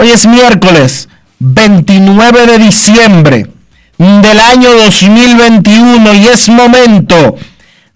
[0.00, 1.08] Hoy es miércoles
[1.40, 3.50] 29 de diciembre
[3.98, 7.34] del año 2021 y es momento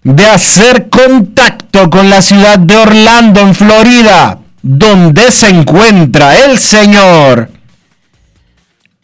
[0.03, 7.49] de hacer contacto con la ciudad de Orlando, en Florida, donde se encuentra el señor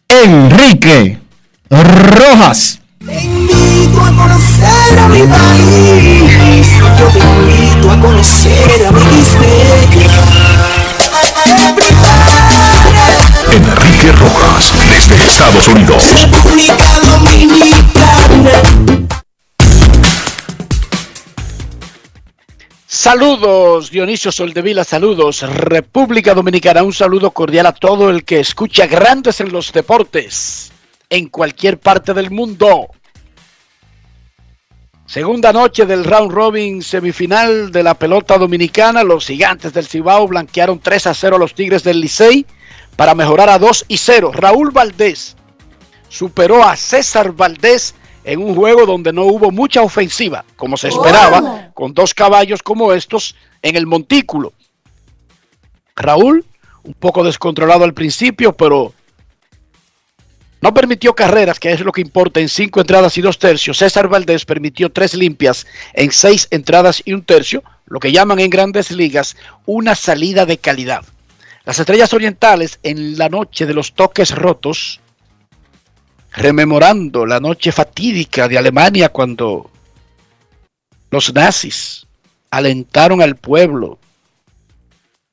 [0.10, 1.20] Enrique
[1.70, 2.81] Rojas.
[3.06, 6.70] Te invito a conocer a mi país.
[7.00, 9.00] Yo te invito a conocer a mi
[13.52, 16.14] Enrique Rojas, desde Estados Unidos.
[16.14, 18.52] República Dominicana.
[22.86, 29.42] Saludos, Dionisio Soldevila, saludos, República Dominicana, un saludo cordial a todo el que escucha Grandes
[29.42, 30.72] en los Deportes,
[31.10, 32.88] en cualquier parte del mundo.
[35.08, 40.80] Segunda noche del round robin semifinal de la pelota dominicana, los gigantes del Cibao blanquearon
[40.80, 42.46] 3 a 0 a los Tigres del Licey
[43.00, 44.34] para mejorar a 2 y 0.
[44.34, 45.38] Raúl Valdés
[46.10, 47.96] superó a César Valdés
[48.26, 52.92] en un juego donde no hubo mucha ofensiva, como se esperaba, con dos caballos como
[52.92, 54.52] estos en el montículo.
[55.96, 56.44] Raúl,
[56.84, 58.94] un poco descontrolado al principio, pero
[60.60, 63.78] no permitió carreras, que es lo que importa en cinco entradas y dos tercios.
[63.78, 68.50] César Valdés permitió tres limpias en seis entradas y un tercio, lo que llaman en
[68.50, 71.06] grandes ligas una salida de calidad.
[71.69, 75.00] Las estrellas orientales en la noche de los toques rotos,
[76.31, 79.69] rememorando la noche fatídica de Alemania cuando
[81.12, 82.07] los nazis
[82.50, 84.00] alentaron al pueblo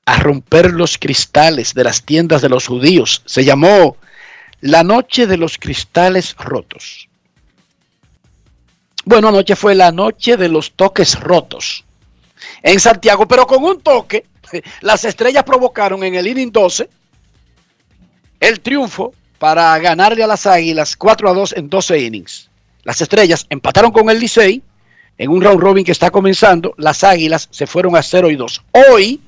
[0.05, 3.23] a romper los cristales de las tiendas de los judíos.
[3.25, 3.97] Se llamó
[4.61, 7.09] la noche de los cristales rotos.
[9.07, 11.87] Bueno, anoche fue la noche de los toques rotos
[12.63, 14.27] en Santiago, pero con un toque,
[14.81, 16.89] las estrellas provocaron en el inning 12
[18.41, 22.51] el triunfo para ganarle a las Águilas 4 a 2 en 12 innings.
[22.85, 24.63] Las estrellas empataron con el Licey
[25.19, 26.75] en un round robin que está comenzando.
[26.79, 28.63] Las Águilas se fueron a 0 y 2.
[28.91, 29.21] Hoy,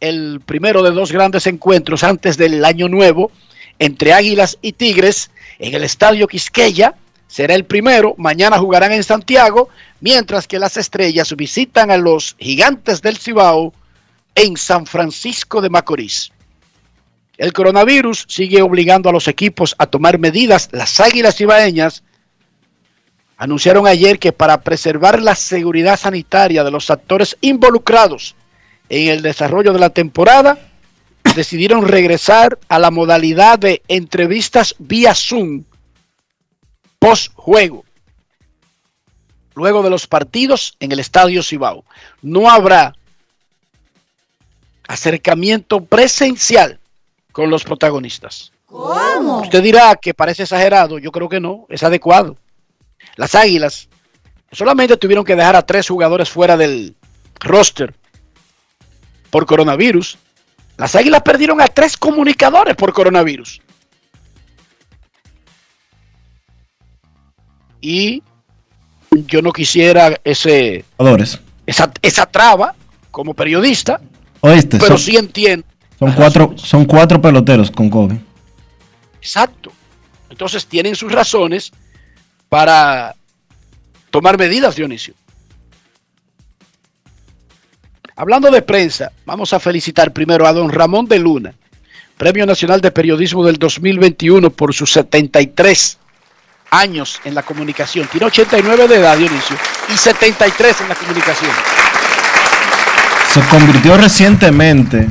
[0.00, 3.30] el primero de dos grandes encuentros antes del año nuevo
[3.78, 6.94] entre Águilas y Tigres en el Estadio Quisqueya.
[7.26, 8.14] Será el primero.
[8.16, 9.68] Mañana jugarán en Santiago,
[10.00, 13.72] mientras que las estrellas visitan a los gigantes del Cibao
[14.38, 16.30] en San Francisco de Macorís.
[17.36, 20.68] El coronavirus sigue obligando a los equipos a tomar medidas.
[20.72, 22.04] Las águilas cibaeñas
[23.36, 28.36] anunciaron ayer que para preservar la seguridad sanitaria de los actores involucrados
[28.88, 30.58] en el desarrollo de la temporada,
[31.34, 35.64] decidieron regresar a la modalidad de entrevistas vía Zoom
[36.98, 37.84] post juego.
[39.54, 41.84] Luego de los partidos en el Estadio Cibao.
[42.22, 42.94] No habrá
[44.88, 46.80] acercamiento presencial
[47.30, 48.50] con los protagonistas.
[48.66, 49.42] ¿Cómo?
[49.42, 52.36] Usted dirá que parece exagerado, yo creo que no, es adecuado.
[53.16, 53.88] Las Águilas
[54.50, 56.96] Solamente tuvieron que dejar a tres jugadores fuera del
[57.40, 57.94] roster
[59.30, 60.16] por coronavirus.
[60.76, 63.60] Las Águilas perdieron a tres comunicadores por coronavirus.
[67.80, 68.22] Y
[69.10, 70.84] yo no quisiera ese,
[71.66, 72.74] esa, esa traba
[73.10, 74.00] como periodista,
[74.40, 75.66] Oíste, pero son, sí entiendo.
[75.98, 76.62] son cuatro, razones.
[76.62, 78.16] son cuatro peloteros con COVID.
[79.20, 79.72] Exacto.
[80.30, 81.72] Entonces tienen sus razones
[82.48, 83.14] para
[84.10, 85.14] tomar medidas, Dionisio.
[88.16, 91.54] Hablando de prensa, vamos a felicitar primero a don Ramón de Luna,
[92.16, 95.98] Premio Nacional de Periodismo del 2021 por sus 73
[96.70, 98.08] años en la comunicación.
[98.08, 99.56] Tiene 89 de edad, Dionisio,
[99.88, 101.50] y 73 en la comunicación.
[103.32, 105.08] Se convirtió recientemente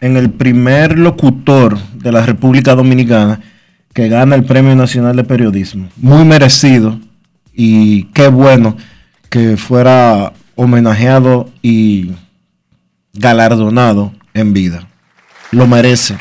[0.00, 3.40] en el primer locutor de la República Dominicana
[3.94, 5.88] que gana el Premio Nacional de Periodismo.
[5.96, 6.98] Muy merecido
[7.54, 8.76] y qué bueno
[9.30, 12.12] que fuera homenajeado y
[13.12, 14.88] galardonado en vida.
[15.52, 16.16] Lo merece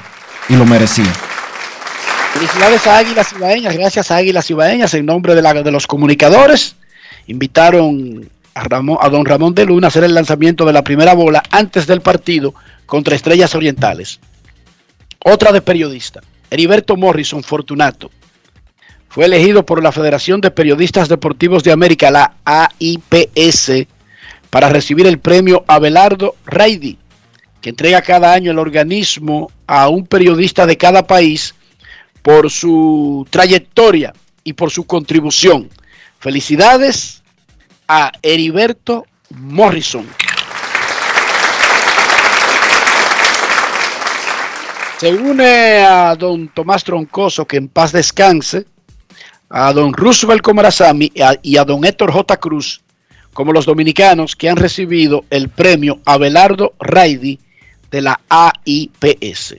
[0.49, 1.11] y lo merecía.
[2.33, 6.75] Felicidades a Águilas Ibaeñas, gracias a Águilas Ibaeñas en nombre de los comunicadores.
[7.25, 12.01] Invitaron a, don Ramón de Luna hacer el lanzamiento de la primera bola antes del
[12.01, 12.54] partido
[12.86, 14.19] contra Estrellas Orientales.
[15.24, 18.09] Otra de periodista, Heriberto Morrison Fortunato.
[19.09, 23.88] Fue elegido por la Federación de Periodistas Deportivos de América, la AIPS,
[24.50, 26.98] para recibir el premio Abelardo Reidi,
[27.62, 31.56] que entrega cada año el organismo a un periodista de cada país
[32.21, 34.13] por su trayectoria
[34.44, 35.69] y por su contribución.
[36.19, 37.24] Felicidades
[37.88, 40.06] a Heriberto Morrison.
[45.00, 48.66] Se une a don Tomás Troncoso, que en paz descanse,
[49.50, 51.12] a don Roosevelt Comarazami
[51.44, 52.38] y a, don Héctor J.
[52.38, 52.81] Cruz
[53.34, 57.39] como los dominicanos que han recibido el premio Abelardo Raidi
[57.92, 59.57] de la AIPS.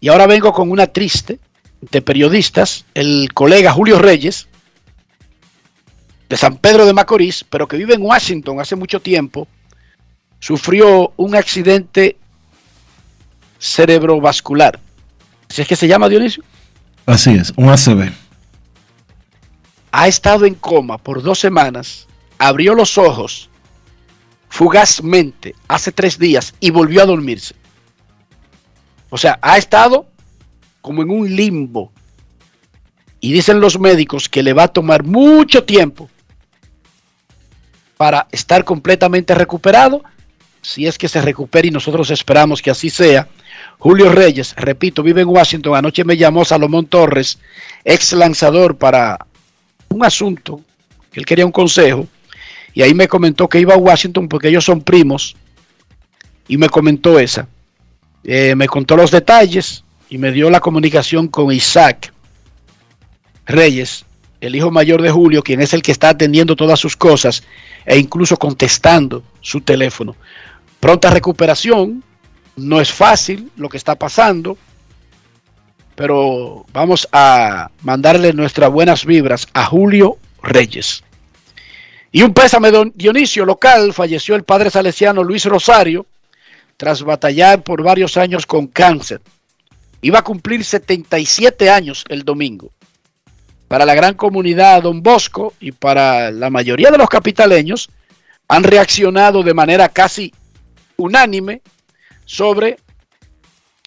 [0.00, 1.38] Y ahora vengo con una triste
[1.80, 4.48] de periodistas, el colega Julio Reyes,
[6.34, 9.46] de San Pedro de Macorís, pero que vive en Washington hace mucho tiempo,
[10.40, 12.16] sufrió un accidente
[13.60, 14.80] cerebrovascular.
[15.48, 16.42] ¿Si es que se llama Dionisio?
[17.06, 18.10] Así es, un ACB.
[19.92, 22.08] Ha estado en coma por dos semanas,
[22.38, 23.48] abrió los ojos
[24.48, 27.54] fugazmente hace tres días y volvió a dormirse.
[29.08, 30.08] O sea, ha estado
[30.80, 31.92] como en un limbo.
[33.20, 36.10] Y dicen los médicos que le va a tomar mucho tiempo
[37.96, 40.02] para estar completamente recuperado.
[40.62, 43.28] Si es que se recupere y nosotros esperamos que así sea.
[43.78, 45.76] Julio Reyes, repito, vive en Washington.
[45.76, 47.38] Anoche me llamó Salomón Torres,
[47.84, 49.18] ex lanzador, para
[49.90, 50.60] un asunto
[51.12, 52.06] que él quería un consejo.
[52.72, 55.36] Y ahí me comentó que iba a Washington porque ellos son primos.
[56.48, 57.46] Y me comentó esa.
[58.24, 62.12] Eh, me contó los detalles y me dio la comunicación con Isaac
[63.46, 64.03] Reyes,
[64.46, 67.44] el hijo mayor de Julio, quien es el que está atendiendo todas sus cosas
[67.86, 70.16] e incluso contestando su teléfono.
[70.80, 72.04] Pronta recuperación,
[72.56, 74.58] no es fácil lo que está pasando,
[75.94, 81.02] pero vamos a mandarle nuestras buenas vibras a Julio Reyes.
[82.12, 86.06] Y un pésame, don Dionisio, local, falleció el padre salesiano Luis Rosario
[86.76, 89.20] tras batallar por varios años con cáncer.
[90.02, 92.70] Iba a cumplir 77 años el domingo.
[93.74, 97.90] Para la gran comunidad Don Bosco y para la mayoría de los capitaleños
[98.46, 100.32] han reaccionado de manera casi
[100.96, 101.60] unánime
[102.24, 102.76] sobre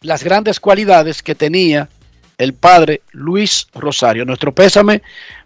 [0.01, 1.88] las grandes cualidades que tenía
[2.38, 4.25] el padre Luis Rosario.
[4.25, 5.03] Nuestro pésame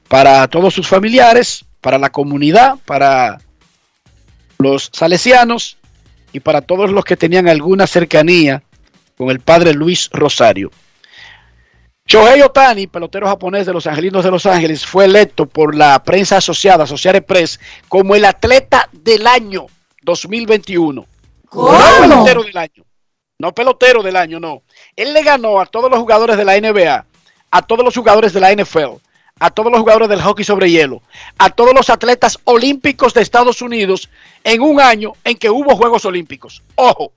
[0.08, 3.38] para todos sus familiares, para la comunidad, para
[4.58, 5.78] los salesianos
[6.34, 8.64] y para todos los que tenían alguna cercanía
[9.20, 10.72] con el padre Luis Rosario.
[12.12, 16.36] Shohei Otani, pelotero japonés de los Angelinos de Los Ángeles, fue electo por la prensa
[16.36, 19.68] asociada, Associated Press, como el atleta del año
[20.02, 21.06] 2021.
[21.48, 21.72] ¿Cómo?
[21.72, 22.84] No pelotero del año.
[23.40, 24.64] No pelotero del año, no.
[24.94, 27.06] Él le ganó a todos los jugadores de la NBA,
[27.50, 28.98] a todos los jugadores de la NFL,
[29.40, 31.02] a todos los jugadores del hockey sobre hielo,
[31.38, 34.10] a todos los atletas olímpicos de Estados Unidos
[34.44, 36.62] en un año en que hubo Juegos Olímpicos.
[36.76, 37.14] Ojo.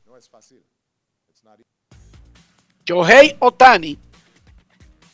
[2.87, 3.99] Shohei Otani,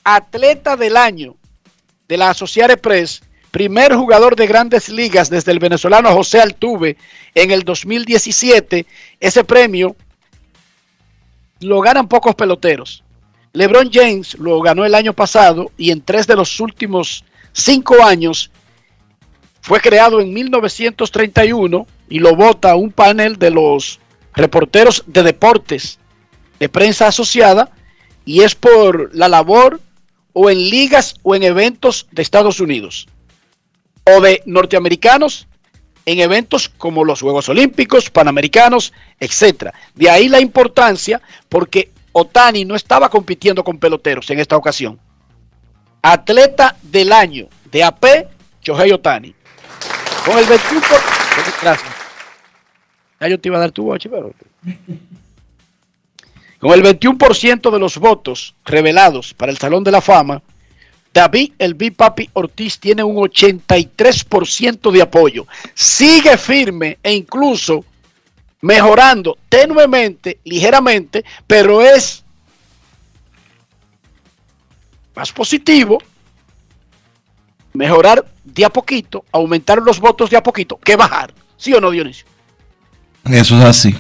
[0.05, 1.37] atleta del año
[2.09, 6.97] de la Associated Press, primer jugador de grandes ligas desde el venezolano José Altuve
[7.35, 8.87] en el 2017.
[9.19, 9.97] Ese premio
[11.61, 13.05] lo ganan pocos peloteros.
[13.53, 18.51] LeBron James lo ganó el año pasado y en tres de los últimos cinco años
[19.61, 24.01] fue creado en 1931 y lo vota un panel de los
[24.35, 25.99] reporteros de deportes
[26.59, 27.71] de prensa asociada
[28.25, 29.81] y es por la labor
[30.33, 33.09] o en ligas o en eventos de Estados Unidos
[34.05, 35.47] o de norteamericanos
[36.07, 39.75] en eventos como los Juegos Olímpicos, Panamericanos, etcétera.
[39.95, 44.99] De ahí la importancia porque Otani no estaba compitiendo con peloteros en esta ocasión.
[46.03, 48.05] Atleta del año de AP,
[48.63, 49.35] Shohei Otani.
[50.25, 50.81] Con el 21
[51.63, 51.93] Gracias.
[53.21, 54.33] Ya yo te iba a dar tu boche, pero...
[56.61, 60.43] Con el 21% de los votos revelados para el Salón de la Fama,
[61.13, 65.47] David El Papi Ortiz tiene un 83% de apoyo.
[65.75, 67.85] Sigue firme e incluso
[68.61, 72.23] mejorando tenuemente, ligeramente, pero es
[75.17, 75.99] más positivo
[77.73, 81.33] mejorar de a poquito, aumentar los votos de a poquito, que bajar.
[81.57, 82.27] ¿Sí o no, Dionisio?
[83.25, 83.97] Eso es así.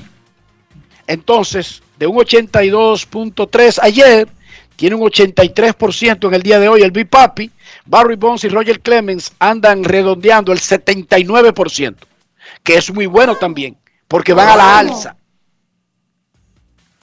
[1.06, 4.26] Entonces, de un 82.3 ayer,
[4.74, 7.50] tiene un 83% en el día de hoy el Papi.
[7.84, 11.96] Barry Bonds y Roger Clemens andan redondeando el 79%,
[12.62, 13.76] que es muy bueno también,
[14.08, 15.14] porque van a la alza.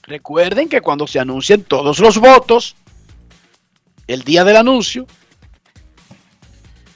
[0.01, 2.75] Recuerden que cuando se anuncien todos los votos,
[4.07, 5.05] el día del anuncio,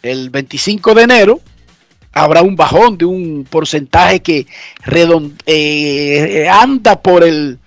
[0.02, 1.40] el 25 de enero,
[2.14, 4.48] habrá un bajón de un porcentaje que
[5.46, 7.60] eh, anda por el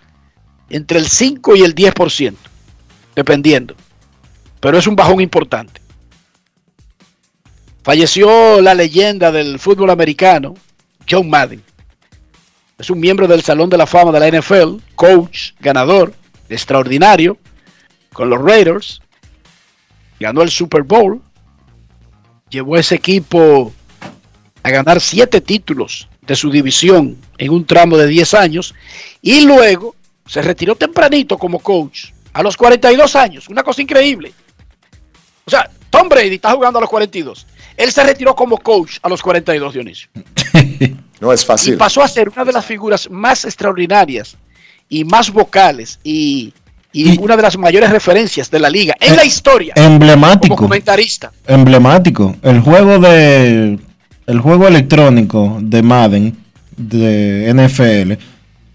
[0.74, 2.34] entre el 5 y el 10%,
[3.14, 3.76] dependiendo.
[4.58, 5.80] Pero es un bajón importante.
[7.84, 10.54] Falleció la leyenda del fútbol americano,
[11.08, 11.62] John Madden.
[12.76, 16.12] Es un miembro del Salón de la Fama de la NFL, coach, ganador,
[16.48, 17.38] extraordinario,
[18.12, 19.00] con los Raiders.
[20.18, 21.22] Ganó el Super Bowl.
[22.50, 23.72] Llevó ese equipo
[24.64, 28.74] a ganar siete títulos de su división en un tramo de 10 años.
[29.22, 29.94] Y luego
[30.26, 34.32] se retiró tempranito como coach, a los 42 años, una cosa increíble.
[35.44, 37.46] O sea, Tom Brady está jugando a los 42.
[37.76, 40.08] Él se retiró como coach a los 42, Dionisio.
[41.20, 41.74] no es fácil.
[41.74, 44.36] Y pasó a ser una de las figuras más extraordinarias
[44.88, 46.52] y más vocales y,
[47.18, 49.74] una de las mayores referencias de la liga en la historia.
[49.76, 50.54] Emblemático.
[50.54, 51.32] Como comentarista.
[51.46, 52.36] Emblemático.
[52.42, 53.78] El juego de
[54.26, 56.36] el juego electrónico de Madden
[56.76, 58.33] de NFL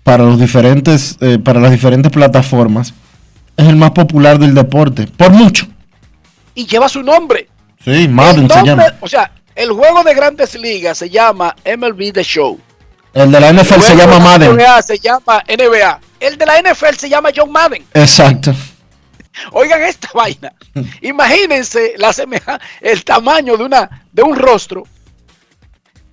[0.09, 2.95] para los diferentes eh, para las diferentes plataformas
[3.55, 5.67] es el más popular del deporte por mucho.
[6.55, 7.47] Y lleva su nombre.
[7.85, 8.85] Sí Madden se llama.
[9.01, 12.59] o sea el juego de Grandes Ligas se llama MLB The Show.
[13.13, 14.55] El de la NFL se llama Madden.
[14.55, 17.85] NBA se llama NBA el de la NFL se llama John Madden.
[17.93, 18.51] Exacto.
[19.51, 20.51] Oigan esta vaina.
[21.01, 24.87] Imagínense la semeja el tamaño de una de un rostro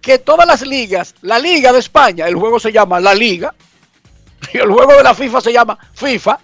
[0.02, 3.54] que todas las ligas la liga de España el juego se llama la liga
[4.62, 6.38] el juego de la FIFA se llama FIFA.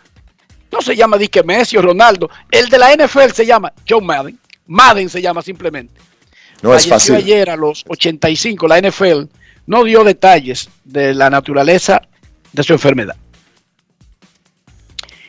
[0.70, 2.30] No se llama Dique Messi o Ronaldo.
[2.50, 4.38] El de la NFL se llama John Madden.
[4.66, 6.00] Madden se llama simplemente.
[6.62, 7.16] No es fácil.
[7.16, 9.24] ayer a los 85, la NFL
[9.66, 12.00] no dio detalles de la naturaleza
[12.52, 13.16] de su enfermedad.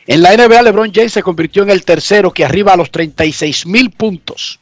[0.06, 3.66] En la NBA, LeBron James se convirtió en el tercero que arriba a los 36
[3.66, 4.60] mil puntos.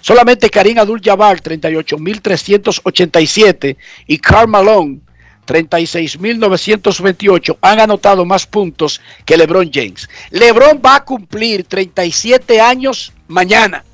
[0.00, 5.00] Solamente Karim Abdul-Jabbar, 38 mil 387, y Karl Malone,
[5.46, 10.08] 36.928 han anotado más puntos que LeBron James.
[10.30, 13.84] LeBron va a cumplir 37 años mañana.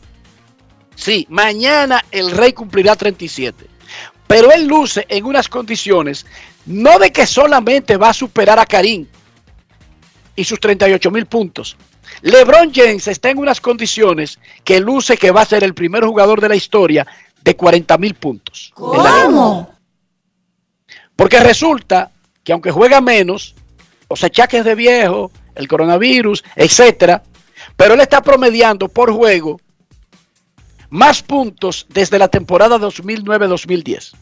[0.95, 3.66] Sí, mañana el rey cumplirá 37.
[4.26, 6.26] Pero él luce en unas condiciones,
[6.66, 9.07] no de que solamente va a superar a Karim
[10.37, 11.76] y sus 38 mil puntos.
[12.23, 16.40] LeBron James está en unas condiciones que luce que va a ser el primer jugador
[16.40, 17.07] de la historia
[17.42, 18.73] de 40 mil puntos.
[18.75, 19.80] ¿Cómo?
[21.21, 22.11] Porque resulta
[22.43, 23.55] que aunque juega menos,
[24.09, 27.23] los achaques de viejo, el coronavirus, etcétera,
[27.77, 29.61] pero él está promediando por juego
[30.89, 34.12] más puntos desde la temporada 2009-2010.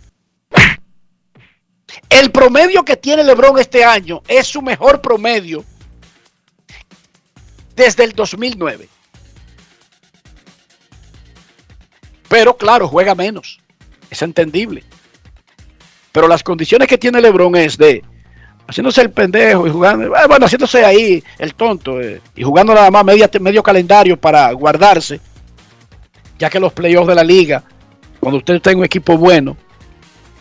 [2.11, 5.65] El promedio que tiene LeBron este año es su mejor promedio
[7.77, 8.89] desde el 2009.
[12.29, 13.61] Pero claro, juega menos.
[14.11, 14.83] Es entendible.
[16.13, 18.03] Pero las condiciones que tiene LeBron es de
[18.67, 22.91] haciéndose el pendejo y jugando, eh, bueno, haciéndose ahí el tonto eh, y jugando nada
[22.91, 25.21] más medio calendario para guardarse,
[26.39, 27.65] ya que los playoffs de la liga,
[28.21, 29.57] cuando usted tenga un equipo bueno,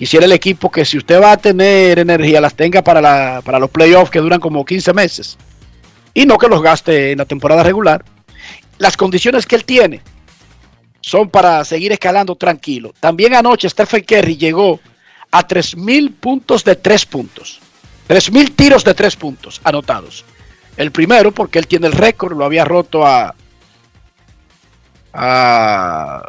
[0.06, 3.42] si era el equipo que si usted va a tener energía, las tenga para, la,
[3.44, 5.38] para los playoffs que duran como 15 meses,
[6.14, 8.04] y no que los gaste en la temporada regular,
[8.78, 10.02] las condiciones que él tiene
[11.02, 12.94] son para seguir escalando tranquilo.
[13.00, 14.80] También anoche Stephen Curry llegó
[15.38, 17.60] a 3.000 puntos de tres puntos.
[18.10, 20.25] 3.000 tiros de tres puntos anotados.
[20.75, 23.36] El primero, porque él tiene el récord, lo había roto a,
[25.13, 26.24] a...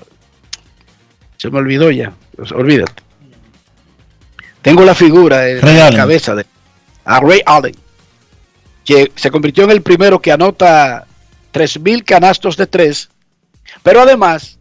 [1.39, 3.03] Se me olvidó ya, pues, olvídate.
[4.61, 6.45] Tengo la figura de la cabeza de
[7.05, 7.77] a Ray Allen,
[8.85, 11.07] que se convirtió en el primero que anota
[11.55, 13.09] 3.000 canastos de tres,
[13.83, 14.59] pero además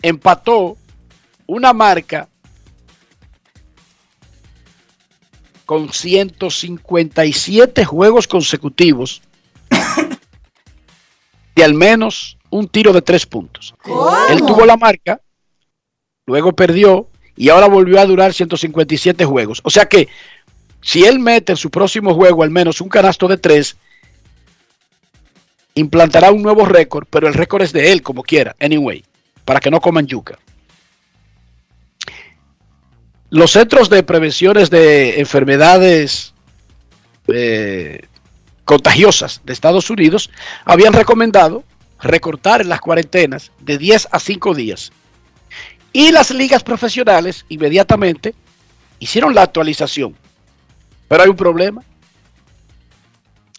[0.00, 0.78] empató
[1.46, 2.28] una marca
[5.66, 9.20] con 157 juegos consecutivos
[11.56, 13.74] de al menos un tiro de tres puntos.
[14.30, 15.20] Él tuvo la marca,
[16.24, 19.60] luego perdió y ahora volvió a durar 157 juegos.
[19.64, 20.08] O sea que
[20.80, 23.76] si él mete en su próximo juego al menos un canasto de tres,
[25.74, 29.04] implantará un nuevo récord, pero el récord es de él como quiera, anyway,
[29.44, 30.38] para que no coman yuca.
[33.30, 36.32] Los centros de prevenciones de enfermedades
[37.26, 38.06] eh,
[38.64, 40.30] contagiosas de Estados Unidos
[40.64, 41.64] habían recomendado
[42.00, 44.92] recortar las cuarentenas de 10 a 5 días.
[45.92, 48.34] Y las ligas profesionales inmediatamente
[49.00, 50.14] hicieron la actualización.
[51.08, 51.82] Pero hay un problema.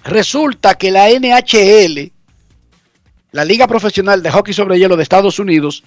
[0.06, 2.12] Resulta que la NHL,
[3.32, 5.84] la Liga Profesional de Hockey sobre Hielo de Estados Unidos,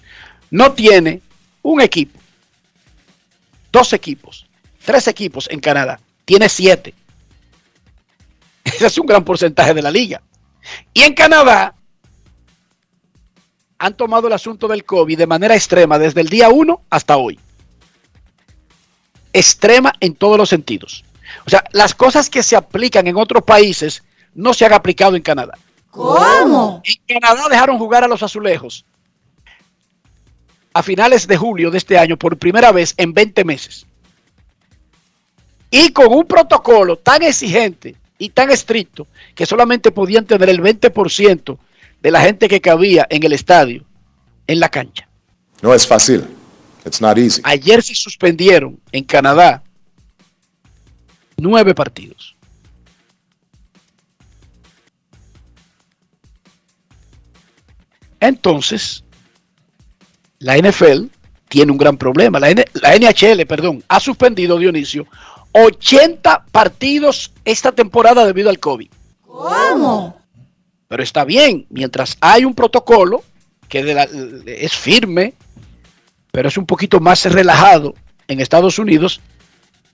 [0.51, 1.21] no tiene
[1.63, 2.20] un equipo
[3.71, 4.47] dos equipos,
[4.83, 6.93] tres equipos en Canadá, tiene siete.
[8.63, 10.21] Ese es un gran porcentaje de la liga.
[10.93, 11.75] Y en Canadá
[13.79, 17.39] han tomado el asunto del COVID de manera extrema desde el día 1 hasta hoy.
[19.33, 21.03] Extrema en todos los sentidos.
[21.45, 24.03] O sea, las cosas que se aplican en otros países
[24.35, 25.57] no se han aplicado en Canadá.
[25.89, 26.81] ¿Cómo?
[26.83, 28.85] En Canadá dejaron jugar a los azulejos
[30.73, 33.85] a finales de julio de este año por primera vez en 20 meses.
[35.69, 41.57] Y con un protocolo tan exigente y tan estricto que solamente podían tener el 20%
[42.01, 43.85] de la gente que cabía en el estadio,
[44.47, 45.07] en la cancha.
[45.61, 46.25] No es fácil.
[46.85, 47.41] It's not easy.
[47.43, 49.63] Ayer se suspendieron en Canadá
[51.37, 52.35] nueve partidos.
[58.19, 59.03] Entonces,
[60.41, 61.05] la NFL
[61.47, 62.39] tiene un gran problema.
[62.39, 65.07] La, NHL, perdón, ha suspendido, Dionisio,
[65.53, 68.89] 80 partidos esta temporada debido al COVID.
[69.21, 70.19] ¿Cómo?
[70.87, 73.23] Pero está bien, mientras hay un protocolo
[73.69, 74.07] que
[74.47, 75.33] es firme,
[76.31, 77.93] pero es un poquito más relajado
[78.27, 79.21] en Estados Unidos,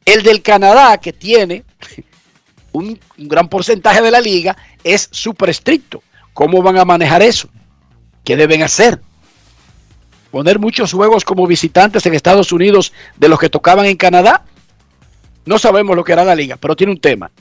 [0.06, 1.64] el del Canadá, que tiene
[2.72, 6.02] un, un gran porcentaje de la liga, es súper estricto.
[6.34, 7.50] ¿Cómo van a manejar eso?
[8.24, 9.02] ¿Qué deben hacer?
[10.32, 14.44] Poner muchos juegos como visitantes en Estados Unidos de los que tocaban en Canadá.
[15.46, 17.32] No sabemos lo que hará la liga, pero tiene un tema.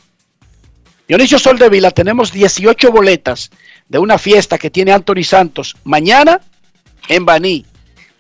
[1.09, 3.51] Dionisio Soldevila, tenemos 18 boletas
[3.89, 6.41] de una fiesta que tiene Anthony Santos mañana
[7.09, 7.65] en Baní.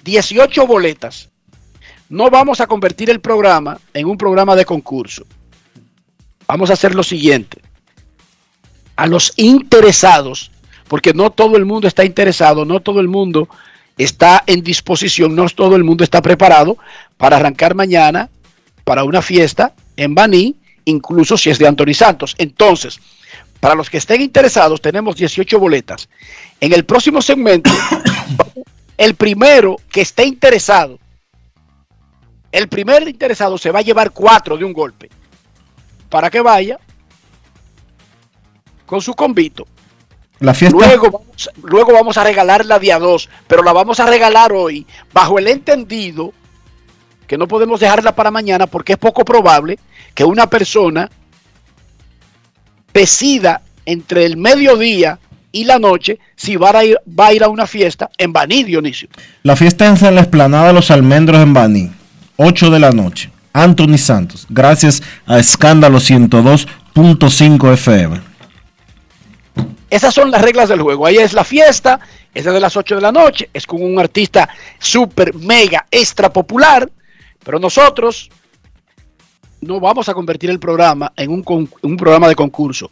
[0.04, 1.28] 18 boletas.
[2.08, 5.24] No vamos a convertir el programa en un programa de concurso.
[6.46, 7.60] Vamos a hacer lo siguiente.
[8.94, 10.52] A los interesados,
[10.86, 13.48] porque no todo el mundo está interesado, no todo el mundo
[13.96, 16.76] está en disposición, no todo el mundo está preparado
[17.16, 18.28] para arrancar mañana
[18.84, 22.34] para una fiesta en Baní, incluso si es de Anthony Santos.
[22.38, 23.00] Entonces,
[23.60, 26.08] para los que estén interesados, tenemos 18 boletas.
[26.60, 27.70] En el próximo segmento,
[28.98, 30.98] el primero que esté interesado,
[32.52, 35.10] el primer interesado se va a llevar cuatro de un golpe
[36.08, 36.78] para que vaya
[38.86, 39.66] con su convito
[40.40, 44.86] Luego vamos, luego vamos a regalar la día 2, pero la vamos a regalar hoy
[45.12, 46.32] bajo el entendido
[47.26, 49.78] que no podemos dejarla para mañana porque es poco probable
[50.14, 51.10] que una persona
[52.92, 55.18] decida entre el mediodía
[55.52, 58.64] y la noche si va a ir, va a, ir a una fiesta en Baní,
[58.64, 59.08] Dionisio.
[59.42, 61.90] La fiesta es en la explanada de los almendros en Baní,
[62.36, 63.30] 8 de la noche.
[63.52, 68.35] Anthony Santos, gracias a Escándalo 102.5 FM.
[69.88, 71.06] Esas son las reglas del juego.
[71.06, 72.00] Ahí es la fiesta,
[72.34, 76.90] es de las 8 de la noche, es con un artista súper, mega, extra popular,
[77.44, 78.28] pero nosotros
[79.60, 82.90] no vamos a convertir el programa en un, un programa de concurso.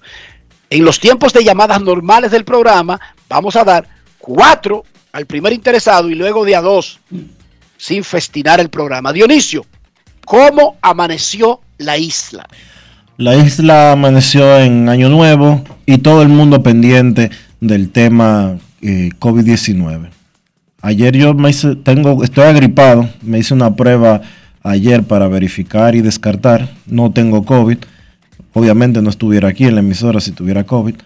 [0.71, 6.09] En los tiempos de llamadas normales del programa, vamos a dar cuatro al primer interesado
[6.11, 7.01] y luego de a dos,
[7.77, 9.13] sin festinar el programa.
[9.13, 9.65] Dionisio,
[10.25, 12.47] ¿cómo amaneció la isla?
[13.17, 20.09] La isla amaneció en Año Nuevo y todo el mundo pendiente del tema eh, COVID-19.
[20.83, 24.21] Ayer yo me hice, tengo, estoy agripado, me hice una prueba
[24.65, 26.69] ayer para verificar y descartar.
[26.87, 27.79] No tengo COVID.
[28.53, 30.97] Obviamente no estuviera aquí en la emisora si tuviera COVID.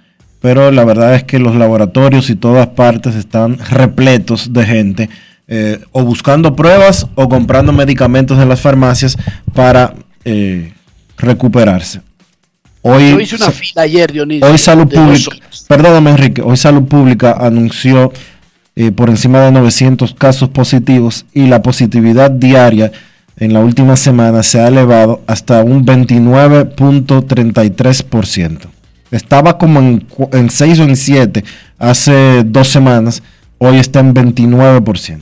[0.40, 5.10] Pero la verdad es que los laboratorios y todas partes están repletos de gente
[5.46, 9.18] eh, o buscando pruebas o comprando medicamentos en las farmacias
[9.52, 9.92] para
[10.24, 10.72] eh,
[11.18, 12.00] recuperarse.
[12.82, 14.48] Hoy, Yo hice una fila ayer, Dionisio.
[14.48, 18.12] Hoy Salud Pública, perdóname Enrique, hoy Salud Pública anunció
[18.76, 22.92] eh, por encima de 900 casos positivos y la positividad diaria
[23.36, 28.58] en la última semana se ha elevado hasta un 29.33%.
[29.10, 31.44] Estaba como en, en 6 o en 7
[31.78, 33.22] hace dos semanas,
[33.58, 35.20] hoy está en 29%.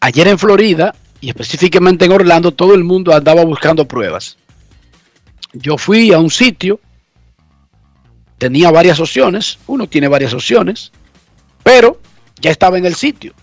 [0.00, 4.36] Ayer en Florida y específicamente en Orlando, todo el mundo andaba buscando pruebas.
[5.52, 6.80] Yo fui a un sitio,
[8.36, 10.92] tenía varias opciones, uno tiene varias opciones,
[11.62, 12.00] pero
[12.40, 13.34] ya estaba en el sitio.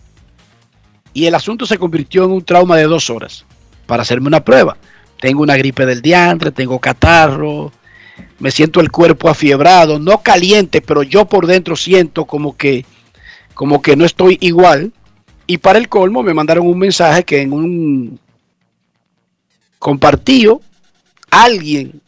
[1.13, 3.45] Y el asunto se convirtió en un trauma de dos horas
[3.85, 4.77] para hacerme una prueba.
[5.19, 7.71] Tengo una gripe del diantre, tengo catarro,
[8.39, 12.85] me siento el cuerpo afiebrado, no caliente, pero yo por dentro siento como que,
[13.53, 14.91] como que no estoy igual.
[15.47, 18.19] Y para el colmo me mandaron un mensaje que en un
[19.77, 20.61] compartido
[21.29, 22.01] alguien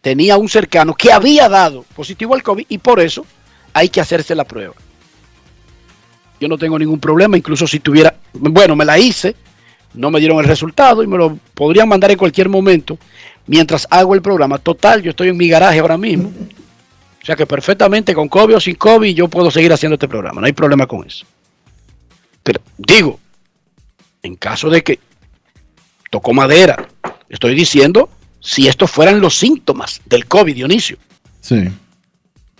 [0.00, 3.24] tenía un cercano que había dado positivo al COVID y por eso
[3.72, 4.74] hay que hacerse la prueba.
[6.40, 9.36] Yo no tengo ningún problema, incluso si tuviera, bueno, me la hice,
[9.94, 12.98] no me dieron el resultado y me lo podrían mandar en cualquier momento
[13.46, 14.58] mientras hago el programa.
[14.58, 16.30] Total, yo estoy en mi garaje ahora mismo.
[17.22, 20.40] O sea que perfectamente con COVID o sin COVID yo puedo seguir haciendo este programa,
[20.40, 21.24] no hay problema con eso.
[22.42, 23.20] Pero digo,
[24.22, 24.98] en caso de que
[26.10, 26.88] tocó madera,
[27.28, 28.08] estoy diciendo
[28.40, 30.98] si estos fueran los síntomas del COVID, Dionisio.
[31.40, 31.68] Sí.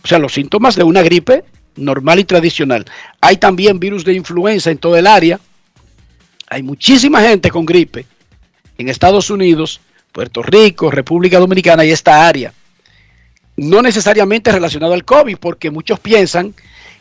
[0.03, 1.45] O sea, los síntomas de una gripe
[1.77, 2.85] normal y tradicional.
[3.21, 5.41] Hay también virus de influenza en todo el área.
[6.49, 8.07] Hay muchísima gente con gripe
[8.79, 9.81] en Estados Unidos,
[10.13, 12.53] Puerto Rico, República Dominicana y esta área.
[13.57, 16.55] No necesariamente relacionado al COVID, porque muchos piensan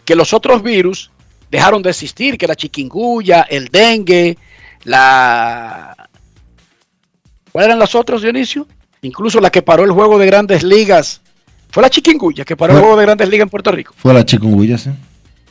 [0.06, 1.12] que los otros virus
[1.52, 4.38] dejaron de existir, que la chikungunya, el dengue,
[4.86, 6.10] la...
[7.52, 8.66] ¿Cuáles eran las otras, Dionisio?
[9.02, 11.20] Incluso la que paró el juego de grandes ligas.
[11.70, 13.94] Fue la chikungunya que paró el juego de grandes ligas en Puerto Rico.
[13.98, 14.92] Fue la chikungunya, sí.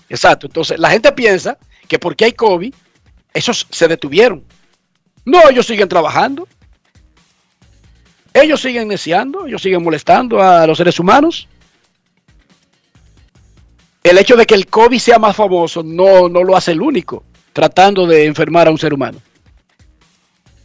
[0.08, 0.46] Exacto.
[0.46, 2.72] Entonces, la gente piensa que porque hay COVID,
[3.34, 4.42] esos se detuvieron.
[5.26, 6.48] No, ellos siguen trabajando.
[8.32, 11.46] Ellos siguen neciando, ellos siguen molestando a los seres humanos.
[14.02, 17.24] El hecho de que el COVID sea más famoso no, no lo hace el único,
[17.52, 19.20] tratando de enfermar a un ser humano.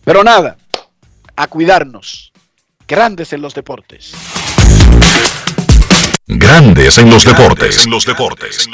[0.04, 0.58] Pero nada,
[1.36, 2.32] a cuidarnos.
[2.88, 4.14] Grandes en los deportes.
[6.28, 7.88] Grandes en los deportes.
[7.88, 8.68] los deportes.
[8.68, 8.74] En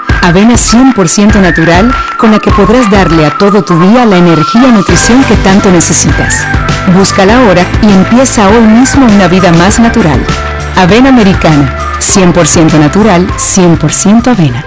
[0.21, 4.71] Avena 100% natural con la que podrás darle a todo tu día la energía y
[4.71, 6.45] nutrición que tanto necesitas.
[6.95, 10.23] Búscala ahora y empieza hoy mismo una vida más natural.
[10.77, 14.65] Avena americana, 100% natural, 100% avena.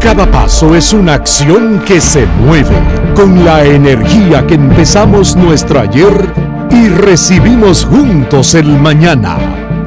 [0.00, 2.78] Cada paso es una acción que se mueve
[3.14, 6.32] con la energía que empezamos nuestro ayer
[6.70, 9.36] y recibimos juntos el mañana,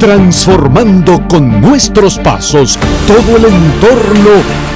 [0.01, 4.31] transformando con nuestros pasos todo el entorno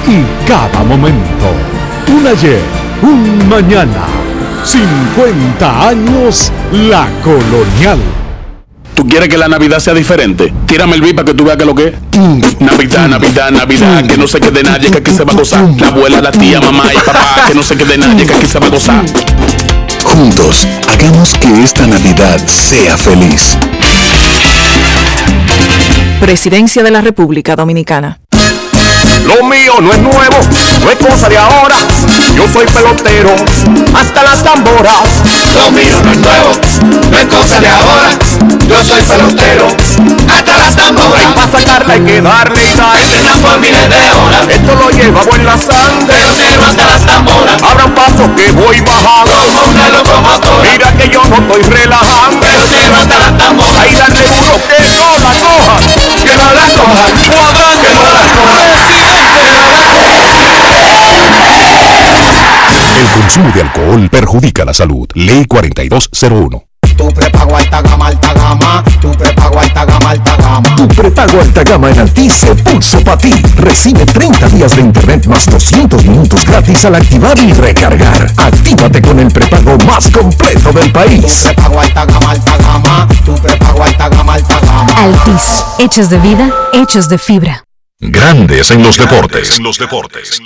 [0.06, 1.46] y cada momento.
[2.16, 2.60] Un ayer,
[3.02, 4.06] un mañana.
[4.64, 7.98] 50 años La Colonial.
[8.94, 10.54] ¿Tú quieres que la Navidad sea diferente?
[10.64, 12.60] Tírame el beat para que tú veas que lo que es.
[12.60, 15.68] Navidad, Navidad, Navidad, que no se quede nadie, que aquí se va a gozar.
[15.80, 18.60] La abuela, la tía, mamá y papá, que no se quede nadie, que aquí se
[18.60, 19.04] va a gozar.
[20.04, 23.58] Juntos, hagamos que esta Navidad sea feliz.
[26.20, 28.18] Presidencia de la República Dominicana.
[29.24, 30.38] Lo mío no es nuevo,
[30.80, 31.76] no es cosa de ahora.
[32.34, 33.34] Yo soy pelotero,
[33.94, 35.22] hasta las tamboras.
[35.54, 36.50] Lo mío no es nuevo,
[37.10, 38.08] no es cosa de ahora.
[38.68, 39.66] Yo soy pelotero,
[40.28, 41.32] hasta las tamboras.
[41.34, 42.98] Para sacarla hay que darle sal.
[43.42, 44.46] Por miles de horas.
[44.48, 46.06] Esto lo llevamos en la sangre.
[46.06, 47.62] Pelotero hasta las tamboras.
[47.62, 49.30] Abran paso que voy bajando.
[49.30, 50.70] Como una locomotora.
[50.70, 52.40] Mira que yo no estoy relajando.
[52.40, 53.82] Pelotero hasta las tamboras.
[53.82, 55.76] Ahí dale duro que no la coja.
[56.22, 57.12] Que no la coja.
[57.12, 58.56] Cuadrante, Que no la coja.
[62.96, 65.08] El consumo de alcohol perjudica la salud.
[65.14, 66.65] Ley 4201.
[66.96, 68.84] Tu prepago alta gama, alta gama.
[69.00, 70.76] Tu prepago alta gama, alta gama.
[70.76, 73.32] Tu prepago alta gama en Altis se puso para ti.
[73.56, 78.32] Recibe 30 días de internet más 200 minutos gratis al activar y recargar.
[78.38, 81.42] Actívate con el prepago más completo del país.
[81.42, 83.08] Tu prepago alta gama, alta gama.
[83.24, 84.92] Tu prepago alta gama, alta gama.
[84.96, 87.62] Altis, hechos de vida, hechos de fibra.
[88.00, 89.58] Grandes en los deportes.
[89.58, 90.40] En los deportes.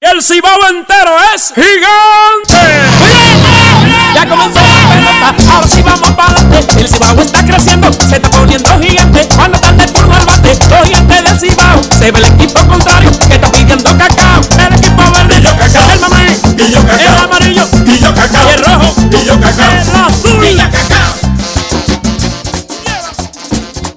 [0.00, 3.67] El cibao entero es gigante.
[4.14, 6.80] Ya comenzó la pelota, ahora sí vamos para adelante.
[6.80, 9.28] El cibao está creciendo, se está poniendo gigante.
[9.36, 11.82] Cuando está de turno al bate, los gigantes del cibao.
[11.98, 14.40] Se ve el equipo contrario que está pidiendo cacao.
[14.58, 15.90] El equipo verde, yo cacao.
[15.92, 17.16] El mamey, y yo cacao.
[17.16, 18.48] El amarillo, y yo cacao.
[18.48, 19.72] Y el rojo, y yo cacao.
[19.72, 21.28] El azul, y yo cacao.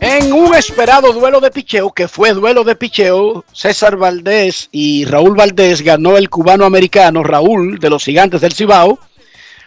[0.01, 5.35] En un esperado duelo de picheo, que fue duelo de picheo, César Valdés y Raúl
[5.35, 8.99] Valdés ganó el cubano americano Raúl de los Gigantes del Cibao.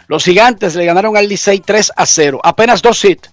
[0.06, 2.40] Los Gigantes le ganaron al Licey 3 a 0.
[2.42, 3.30] Apenas dos hits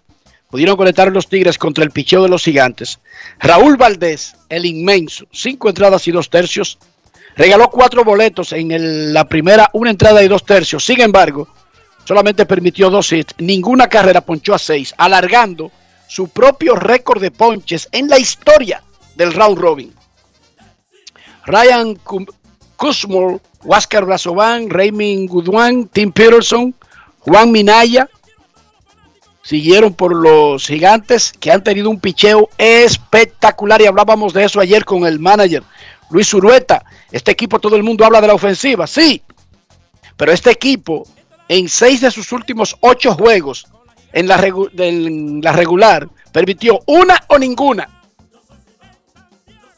[0.50, 3.00] pudieron conectar los Tigres contra el picheo de los Gigantes.
[3.40, 6.78] Raúl Valdés, el inmenso, cinco entradas y dos tercios,
[7.36, 10.86] regaló cuatro boletos en la primera, una entrada y dos tercios.
[10.86, 11.48] Sin embargo,
[12.04, 15.72] solamente permitió dos hits, ninguna carrera ponchó a seis, alargando
[16.08, 18.84] su propio récord de ponches en la historia
[19.16, 19.94] del round robin.
[21.46, 21.98] Ryan
[22.76, 26.74] Kuzmor, Huáscar Brazovan, Raymond Goodwin, Tim Peterson,
[27.20, 28.10] Juan Minaya
[29.44, 34.86] siguieron por los gigantes que han tenido un picheo espectacular y hablábamos de eso ayer
[34.86, 35.64] con el manager
[36.10, 36.84] Luis Urueta.
[37.12, 39.22] Este equipo todo el mundo habla de la ofensiva, sí,
[40.16, 41.08] pero este equipo
[41.48, 43.68] en seis de sus últimos ocho juegos
[44.14, 44.38] en la
[45.54, 48.01] regular permitió una o ninguna.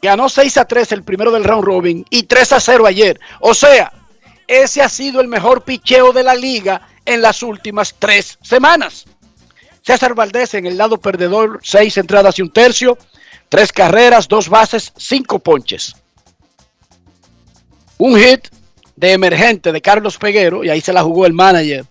[0.04, 3.18] Ganó 6 a 3 el primero del round robin y 3 a 0 ayer.
[3.40, 3.90] O sea,
[4.46, 9.06] ese ha sido el mejor picheo de la liga en las últimas tres semanas.
[9.80, 12.98] César Valdés en el lado perdedor, 6 entradas y un tercio,
[13.48, 15.96] 3 carreras, 2 bases, 5 ponches.
[17.96, 18.48] Un hit
[18.96, 21.86] de emergente de Carlos Peguero, y ahí se la jugó el manager.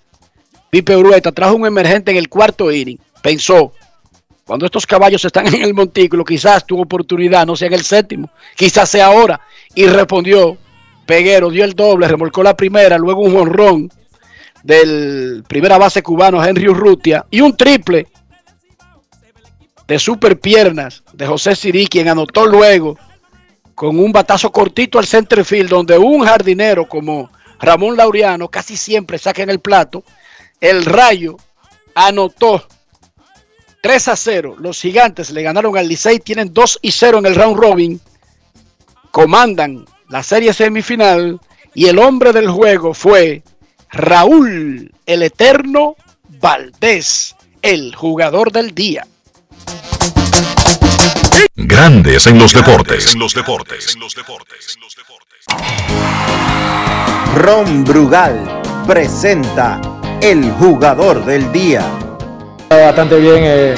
[0.69, 2.99] Pipe Urueta trajo un emergente en el cuarto inning.
[3.23, 3.73] Pensó,
[4.45, 8.29] cuando estos caballos están en el montículo, quizás tu oportunidad no sea en el séptimo,
[8.55, 9.39] quizás sea ahora.
[9.73, 10.57] Y respondió,
[11.05, 13.91] Peguero dio el doble, remolcó la primera, luego un honrón
[14.63, 18.07] del primera base cubano Henry Urrutia y un triple
[19.87, 22.97] de super piernas de José Sirí, quien anotó luego
[23.75, 27.29] con un batazo cortito al center field, donde un jardinero como
[27.59, 30.03] Ramón Laureano casi siempre saca en el plato.
[30.61, 31.37] El Rayo
[31.95, 32.65] anotó
[33.83, 34.55] 3 a 0.
[34.59, 37.99] Los gigantes le ganaron al Licey, tienen 2 y 0 en el round robin.
[39.11, 41.37] Comandan la serie semifinal
[41.75, 43.43] y el hombre del juego fue
[43.91, 45.97] Raúl, el eterno
[46.39, 49.05] Valdés, el jugador del día.
[51.55, 53.13] Grandes en los deportes.
[53.15, 53.97] los deportes.
[53.97, 54.77] los deportes.
[57.35, 59.81] Ron Brugal presenta
[60.21, 62.12] el jugador del día.
[62.75, 63.75] Bastante bien eh,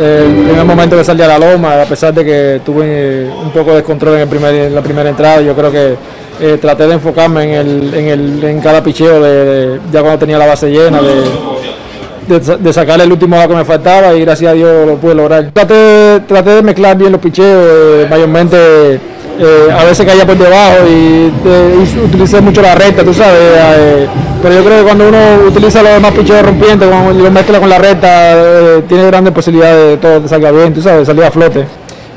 [0.00, 3.50] el primer momento que salí a la loma, a pesar de que tuve eh, un
[3.50, 5.94] poco de descontrol en, el primer, la primera entrada, yo creo que
[6.40, 10.38] eh, traté de enfocarme en, el, en, el, en cada picheo, de, ya cuando tenía
[10.38, 14.20] la base llena, de, de, sa- de sacar el último lado que me faltaba y
[14.20, 15.50] gracias a Dios lo pude lograr.
[15.52, 19.00] Traté, traté de mezclar bien los picheos, eh, mayormente
[19.38, 23.38] eh, a veces caía por debajo y eh, us- utilicé mucho la recta, tú sabes,
[23.40, 24.06] eh,
[24.42, 27.68] pero yo creo que cuando uno utiliza los demás picheos rompientes cuando lo mezcla con
[27.68, 31.30] la recta, eh, tiene grandes posibilidades de todo que salga bien, tú sabes, salir a
[31.30, 31.64] flote.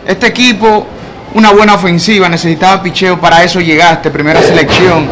[0.08, 0.86] Este equipo
[1.34, 5.08] una buena ofensiva, necesitaba picheo, para eso llegaste, primera selección,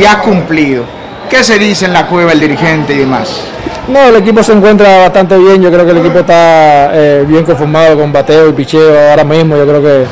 [0.00, 0.82] y has cumplido.
[1.28, 3.40] ¿Qué se dice en la cueva el dirigente y demás?
[3.86, 5.62] No, el equipo se encuentra bastante bien.
[5.62, 6.90] Yo creo que el equipo está
[7.24, 9.56] bien conformado con bateo y picheo ahora mismo.
[9.56, 10.04] Yo creo que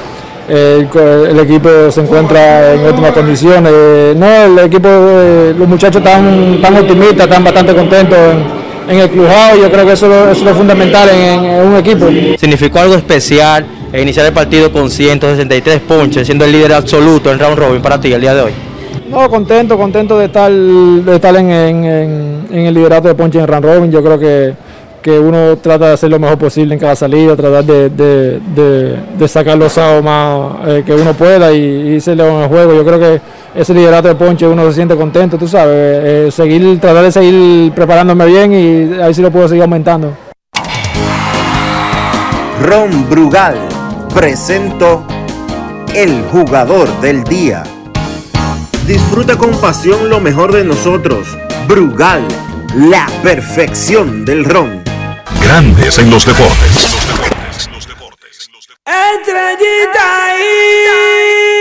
[0.48, 0.88] el,
[1.30, 3.72] el equipo se encuentra en óptimas condiciones.
[4.16, 8.18] No, el equipo, eh, los muchachos están, tan optimistas, están bastante contentos
[8.88, 9.60] en, en el clubhouse.
[9.60, 12.06] Yo creo que eso, eso es lo fundamental en, en un equipo.
[12.38, 17.38] Significó algo especial e iniciar el partido con 163 ponches, siendo el líder absoluto en
[17.38, 18.52] round robin para ti el día de hoy.
[19.10, 23.62] No, contento, contento de estar, de estar en, en- el liderato de Ponche en Run
[23.62, 23.90] Robin.
[23.90, 24.52] Yo creo que,
[25.08, 28.96] que uno trata de hacer lo mejor posible en cada salida, tratar de, de- de-
[29.18, 32.74] de sacar los outs más eh, que uno pueda y, y el juego.
[32.74, 33.20] Yo creo que
[33.54, 37.72] ese liderato de Ponche uno se siente contento, tú sabes, eh, seguir, tratar de seguir
[37.72, 40.12] preparándome bien y ahí sí lo puedo seguir aumentando.
[42.62, 43.56] Ron Brugal
[44.14, 45.04] presento
[45.94, 47.62] el jugador del día.
[48.86, 51.36] Disfruta con pasión lo mejor de nosotros.
[51.66, 52.22] Brugal,
[52.74, 54.87] la perfección del ron.
[55.48, 56.90] Grandes en los deportes.
[58.84, 61.57] Estrellita Estrellita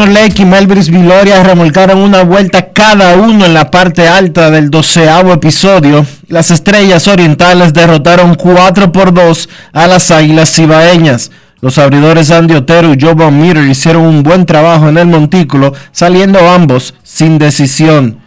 [0.00, 4.70] Junior Lake y Melvis Viloria remolcaron una vuelta cada uno en la parte alta del
[4.70, 6.06] doceavo episodio.
[6.28, 11.30] Las estrellas orientales derrotaron 4 por 2 a las águilas cibaeñas.
[11.60, 15.74] Los abridores Andy Otero y Joe Von Meter hicieron un buen trabajo en el montículo,
[15.92, 18.20] saliendo ambos sin decisión.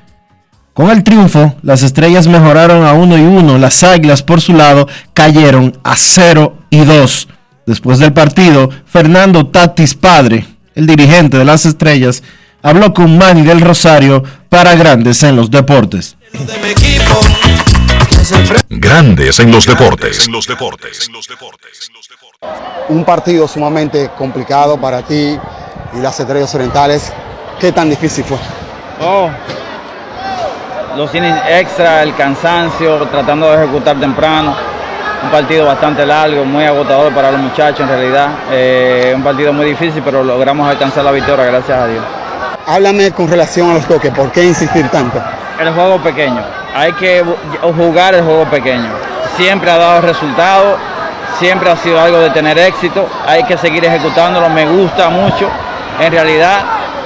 [0.75, 3.57] Con el triunfo, las estrellas mejoraron a 1 y 1.
[3.57, 7.27] Las águilas, por su lado, cayeron a 0 y 2.
[7.65, 12.23] Después del partido, Fernando Tatis Padre, el dirigente de las estrellas,
[12.61, 16.15] habló con Manny del Rosario para Grandes en los Deportes.
[18.69, 20.29] Grandes en los deportes.
[22.89, 25.37] un partido sumamente complicado para ti
[25.93, 27.11] y las estrellas orientales.
[27.59, 28.37] ¿Qué tan difícil fue?
[29.01, 29.29] Oh,
[30.97, 34.55] los innings extra, el cansancio, tratando de ejecutar temprano.
[35.23, 38.29] Un partido bastante largo, muy agotador para los muchachos en realidad.
[38.51, 42.03] Eh, un partido muy difícil, pero logramos alcanzar la victoria, gracias a Dios.
[42.67, 45.21] Háblame con relación a los toques, ¿por qué insistir tanto?
[45.59, 46.41] El juego pequeño,
[46.75, 47.23] hay que
[47.61, 48.89] jugar el juego pequeño.
[49.37, 50.77] Siempre ha dado resultados,
[51.39, 55.49] siempre ha sido algo de tener éxito, hay que seguir ejecutándolo, me gusta mucho.
[55.99, 56.61] En realidad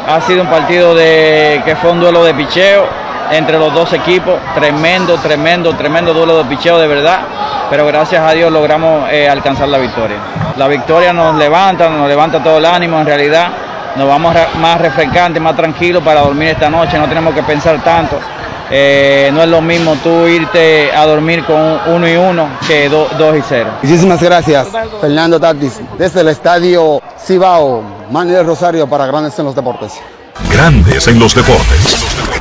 [0.07, 2.85] ha sido un partido de que fue un duelo de picheo
[3.31, 7.19] entre los dos equipos, tremendo, tremendo, tremendo duelo de picheo de verdad,
[7.69, 10.17] pero gracias a Dios logramos eh, alcanzar la victoria.
[10.57, 13.49] La victoria nos levanta, nos levanta todo el ánimo en realidad,
[13.95, 18.17] nos vamos más refrescantes, más tranquilos para dormir esta noche, no tenemos que pensar tanto.
[18.69, 23.07] Eh, no es lo mismo tú irte a dormir con uno y uno que do-
[23.17, 23.69] dos y cero.
[23.81, 24.67] Muchísimas gracias,
[24.99, 29.93] Fernando Tatis, desde el estadio Cibao, Manuel Rosario para Grandes en los Deportes.
[30.51, 32.36] Grandes en los deportes.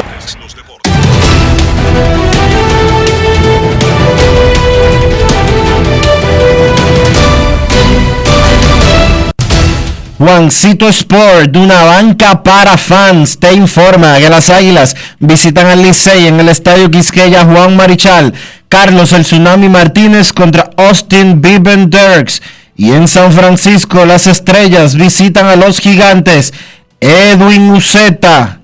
[10.18, 16.26] Juancito Sport, de una banca para fans, te informa que las Águilas visitan al Licey
[16.26, 18.32] en el Estadio Quisqueya Juan Marichal,
[18.70, 22.40] Carlos el Tsunami Martínez contra Austin Biben Dirks.
[22.76, 26.54] Y en San Francisco las Estrellas visitan a los Gigantes,
[26.98, 28.60] Edwin Uceta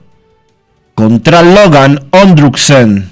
[0.95, 3.12] contra Logan Ondruksen.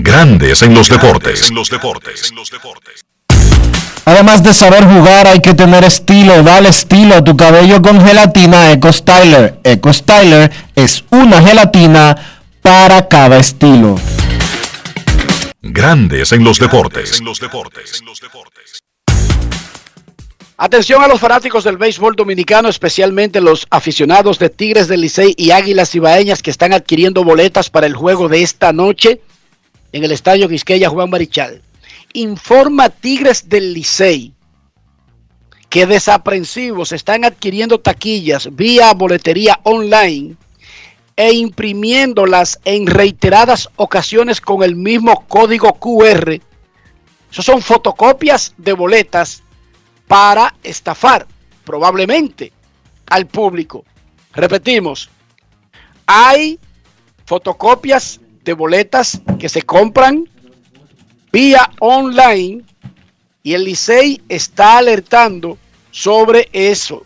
[0.00, 1.52] Grandes en los deportes.
[4.04, 6.44] Además de saber jugar, hay que tener estilo.
[6.44, 9.58] Dale estilo a tu cabello con gelatina Eco Styler.
[9.64, 12.16] Eco Styler es una gelatina
[12.62, 13.96] para cada estilo.
[15.62, 17.20] Grandes en los deportes.
[20.56, 25.50] Atención a los fanáticos del béisbol dominicano, especialmente los aficionados de Tigres del Licey y
[25.50, 29.20] Águilas Ibaeñas que están adquiriendo boletas para el juego de esta noche
[29.92, 31.62] en el Estadio Quisqueya Juan Marichal.
[32.12, 34.34] Informa Tigres del Licey
[35.68, 40.36] que desaprensivos están adquiriendo taquillas vía boletería online
[41.16, 46.40] e imprimiéndolas en reiteradas ocasiones con el mismo código QR.
[47.30, 49.42] Eso son fotocopias de boletas
[50.06, 51.26] para estafar
[51.64, 52.52] probablemente
[53.06, 53.84] al público.
[54.32, 55.10] Repetimos,
[56.06, 56.58] hay
[57.26, 60.26] fotocopias de boletas que se compran
[61.30, 62.62] vía online
[63.42, 65.58] y el Licey está alertando
[65.90, 67.04] sobre eso.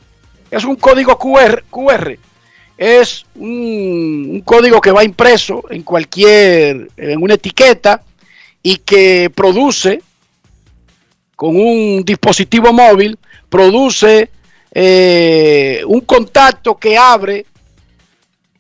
[0.53, 2.17] Es un código QR, QR.
[2.79, 8.05] es un, código que va impreso en cualquier, en una etiqueta
[8.63, 10.01] y que produce
[11.35, 13.19] con un dispositivo móvil,
[13.49, 14.31] produce
[14.71, 17.47] eh, un contacto que abre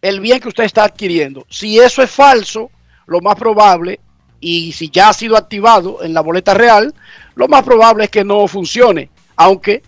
[0.02, 1.46] el bien que usted está adquiriendo.
[1.48, 2.70] Si eso es falso,
[3.06, 4.00] lo más probable,
[4.40, 6.92] y si ya ha sido activado en la boleta real,
[7.36, 9.08] lo más probable es que no funcione.
[9.36, 9.82] Aunque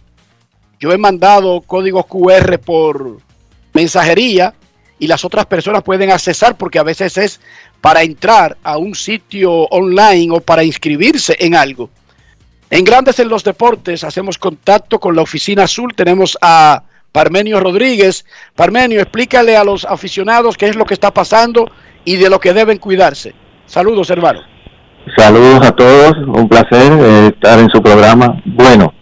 [0.78, 3.18] yo he mandado códigos QR por
[3.72, 4.54] mensajería
[4.98, 7.40] y las otras personas pueden accesar porque a veces es
[7.80, 11.90] para entrar a un sitio online o para inscribirse en algo.
[12.70, 15.94] En Grandes en los Deportes hacemos contacto con la Oficina Azul.
[15.94, 16.82] Tenemos a
[17.14, 18.26] Parmenio Rodríguez.
[18.56, 21.70] Parmenio, explícale a los aficionados qué es lo que está pasando
[22.04, 23.32] y de lo que deben cuidarse.
[23.66, 24.40] Saludos, hermano.
[25.16, 28.42] Saludos a todos, un placer eh, estar en su programa.
[28.44, 28.92] Bueno,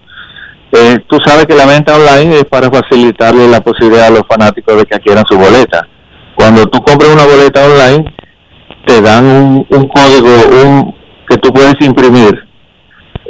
[0.73, 4.77] eh, tú sabes que la venta online es para facilitarle la posibilidad a los fanáticos
[4.77, 5.89] de que adquieran su boleta.
[6.35, 8.15] Cuando tú compras una boleta online,
[8.85, 10.29] te dan un, un código
[10.63, 10.95] un,
[11.27, 12.47] que tú puedes imprimir,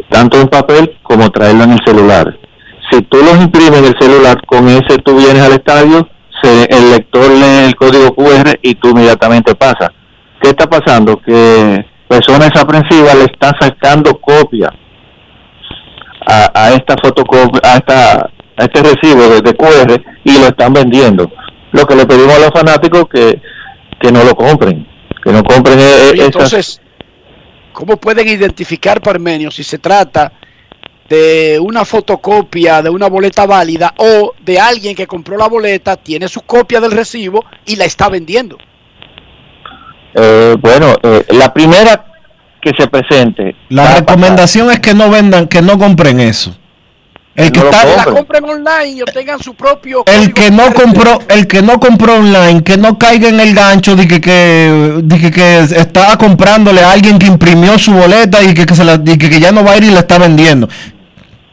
[0.09, 2.42] tanto en papel como traerlo en el celular.
[2.93, 6.07] Si tú los imprimes en el celular, con ese tú vienes al estadio,
[6.43, 9.89] se, el lector lee el código QR y tú inmediatamente pasas.
[10.43, 11.19] ¿Qué está pasando?
[11.23, 14.71] Que personas apresivas le están sacando copia
[16.27, 20.75] a, a esta fotocopia, a, esta, a este recibo de, de, QR y lo están
[20.75, 21.33] vendiendo.
[21.73, 23.41] Lo que le pedimos a los fanáticos que,
[24.01, 24.87] que no lo compren,
[25.25, 26.79] que no compren e, Oye, Entonces,
[27.73, 30.31] ¿cómo pueden identificar, Parmenio, si se trata
[31.13, 36.27] de una fotocopia de una boleta válida o de alguien que compró la boleta, tiene
[36.27, 38.57] su copia del recibo y la está vendiendo?
[40.15, 42.07] Eh, bueno, eh, la primera
[42.63, 43.55] que se presente.
[43.69, 46.57] La recomendación es que no vendan, que no compren eso.
[47.35, 50.05] El que, no está, la compren online y obtengan su propio.
[50.07, 53.97] El que no compró, el que no compró online, que no caiga en el gancho
[53.97, 58.53] de que, que, de que, que estaba comprándole a alguien que imprimió su boleta y
[58.55, 60.19] que, que se la, y que, que ya no va a ir y la está
[60.19, 60.69] vendiendo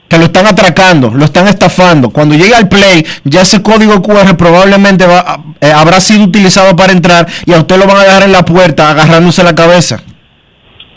[0.09, 2.09] que lo están atracando, lo están estafando.
[2.09, 6.91] Cuando llegue al play, ya ese código QR probablemente va, eh, habrá sido utilizado para
[6.91, 10.01] entrar y a usted lo van a dejar en la puerta agarrándose la cabeza.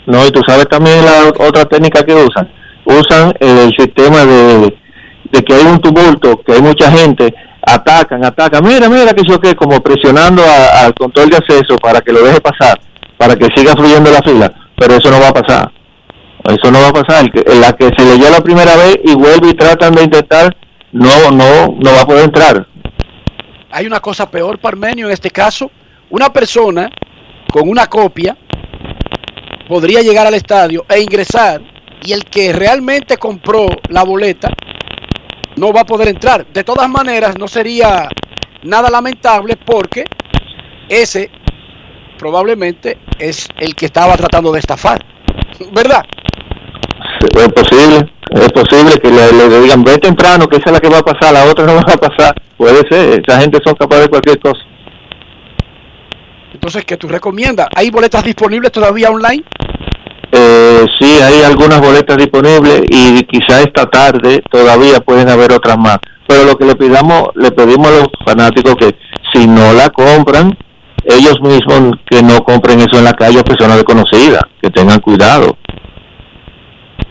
[0.07, 2.51] No, y tú sabes también la otra técnica que usan.
[2.85, 4.75] Usan el sistema de,
[5.31, 7.33] de que hay un tumulto, que hay mucha gente,
[7.65, 12.11] atacan, atacan, mira, mira, que yo que como presionando al control de acceso para que
[12.11, 12.81] lo deje pasar,
[13.17, 15.71] para que siga fluyendo la fila, pero eso no va a pasar.
[16.45, 17.31] Eso no va a pasar.
[17.59, 20.55] La que se leyó la primera vez y vuelve y tratan de intentar,
[20.91, 22.67] no, no, no va a poder entrar.
[23.71, 25.71] Hay una cosa peor, Parmenio, en este caso.
[26.09, 26.89] Una persona
[27.51, 28.37] con una copia
[29.67, 31.61] podría llegar al estadio e ingresar
[32.03, 34.49] y el que realmente compró la boleta
[35.55, 36.45] no va a poder entrar.
[36.47, 38.07] De todas maneras, no sería
[38.63, 40.03] nada lamentable porque
[40.89, 41.29] ese
[42.17, 45.03] probablemente es el que estaba tratando de estafar.
[45.71, 46.03] ¿Verdad?
[47.25, 50.89] Es posible, es posible que le, le, digan ve temprano, que esa es la que
[50.89, 54.05] va a pasar, la otra no va a pasar, puede ser, esa gente son capaces
[54.05, 54.61] de cualquier cosa.
[56.53, 57.67] Entonces, ¿qué tú recomiendas?
[57.75, 59.43] ¿Hay boletas disponibles todavía online?
[60.31, 65.99] Eh, sí, hay algunas boletas disponibles y quizá esta tarde todavía pueden haber otras más.
[66.27, 68.95] Pero lo que le pidamos, le pedimos a los fanáticos que
[69.33, 70.57] si no la compran,
[71.05, 75.57] ellos mismos que no compren eso en la calle a personas desconocidas, que tengan cuidado.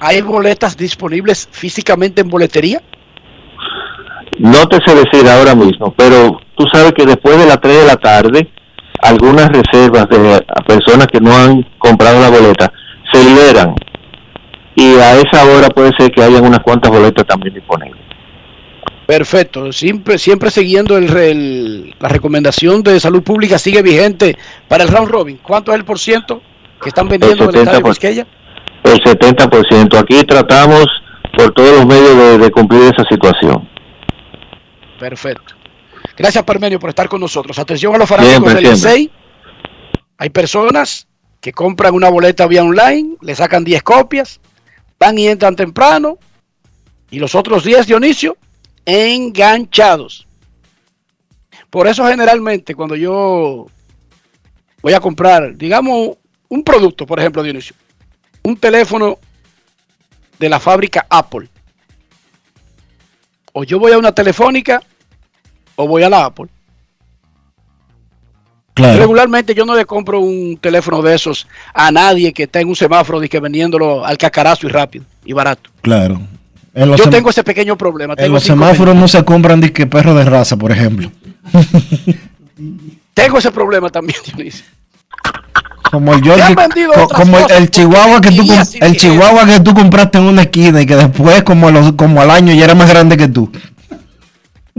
[0.04, 2.82] ¿Hay boletas disponibles físicamente en boletería?
[4.40, 7.86] No te sé decir ahora mismo, pero tú sabes que después de las 3 de
[7.86, 8.48] la tarde,
[9.00, 12.72] algunas reservas de personas que no han comprado la boleta
[13.12, 13.76] se liberan
[14.74, 18.02] y a esa hora puede ser que hayan unas cuantas boletas también disponibles.
[19.06, 24.36] Perfecto, siempre, siempre siguiendo el, el, la recomendación de salud pública sigue vigente
[24.66, 25.38] para el round robin.
[25.40, 26.42] ¿Cuánto es el por ciento
[26.82, 28.26] que están vendiendo el en el estadio Quisqueya?
[28.84, 29.98] El 70%.
[29.98, 30.86] Aquí tratamos
[31.36, 33.68] por todos los medios de, de cumplir esa situación.
[34.98, 35.54] Perfecto.
[36.16, 37.58] Gracias, Parmenio, por estar con nosotros.
[37.58, 38.64] Atención a los fanáticos del.
[38.64, 39.10] Licey.
[40.18, 41.08] Hay personas
[41.40, 44.40] que compran una boleta vía online, le sacan 10 copias,
[45.00, 46.18] van y entran temprano,
[47.10, 48.36] y los otros 10, Dionisio,
[48.84, 50.28] enganchados.
[51.68, 53.66] Por eso generalmente cuando yo
[54.80, 56.16] voy a comprar, digamos,
[56.48, 57.74] un producto, por ejemplo, Dionisio,
[58.42, 59.18] un teléfono
[60.38, 61.48] de la fábrica Apple,
[63.52, 64.82] o yo voy a una telefónica
[65.76, 66.46] o voy a la Apple.
[68.74, 69.00] Claro.
[69.00, 72.76] Regularmente yo no le compro un teléfono de esos a nadie que esté en un
[72.76, 75.70] semáforo y que vendiéndolo al cacarazo y rápido y barato.
[75.82, 76.20] Claro.
[76.74, 78.14] En los, Yo tengo ese pequeño problema.
[78.14, 81.12] en Tengo, los ese semáforos no se compran disque perros de raza, por ejemplo.
[83.14, 84.64] tengo ese problema también, Dionisio.
[85.92, 86.54] Como el Yorkie,
[87.14, 87.36] como
[87.68, 88.42] chihuahua que tú
[88.80, 92.30] el chihuahua que compraste en una esquina y que después como a los- como al
[92.30, 93.52] año ya era más grande que tú.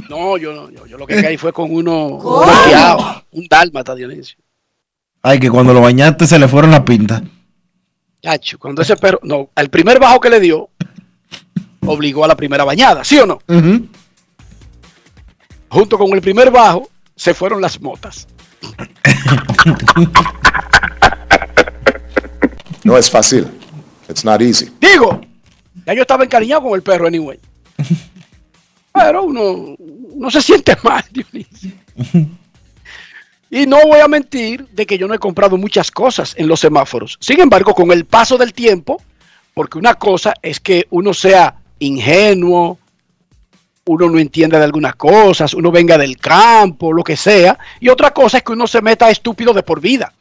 [0.10, 4.38] No, yo no, yo, yo lo que caí fue con uno bloqueado, un dálmata, Dionisio.
[5.22, 7.22] Ay, que cuando lo bañaste se le fueron las pintas.
[8.24, 10.70] Chacho, cuando ese perro, no, al primer bajo que le dio,
[11.86, 13.40] obligó a la primera bañada, ¿sí o no?
[15.70, 18.28] Junto con el primer bajo, se fueron las motas.
[22.84, 23.48] No es fácil.
[24.10, 24.70] It's not easy.
[24.80, 25.22] Digo,
[25.86, 27.40] ya yo estaba encariñado con el perro, anyway.
[28.94, 31.72] Pero uno, uno se siente mal, Dionisio.
[33.50, 36.60] Y no voy a mentir de que yo no he comprado muchas cosas en los
[36.60, 37.18] semáforos.
[37.22, 39.02] Sin embargo, con el paso del tiempo,
[39.54, 42.80] porque una cosa es que uno sea ingenuo,
[43.86, 48.12] uno no entienda de algunas cosas, uno venga del campo, lo que sea, y otra
[48.12, 50.14] cosa es que uno se meta estúpido de por vida.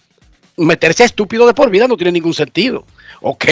[0.57, 2.85] Meterse estúpido de por vida no tiene ningún sentido.
[3.21, 3.45] Ok,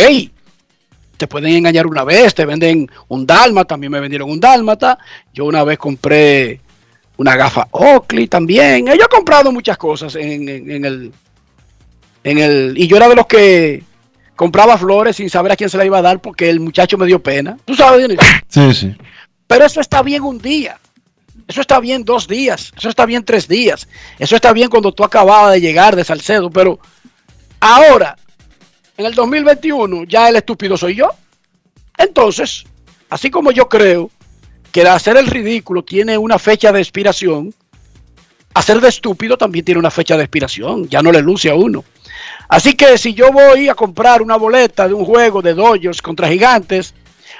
[1.16, 4.98] te pueden engañar una vez, te venden un dálmata, también me vendieron un dálmata.
[5.32, 6.60] Yo una vez compré
[7.16, 8.88] una gafa Oakley también.
[8.88, 11.12] Eh, Yo he comprado muchas cosas en, en- en el,
[12.24, 12.74] en el.
[12.76, 13.82] Y yo era de los que
[14.36, 17.06] compraba flores sin saber a quién se la iba a dar porque el muchacho me
[17.06, 17.56] dio pena.
[17.66, 18.24] Tú sabes, Dionisio?
[18.48, 18.94] Sí, sí.
[19.46, 20.78] Pero eso está bien un día.
[21.46, 22.72] Eso está bien dos días.
[22.76, 23.88] Eso está bien tres días.
[24.18, 26.50] Eso está bien cuando tú acababas de llegar de Salcedo.
[26.50, 26.78] Pero
[27.60, 28.16] ahora,
[28.96, 31.10] en el 2021, ya el estúpido soy yo.
[31.96, 32.64] Entonces,
[33.08, 34.10] así como yo creo
[34.72, 37.52] que hacer el ridículo tiene una fecha de expiración,
[38.54, 40.88] hacer de estúpido también tiene una fecha de expiración.
[40.88, 41.84] Ya no le luce a uno.
[42.48, 46.28] Así que si yo voy a comprar una boleta de un juego de Dodgers contra
[46.28, 46.94] Gigantes,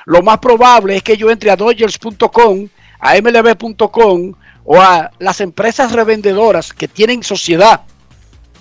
[0.06, 2.68] lo más probable es que yo entre a Dodgers.com,
[3.00, 4.34] a MLB.com
[4.64, 7.82] o a las empresas revendedoras que tienen sociedad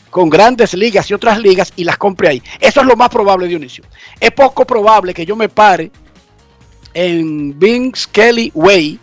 [0.10, 2.44] con grandes ligas y otras ligas y las compre ahí.
[2.60, 3.84] Eso es lo más probable, Dionisio.
[4.20, 5.92] Es poco probable que yo me pare
[6.94, 9.00] en Vince Kelly Way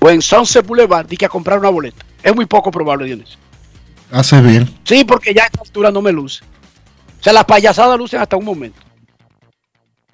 [0.00, 2.04] o en Sunset Boulevard y que a comprar una boleta.
[2.22, 3.38] Es muy poco probable, Dionisio.
[4.12, 4.78] Haces bien.
[4.84, 6.44] Sí, porque ya a esta altura no me luce.
[7.20, 8.80] O sea, las payasadas lucen hasta un momento.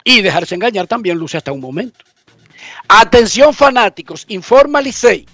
[0.04, 1.98] Y dejarse engañar también luce hasta un momento.
[2.89, 5.27] Atención fanáticos, informa Licey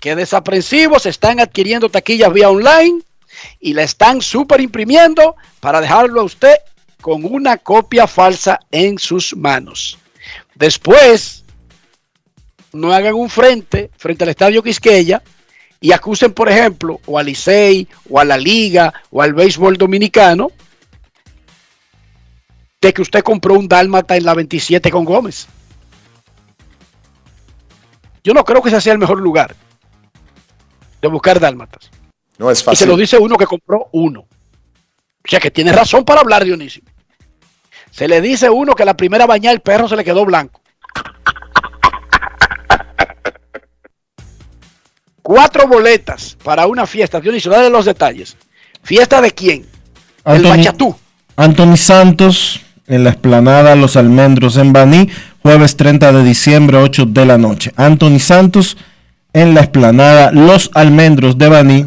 [0.00, 3.02] que desaprensivos están adquiriendo taquillas vía online
[3.60, 6.54] y la están super imprimiendo para dejarlo a usted
[7.00, 9.98] con una copia falsa en sus manos.
[10.54, 11.44] Después,
[12.72, 15.22] no hagan un frente frente al estadio Quisqueya
[15.80, 20.50] y acusen, por ejemplo, o a Licey, o a la Liga, o al béisbol dominicano,
[22.80, 25.48] de que usted compró un dálmata en la 27 con Gómez.
[28.22, 29.54] Yo no creo que ese sea el mejor lugar
[31.00, 31.90] de buscar dálmatas.
[32.38, 32.96] No es Y se lo fácil.
[32.96, 34.20] dice uno que compró uno.
[34.20, 36.82] O sea que tiene razón para hablar, Dionisio.
[37.90, 40.60] Se le dice uno que la primera bañada el perro se le quedó blanco.
[45.22, 47.20] Cuatro boletas para una fiesta.
[47.20, 48.36] Dionisio, dale los detalles.
[48.82, 49.66] ¿Fiesta de quién?
[50.24, 50.96] El Bachatú.
[51.36, 55.08] Anthony Santos en la explanada Los Almendros en Baní,
[55.42, 57.72] jueves 30 de diciembre, 8 de la noche.
[57.76, 58.76] Anthony Santos
[59.32, 61.86] en la explanada Los Almendros de Baní,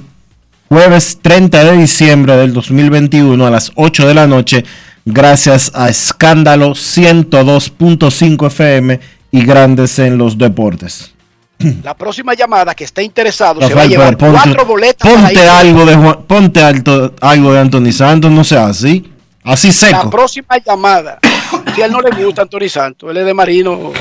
[0.69, 4.63] jueves 30 de diciembre del 2021 a las 8 de la noche,
[5.05, 8.99] gracias a Escándalo 102.5 FM
[9.31, 11.11] y Grandes en los Deportes.
[11.83, 15.85] La próxima llamada que esté interesado se va a llevar ponte, cuatro boletas ponte algo
[15.85, 19.09] de Juan- ponte alto, algo de Anthony Santos, no sea así,
[19.43, 20.09] así La seco.
[20.09, 21.19] próxima llamada,
[21.75, 23.91] si a él no le gusta Anthony Santos, él es de Marino.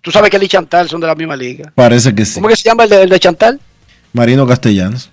[0.00, 1.72] Tú sabes que él y Chantal son de la misma liga.
[1.74, 2.34] Parece que sí.
[2.34, 3.60] ¿Cómo que se llama el de, el de Chantal?
[4.12, 5.10] Marino Castellanos.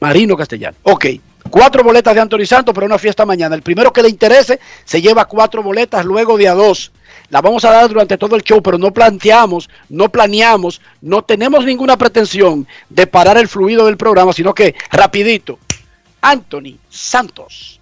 [0.00, 0.76] Marino Castellano.
[0.82, 1.06] Ok.
[1.50, 3.54] Cuatro boletas de Anthony Santos para una fiesta mañana.
[3.54, 6.90] El primero que le interese se lleva cuatro boletas luego de a dos.
[7.30, 11.64] La vamos a dar durante todo el show, pero no planteamos, no planeamos, no tenemos
[11.64, 15.58] ninguna pretensión de parar el fluido del programa, sino que rapidito.
[16.20, 17.80] Anthony Santos.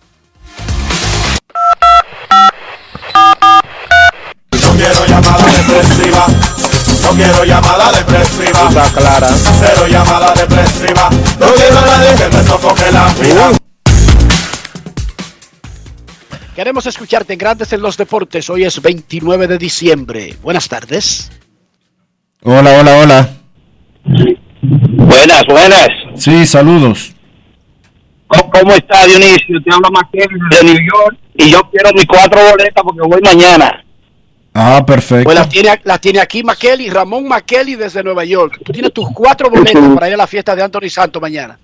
[7.03, 8.69] No quiero llamada depresiva.
[8.69, 9.29] Está clara.
[9.61, 11.11] Cero llamada depresiva.
[11.41, 13.51] No quiero a nadie que me sofoque la vida.
[16.55, 18.49] Queremos escucharte en Grandes en los Deportes.
[18.51, 20.37] Hoy es 29 de diciembre.
[20.43, 21.31] Buenas tardes.
[22.43, 23.29] Hola, hola, hola.
[24.63, 25.89] Buenas, buenas.
[26.17, 27.13] Sí, saludos.
[28.27, 29.61] ¿Cómo, cómo está Dionisio?
[29.63, 33.85] Te habla Maquel de New York y yo quiero mis cuatro boletas porque voy mañana.
[34.55, 35.25] Ah, perfecto.
[35.25, 36.43] Pues las tiene, las tiene aquí
[36.91, 38.61] Ramón Maqueli desde Nueva York.
[38.65, 41.59] Tú tienes tus cuatro boletas para ir a la fiesta de Anthony Santos mañana.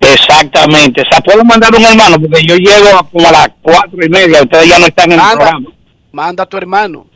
[0.00, 1.02] Exactamente.
[1.02, 4.42] O sea, puedo mandar un hermano porque yo llego como a las cuatro y media.
[4.42, 5.68] Ustedes ya no están en el Manda, programa.
[6.12, 7.06] manda a tu hermano.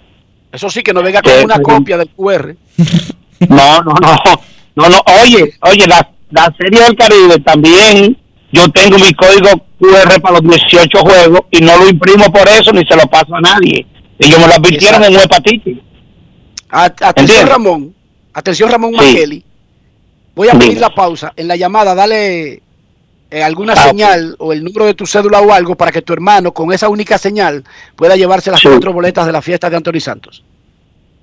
[0.53, 1.63] Eso sí, que no venga con Sí, una sí.
[1.63, 2.55] copia del QR.
[3.49, 4.17] No, no, no.
[4.77, 4.97] No, no.
[5.23, 8.17] Oye, oye, la, la Serie del Caribe también.
[8.53, 9.49] Yo tengo mi código
[9.79, 13.37] QR para los 18 juegos y no lo imprimo por eso ni se lo paso
[13.37, 13.87] a nadie.
[14.21, 15.79] Ellos me lo advirtieron en un hepatitis.
[16.71, 17.49] Atención, ¿Entiendes?
[17.49, 17.95] Ramón.
[18.33, 18.97] Atención, Ramón Sí.
[18.99, 19.45] Maqueli.
[20.37, 20.81] Voy a pedir Dime.
[20.81, 21.33] la pausa.
[21.37, 22.63] En la llamada, dale
[23.33, 26.13] eh, alguna Ah, señal o el número de tu cédula o algo para que tu
[26.13, 27.65] hermano, con esa única señal,
[27.97, 28.69] pueda llevarse las Sí.
[28.69, 30.45] cuatro boletas de la fiesta de Anthony Santos.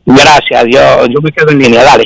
[0.05, 2.05] Gracias, yo, yo me quedo en línea, dale.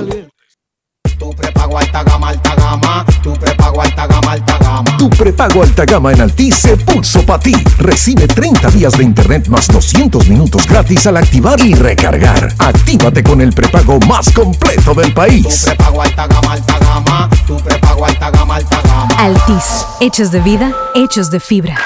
[1.71, 3.05] Prepago alta gama, alta gama.
[3.23, 4.97] Tu prepago alta gama, alta gama.
[4.97, 7.55] Tu prepago alta gama en Altis se puso para ti.
[7.77, 12.53] Recibe 30 días de internet más 200 minutos gratis al activar y recargar.
[12.57, 15.63] Actívate con el prepago más completo del Tu país.
[15.65, 17.29] prepago alta gama, alta gama.
[17.47, 19.15] Tu prepago alta gama, alta gama.
[19.17, 21.77] Altis, hechos de vida, hechos de fibra.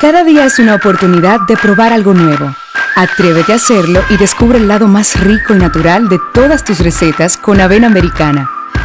[0.00, 2.54] Cada día es una oportunidad de probar algo nuevo.
[2.96, 7.36] Atrévete a hacerlo y descubre el lado más rico y natural de todas tus recetas
[7.36, 8.48] con avena americana.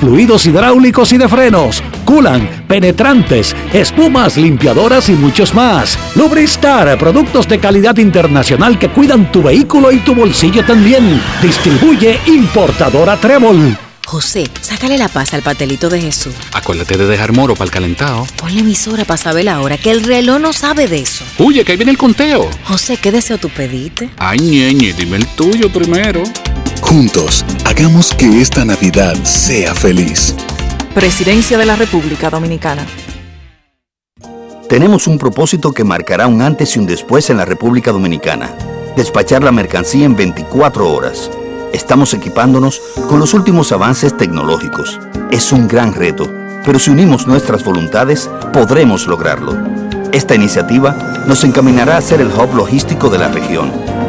[0.00, 5.98] fluidos hidráulicos y de frenos, culan, penetrantes, espumas, limpiadoras y muchos más.
[6.14, 11.20] Lubristar, productos de calidad internacional que cuidan tu vehículo y tu bolsillo también.
[11.42, 13.76] Distribuye importadora Trébol.
[14.06, 16.34] José, sácale la paz al pastelito de Jesús.
[16.52, 18.26] Acuérdate de dejar moro para el calentado.
[18.36, 21.24] Ponle emisora para saber la hora, que el reloj no sabe de eso.
[21.38, 22.50] Oye, que ahí viene el conteo.
[22.64, 24.10] José, ¿qué deseo tú pediste?
[24.18, 26.22] Ay, ñeñe, dime el tuyo primero.
[26.84, 30.34] Juntos, hagamos que esta Navidad sea feliz.
[30.94, 32.86] Presidencia de la República Dominicana.
[34.68, 38.54] Tenemos un propósito que marcará un antes y un después en la República Dominicana.
[38.96, 41.30] Despachar la mercancía en 24 horas.
[41.72, 45.00] Estamos equipándonos con los últimos avances tecnológicos.
[45.32, 46.30] Es un gran reto,
[46.64, 49.56] pero si unimos nuestras voluntades, podremos lograrlo.
[50.12, 53.72] Esta iniciativa nos encaminará a ser el hub logístico de la región.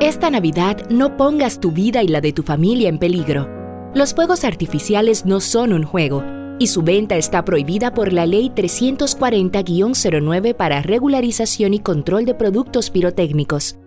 [0.00, 3.48] Esta Navidad no pongas tu vida y la de tu familia en peligro.
[3.96, 6.22] Los fuegos artificiales no son un juego.
[6.60, 12.90] y su venta está prohibida por la Ley 340-09 para regularización y control de productos
[12.90, 13.78] pirotécnicos.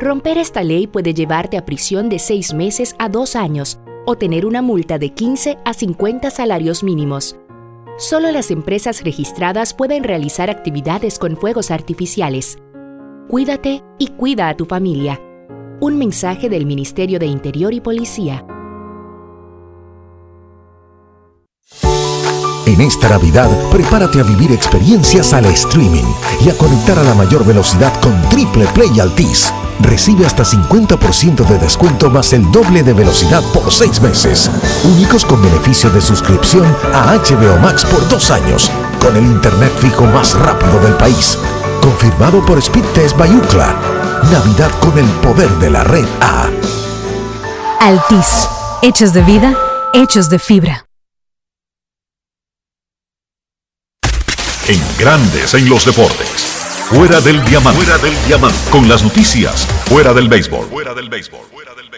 [0.00, 4.46] Romper esta ley puede llevarte a prisión de 6 meses a 2 años o tener
[4.46, 7.36] una multa de 15 a 50 salarios mínimos.
[7.98, 12.56] Solo las empresas registradas pueden realizar actividades con fuegos artificiales.
[13.28, 15.20] Cuídate y cuida a tu familia.
[15.78, 18.46] Un mensaje del Ministerio de Interior y Policía.
[22.64, 26.06] En esta Navidad, prepárate a vivir experiencias al streaming
[26.44, 29.52] y a conectar a la mayor velocidad con Triple Play Altis.
[29.80, 34.50] Recibe hasta 50% de descuento más el doble de velocidad por seis meses.
[34.96, 36.64] Únicos con beneficio de suscripción
[36.94, 41.38] a HBO Max por dos años, con el internet fijo más rápido del país.
[41.82, 44.05] Confirmado por Speed Test Bayucla.
[44.24, 46.50] Navidad con el poder de la red A.
[47.80, 48.48] Altis.
[48.82, 49.56] Hechos de vida,
[49.92, 50.86] hechos de fibra.
[54.68, 56.56] En Grandes en los Deportes.
[56.88, 57.84] Fuera del diamante.
[57.84, 58.58] Fuera del diamante.
[58.70, 59.66] Con las noticias.
[59.86, 60.66] Fuera del béisbol.
[60.66, 61.40] Fuera del béisbol.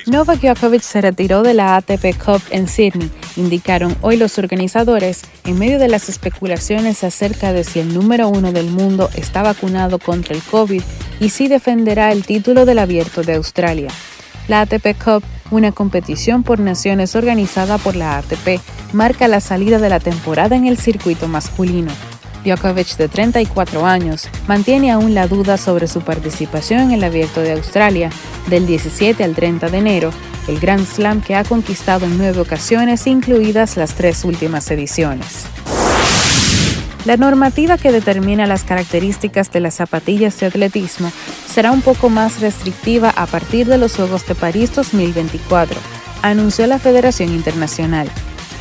[0.08, 5.58] Novak Djokovic se retiró de la ATP Cup en Sydney, indicaron hoy los organizadores en
[5.58, 10.34] medio de las especulaciones acerca de si el número uno del mundo está vacunado contra
[10.34, 10.82] el COVID
[11.20, 13.90] y si defenderá el título del abierto de Australia.
[14.48, 18.62] La ATP Cup, una competición por naciones organizada por la ATP,
[18.94, 21.92] marca la salida de la temporada en el circuito masculino.
[22.44, 27.52] Djokovic, de 34 años, mantiene aún la duda sobre su participación en el Abierto de
[27.52, 28.10] Australia
[28.48, 30.10] del 17 al 30 de enero,
[30.48, 35.46] el Grand Slam que ha conquistado en nueve ocasiones, incluidas las tres últimas ediciones.
[37.04, 41.10] La normativa que determina las características de las zapatillas de atletismo
[41.46, 45.78] será un poco más restrictiva a partir de los Juegos de París 2024,
[46.22, 48.10] anunció la Federación Internacional.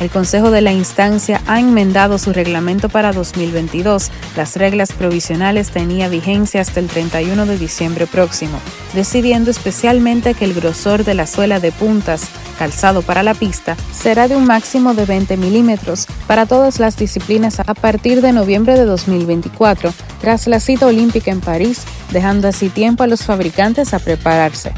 [0.00, 4.12] El Consejo de la Instancia ha enmendado su reglamento para 2022.
[4.36, 8.60] Las reglas provisionales tenían vigencia hasta el 31 de diciembre próximo,
[8.94, 12.28] decidiendo especialmente que el grosor de la suela de puntas,
[12.60, 17.58] calzado para la pista, será de un máximo de 20 milímetros para todas las disciplinas
[17.58, 21.82] a partir de noviembre de 2024, tras la cita olímpica en París,
[22.12, 24.72] dejando así tiempo a los fabricantes a prepararse.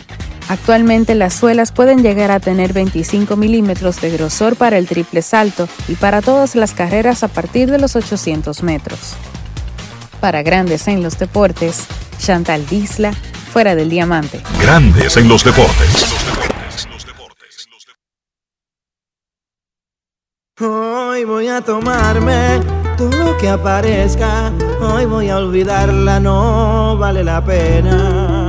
[0.50, 5.68] Actualmente las suelas pueden llegar a tener 25 milímetros de grosor para el triple salto
[5.86, 9.14] y para todas las carreras a partir de los 800 metros.
[10.20, 11.86] Para Grandes en los Deportes,
[12.18, 13.12] Chantal Disla,
[13.52, 14.40] fuera del diamante.
[14.60, 16.16] Grandes en los deportes.
[20.60, 22.58] Hoy voy a tomarme
[22.98, 24.50] todo lo que aparezca.
[24.80, 28.39] Hoy voy a olvidarla, no vale la pena.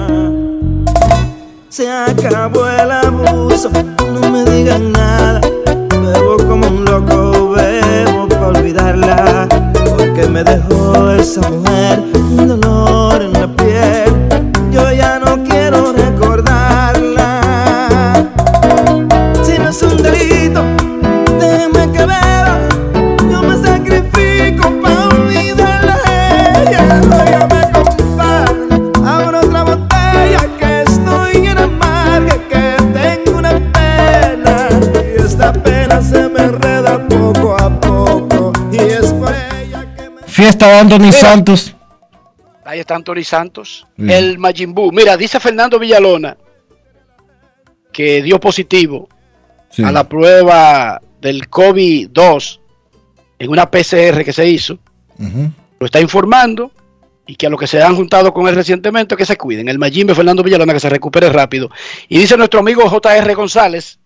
[1.81, 3.71] Se acabó el abuso,
[4.13, 5.41] no me digan nada.
[5.89, 9.47] Bebo como un loco, bebo para olvidarla.
[9.97, 14.20] Porque me dejó esa mujer un dolor en la piel.
[40.41, 41.75] Fiesta de Anthony Santos.
[42.65, 43.85] Ahí está Anthony Santos.
[43.95, 44.09] Mm.
[44.09, 44.91] El Majin Buu.
[44.91, 46.35] Mira, dice Fernando Villalona
[47.93, 49.07] que dio positivo
[49.69, 49.83] Sí.
[49.83, 52.59] a la prueba del COVID-2
[53.37, 54.79] en una PCR que se hizo.
[55.79, 56.71] Lo está informando
[57.27, 59.69] y que a los que se han juntado con él recientemente que se cuiden.
[59.69, 61.69] El Majimbe Fernando Villalona que se recupere rápido.
[62.09, 63.99] Y dice nuestro amigo JR González,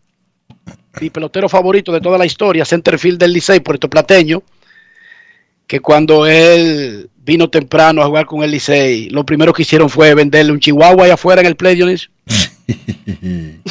[0.99, 4.43] mi pelotero favorito de toda la historia, centerfield del Licey, puertoplateño,
[5.67, 10.13] que cuando él vino temprano a jugar con el Licey, lo primero que hicieron fue
[10.13, 12.11] venderle un chihuahua allá afuera en el play, Dionisio.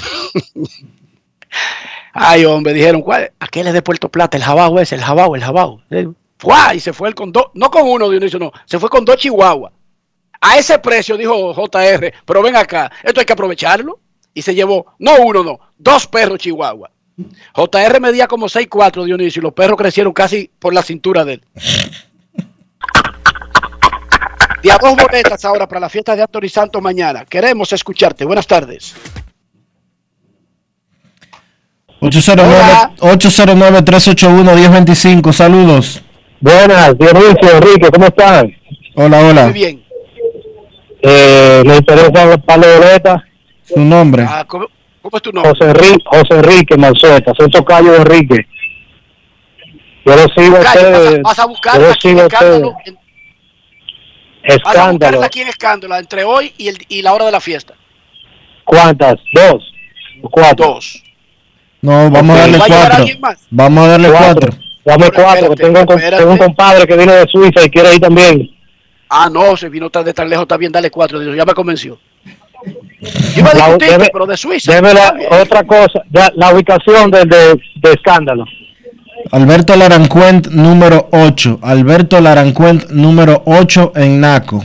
[2.13, 3.33] Ay, hombre, dijeron, ¿cuál?
[3.41, 5.83] Aquel es de Puerto Plata, el jabao ese, el jabao, el jabao.
[5.91, 6.75] Eh, ¡fua!
[6.75, 9.17] Y se fue él con dos, no con uno, Dionisio, no, se fue con dos
[9.17, 9.73] chihuahuas.
[10.41, 14.01] A ese precio, dijo JR, pero ven acá, esto hay que aprovecharlo.
[14.37, 16.91] Y se llevó, no uno, no, dos perros chihuahua.
[17.55, 21.43] JR medía como 6'4, Dionisio, y los perros crecieron casi por la cintura de él.
[24.63, 27.27] Y a dos boletas ahora para la fiesta de Anthony Santos mañana.
[27.27, 28.25] Queremos escucharte.
[28.25, 28.95] Buenas tardes.
[32.01, 35.33] 809 809-381-1025.
[35.35, 36.03] Saludos.
[36.41, 38.57] Buenas, Dionisio, Enrique, ¿cómo están?
[38.95, 39.45] Hola, hola.
[39.45, 39.85] Muy bien.
[41.03, 43.23] Eh, me interesan los palos de boletas.
[43.65, 44.25] Su nombre.
[44.27, 44.69] Ah, ¿cómo,
[45.05, 45.53] cómo es tu nombre?
[45.53, 48.47] José Enrique, José Enrique Marzueta, soy tocayo de Enrique.
[50.07, 51.23] Yo lo sigo Calle, vas, a, ustedes.
[51.23, 51.43] vas a
[51.79, 52.77] Yo lo aquí en escándalo.
[52.87, 52.95] en-
[54.47, 55.23] Vas a Escándalo.
[55.23, 57.75] aquí en escándalo entre hoy y, el, y la hora de la fiesta.
[58.65, 59.15] ¿Cuántas?
[59.33, 59.63] ¿Dos?
[60.23, 60.67] ¿O ¿Cuatro?
[60.67, 61.03] Dos.
[61.81, 62.97] No, vamos a darle ¿Va a llegar cuatro.
[62.99, 63.47] alguien más?
[63.51, 64.51] Vamos a darle cuatro.
[64.85, 66.17] Dame cuatro, que tengo, espérate.
[66.19, 68.51] tengo un compadre que viene de Suiza y quiere ir también.
[69.09, 71.23] Ah, no, se vino tan de tan lejos, está bien, dale cuatro.
[71.35, 71.99] Ya me convenció.
[73.01, 74.75] Yo iba a La- discutir, debe- pero de Suiza.
[74.75, 78.45] Deme la, otra cosa, ya, la ubicación de, de, de escándalo.
[79.31, 81.59] Alberto Larancuent número 8.
[81.63, 84.65] Alberto Larancuent número 8 en Naco.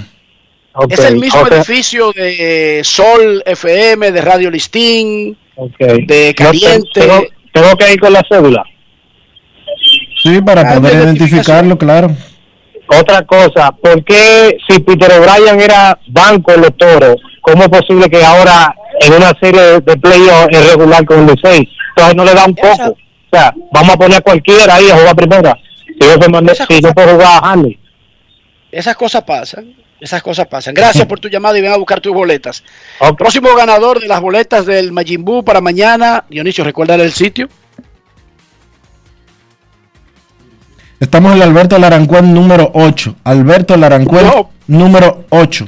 [0.90, 5.38] es el mismo edificio de Sol FM, de Radio Listín,
[5.78, 6.88] de Yo Caliente.
[6.94, 7.24] Tengo,
[7.54, 8.64] tengo que ir con la cédula.
[10.22, 12.12] Sí, para Ah, poder de identificarlo, claro.
[12.92, 18.10] Otra cosa, ¿por qué si Peter O'Brien era banco en los toros, cómo es posible
[18.10, 21.70] que ahora en una serie de, playoffs es regular con el Licey?
[21.90, 22.90] Entonces no le da un poco.
[23.32, 25.56] O sea, vamos a poner a cualquiera ahí a jugar primera.
[25.86, 27.80] Si manda- si no puede jugar a Hanley.
[28.72, 29.76] Esas cosas pasan.
[30.00, 30.74] Esas cosas pasan.
[30.74, 32.64] Gracias por tu llamada y ven a buscar tus boletas.
[33.18, 36.26] Próximo ganador de las boletas del Majin Buu para mañana.
[36.30, 37.50] Dionisio, recuerda el sitio.
[41.00, 43.16] Estamos en el Alberto Larancuent número 8.
[43.24, 44.50] Alberto Larancuent No.
[44.68, 45.66] número 8.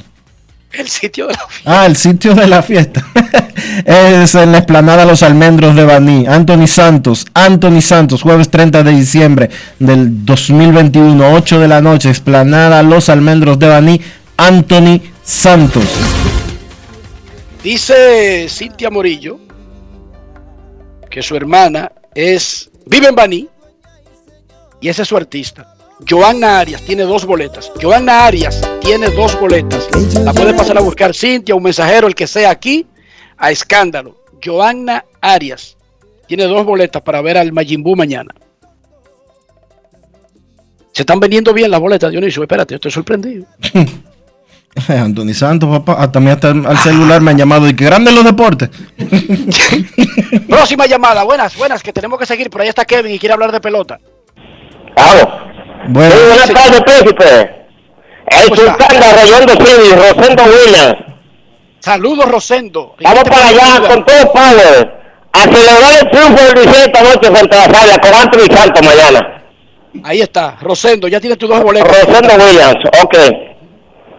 [0.74, 3.06] El sitio de la Ah, el sitio de la fiesta.
[3.86, 6.26] es en la explanada Los Almendros de Baní.
[6.28, 12.84] Anthony Santos, Anthony Santos, jueves 30 de diciembre del 2021, 8 de la noche, explanada
[12.84, 14.02] Los Almendros de Baní.
[14.38, 15.86] Anthony Santos.
[17.64, 19.40] Dice Cintia Morillo
[21.10, 23.48] que su hermana es vive en Baní
[24.82, 25.76] y ese es su artista.
[26.10, 27.72] Joanna Arias tiene dos boletas.
[27.80, 29.88] Joanna Arias tiene dos boletas.
[30.24, 32.88] La puede pasar a buscar Cintia, un mensajero, el que sea aquí,
[33.38, 34.18] a escándalo.
[34.44, 35.78] Joanna Arias
[36.28, 38.34] tiene dos boletas para ver al Majin Buu mañana.
[40.92, 42.42] Se están vendiendo bien las boletas, Dionisio.
[42.42, 43.46] Espérate, estoy sorprendido.
[44.88, 45.98] Anthony Santos, papá.
[46.00, 48.70] Ah, también hasta al celular me han llamado y que grande los deportes.
[50.50, 51.24] Próxima llamada.
[51.24, 52.50] Buenas, buenas, que tenemos que seguir.
[52.50, 54.00] Por ahí está Kevin y quiere hablar de pelota.
[54.96, 57.62] Bueno, Sí, buenas tardes, príncipe.
[58.28, 59.56] El sultán de Rayón de
[59.96, 60.96] Rosendo Williams.
[61.80, 62.96] Saludos, Rosendo.
[63.04, 64.92] Vamos para allá con todo padre.
[65.34, 68.86] A celebrar el triunfo del Licey esta noche frente a la Sabia con Anthony Santos
[68.86, 69.44] mañana.
[70.04, 71.90] Ahí está, Rosendo, ya tienes tus dos boletos.
[71.90, 73.18] Rosendo Williams, ok.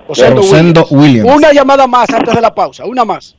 [0.09, 1.31] Rosendo Rosendo Williams.
[1.35, 3.37] Una llamada más antes de la pausa, una más.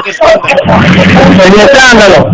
[1.59, 2.31] Escándalo.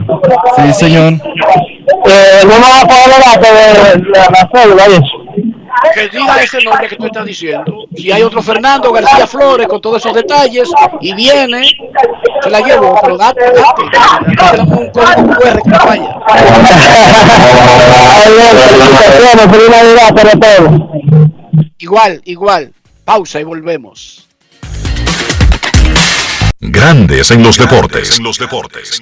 [0.58, 1.14] Sí, señor.
[1.14, 5.17] Eh, no me va a pagar los datos de la, la cédula y eso.
[5.94, 7.86] Que diga ese nombre que tú estás diciendo.
[7.96, 10.70] Si hay otro Fernando García Flores con todos esos detalles
[11.02, 11.64] y viene,
[12.42, 14.62] se la llevo, pero date, date.
[14.62, 16.10] Un código QR que.
[21.80, 22.74] Igual, igual.
[23.06, 24.28] Pausa y volvemos.
[26.60, 28.18] Grandes en los deportes.
[28.18, 29.02] En los deportes.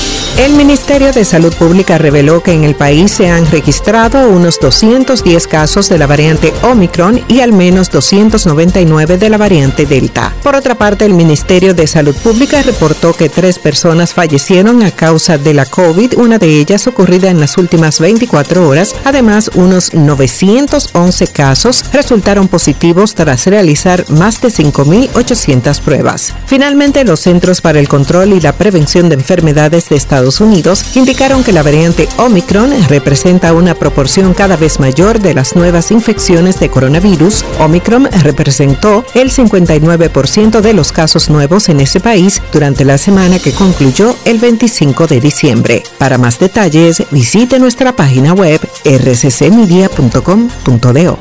[0.37, 5.45] El Ministerio de Salud Pública reveló que en el país se han registrado unos 210
[5.45, 10.33] casos de la variante Omicron y al menos 299 de la variante Delta.
[10.41, 15.37] Por otra parte, el Ministerio de Salud Pública reportó que tres personas fallecieron a causa
[15.37, 18.95] de la COVID, una de ellas ocurrida en las últimas 24 horas.
[19.03, 26.33] Además, unos 911 casos resultaron positivos tras realizar más de 5.800 pruebas.
[26.47, 31.43] Finalmente, los Centros para el Control y la Prevención de Enfermedades de Estados Unidos indicaron
[31.43, 36.69] que la variante Omicron representa una proporción cada vez mayor de las nuevas infecciones de
[36.69, 37.43] coronavirus.
[37.59, 43.51] Omicron representó el 59% de los casos nuevos en ese país durante la semana que
[43.51, 45.81] concluyó el 25 de diciembre.
[45.97, 51.17] Para más detalles, visite nuestra página web rccmedia.com.do.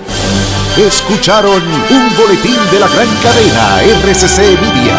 [0.77, 4.99] Escucharon un boletín de la gran cadena RCC Media.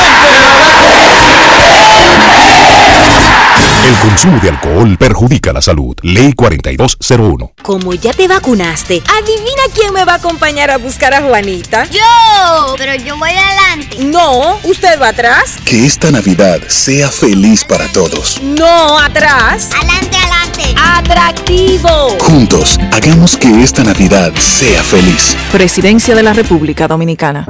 [3.81, 5.95] El consumo de alcohol perjudica la salud.
[6.03, 7.53] Ley 4201.
[7.63, 11.85] Como ya te vacunaste, adivina quién me va a acompañar a buscar a Juanita.
[11.85, 14.03] Yo, pero yo voy adelante.
[14.03, 15.57] No, usted va atrás.
[15.65, 18.39] Que esta Navidad sea feliz para todos.
[18.43, 19.69] No, atrás.
[19.75, 20.75] Adelante, adelante.
[20.77, 21.89] Atractivo.
[22.19, 25.35] Juntos, hagamos que esta Navidad sea feliz.
[25.51, 27.47] Presidencia de la República Dominicana.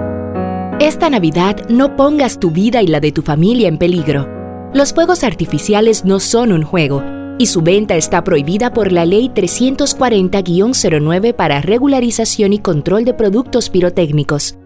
[0.80, 4.41] Esta Navidad no pongas tu vida y la de tu familia en peligro.
[4.74, 7.04] Los fuegos artificiales no son un juego
[7.38, 13.70] y su venta está prohibida por la Ley 340-09 para regularización y control de productos
[13.70, 14.58] pirotécnicos.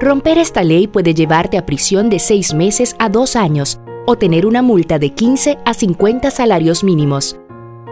[0.00, 4.46] Romper esta ley puede llevarte a prisión de 6 meses a 2 años o tener
[4.46, 7.36] una multa de 15 a 50 salarios mínimos.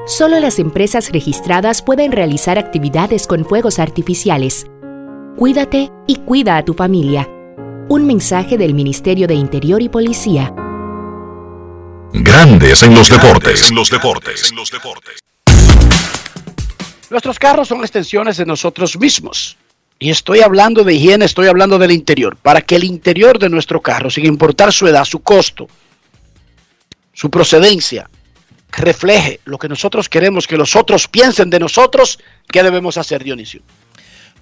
[0.06, 4.66] Solo las empresas registradas pueden realizar actividades con fuegos artificiales.
[5.36, 7.28] Cuídate y cuida a tu familia.
[7.88, 10.54] Un mensaje del Ministerio de Interior y Policía.
[12.12, 13.68] Grandes en los deportes.
[13.68, 14.52] En los deportes.
[17.10, 19.56] Nuestros carros son extensiones de nosotros mismos.
[19.98, 22.36] Y estoy hablando de higiene, estoy hablando del interior.
[22.36, 25.68] Para que el interior de nuestro carro, sin importar su edad, su costo,
[27.12, 28.08] su procedencia,
[28.70, 32.18] refleje lo que nosotros queremos que los otros piensen de nosotros,
[32.50, 33.62] ¿qué debemos hacer, Dionisio?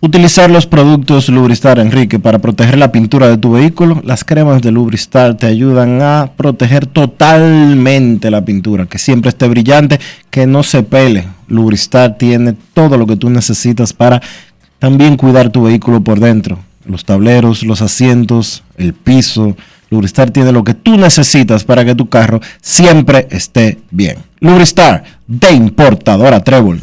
[0.01, 4.03] Utilizar los productos Lubristar, Enrique, para proteger la pintura de tu vehículo.
[4.05, 9.99] Las cremas de Lubristar te ayudan a proteger totalmente la pintura, que siempre esté brillante,
[10.29, 11.27] que no se pele.
[11.49, 14.21] Lubristar tiene todo lo que tú necesitas para
[14.79, 16.59] también cuidar tu vehículo por dentro.
[16.85, 19.57] Los tableros, los asientos, el piso.
[19.89, 24.19] Lubristar tiene lo que tú necesitas para que tu carro siempre esté bien.
[24.41, 26.83] Lubristar, de importadora Trébol.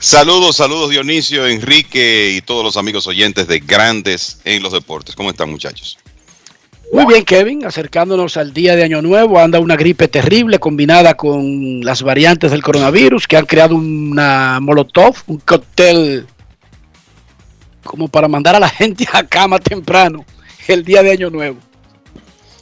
[0.00, 5.16] Saludos, saludos Dionisio, Enrique y todos los amigos oyentes de Grandes en los Deportes.
[5.16, 5.98] ¿Cómo están muchachos?
[6.92, 11.80] Muy bien, Kevin, acercándonos al día de Año Nuevo, anda una gripe terrible combinada con
[11.84, 16.26] las variantes del coronavirus que han creado una molotov, un cóctel
[17.82, 20.24] como para mandar a la gente a cama temprano
[20.68, 21.58] el día de Año Nuevo.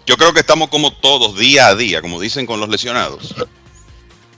[0.07, 3.35] Yo creo que estamos como todos, día a día, como dicen con los lesionados.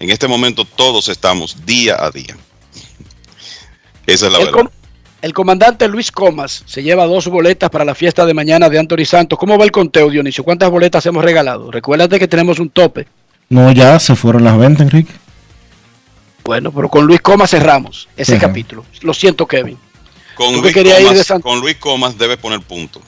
[0.01, 2.36] En este momento todos estamos día a día.
[4.09, 4.61] Esa es la El, verdad.
[4.61, 4.68] com-
[5.22, 9.04] el comandante Luis Comas se lleva dos boletas para la fiesta de mañana de Anthony
[9.04, 9.38] Santos.
[9.38, 10.44] ¿Cómo va el conteo, Dionisio?
[10.44, 11.70] ¿Cuántas boletas hemos regalado?
[11.70, 13.06] Recuérdate que tenemos un tope.
[13.48, 15.12] No, ya se fueron las ventas, Enrique.
[16.44, 18.46] Bueno, pero con Luis Comas cerramos ese Ajá.
[18.46, 18.84] capítulo.
[19.02, 19.76] Lo siento, Kevin.
[20.34, 23.00] Con ¿Tú que Luis, ir Comas, de San- con Luis Comas debe poner punto.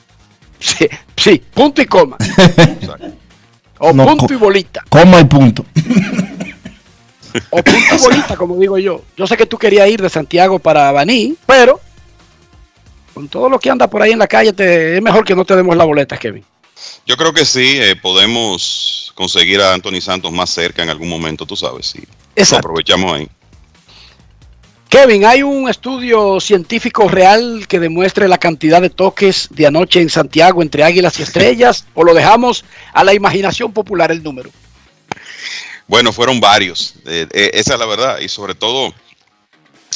[0.58, 0.86] Sí,
[1.16, 2.18] sí, punto y coma.
[3.78, 4.84] o No, punto co- y bolita.
[4.90, 5.64] Coma y punto.
[7.50, 9.02] O punto bolita, como digo yo.
[9.16, 11.80] Yo sé que tú querías ir de Santiago para Baní, pero
[13.14, 15.44] con todo lo que anda por ahí en la calle, te- es mejor que no
[15.44, 16.44] te demos la boleta, Kevin.
[17.06, 21.44] Yo creo que sí, eh, podemos conseguir a Anthony Santos más cerca en algún momento,
[21.44, 22.00] tú sabes, sí.
[22.52, 23.28] Lo aprovechamos ahí.
[24.88, 30.10] Kevin, ¿hay un estudio científico real que demuestre la cantidad de toques de anoche en
[30.10, 31.86] Santiago entre águilas y estrellas?
[31.94, 34.50] ¿O lo dejamos a la imaginación popular el número?
[35.90, 38.94] Bueno, fueron varios, eh, eh, esa es la verdad, y sobre todo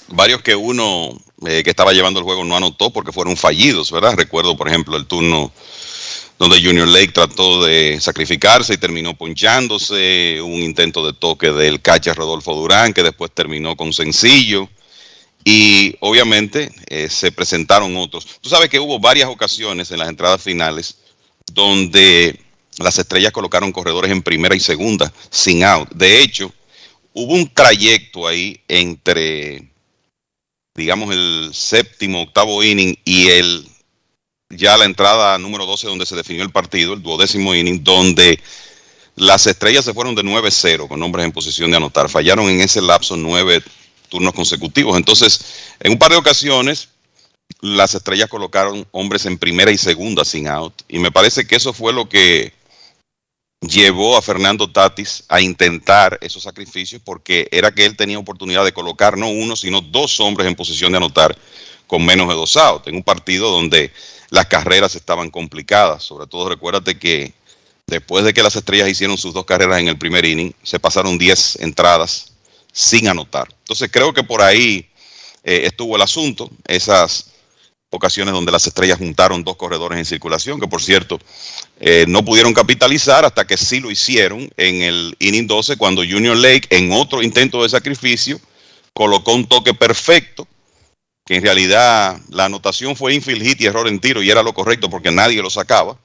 [0.08, 1.16] varios que uno
[1.46, 4.14] eh, que estaba llevando el juego no anotó porque fueron fallidos, ¿verdad?
[4.16, 5.52] Recuerdo, por ejemplo, el turno
[6.36, 12.16] donde Junior Lake trató de sacrificarse y terminó ponchándose, un intento de toque del catcher
[12.16, 14.68] Rodolfo Durán que después terminó con sencillo
[15.44, 18.26] y obviamente eh, se presentaron otros.
[18.40, 20.96] Tú sabes que hubo varias ocasiones en las entradas finales
[21.52, 22.43] donde
[22.78, 25.90] las estrellas colocaron corredores en primera y segunda sin out.
[25.90, 26.52] De hecho,
[27.12, 29.70] hubo un trayecto ahí entre,
[30.74, 33.68] digamos, el séptimo, octavo inning y el
[34.50, 38.40] ya la entrada número 12 donde se definió el partido, el duodécimo inning, donde
[39.16, 42.08] las estrellas se fueron de 9-0 con hombres en posición de anotar.
[42.08, 43.62] Fallaron en ese lapso nueve
[44.08, 44.96] turnos consecutivos.
[44.96, 45.40] Entonces,
[45.80, 46.88] en un par de ocasiones,
[47.60, 50.74] las estrellas colocaron hombres en primera y segunda sin out.
[50.88, 52.52] Y me parece que eso fue lo que
[53.68, 58.72] llevó a Fernando Tatis a intentar esos sacrificios porque era que él tenía oportunidad de
[58.72, 61.36] colocar no uno, sino dos hombres en posición de anotar
[61.86, 63.92] con menos de dos outs, en un partido donde
[64.30, 66.02] las carreras estaban complicadas.
[66.02, 67.34] Sobre todo recuérdate que
[67.86, 71.18] después de que las estrellas hicieron sus dos carreras en el primer inning, se pasaron
[71.18, 72.32] 10 entradas
[72.72, 73.48] sin anotar.
[73.60, 74.88] Entonces creo que por ahí
[75.44, 77.33] eh, estuvo el asunto, esas
[77.94, 81.18] ocasiones donde las estrellas juntaron dos corredores en circulación, que por cierto
[81.80, 86.36] eh, no pudieron capitalizar hasta que sí lo hicieron en el inning 12 cuando Junior
[86.36, 88.40] Lake en otro intento de sacrificio
[88.92, 90.46] colocó un toque perfecto
[91.24, 94.52] que en realidad la anotación fue infield hit y error en tiro y era lo
[94.52, 95.96] correcto porque nadie lo sacaba.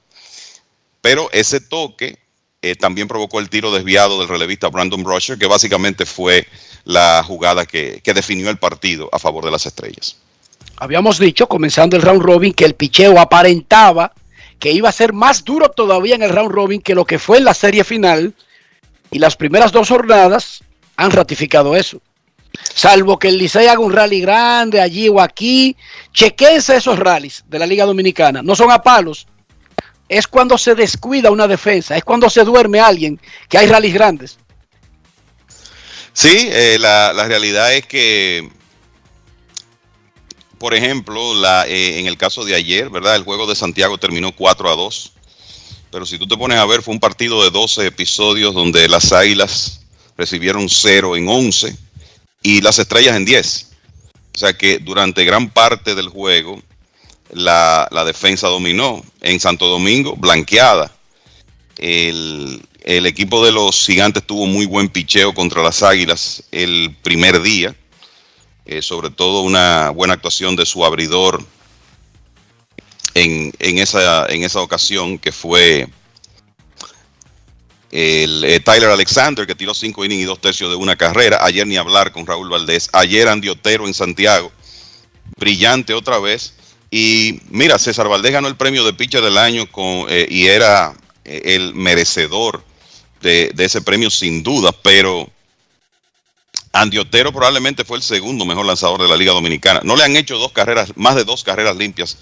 [1.02, 2.18] Pero ese toque
[2.62, 6.46] eh, también provocó el tiro desviado del relevista Brandon Brusher, que básicamente fue
[6.84, 10.16] la jugada que, que definió el partido a favor de las estrellas.
[10.80, 14.12] Habíamos dicho, comenzando el round robin, que el picheo aparentaba
[14.58, 17.36] que iba a ser más duro todavía en el round robin que lo que fue
[17.36, 18.34] en la serie final.
[19.10, 20.64] Y las primeras dos jornadas
[20.96, 22.00] han ratificado eso.
[22.74, 25.76] Salvo que el Licey haga un rally grande allí o aquí.
[26.14, 28.42] Chequense esos rallies de la Liga Dominicana.
[28.42, 29.26] No son a palos.
[30.08, 31.94] Es cuando se descuida una defensa.
[31.94, 33.20] Es cuando se duerme alguien
[33.50, 34.38] que hay rallies grandes.
[36.14, 38.48] Sí, eh, la, la realidad es que,
[40.60, 43.16] por ejemplo, la, eh, en el caso de ayer, ¿verdad?
[43.16, 45.12] El juego de Santiago terminó 4 a 2.
[45.90, 49.10] Pero si tú te pones a ver, fue un partido de 12 episodios donde las
[49.10, 49.80] Águilas
[50.18, 51.74] recibieron 0 en 11
[52.42, 53.70] y las Estrellas en 10.
[54.34, 56.62] O sea que durante gran parte del juego
[57.32, 59.02] la, defensa dominó.
[59.22, 60.94] En Santo Domingo, blanqueada.
[61.78, 67.74] El equipo de los gigantes tuvo muy buen picheo contra las águilas el primer día.
[68.70, 71.44] Eh, sobre todo una buena actuación de su abridor
[73.14, 75.88] en, en, esa, en esa ocasión, que fue
[77.90, 81.40] el eh, Tyler Alexander, que tiró cinco innings y dos tercios de una carrera.
[81.40, 82.88] Ayer ni hablar con Raúl Valdés.
[82.92, 84.52] Ayer Andy Otero en Santiago.
[85.36, 86.54] Brillante otra vez.
[86.92, 90.94] Y mira, César Valdés ganó el premio de pitcher del año con, eh, y era
[91.24, 92.62] el merecedor
[93.20, 95.28] de, de, ese premio sin duda, pero
[96.72, 99.80] Andy Otero probablemente fue el segundo mejor lanzador de la Liga Dominicana.
[99.82, 102.16] No le han hecho dos carreras, más de dos carreras limpias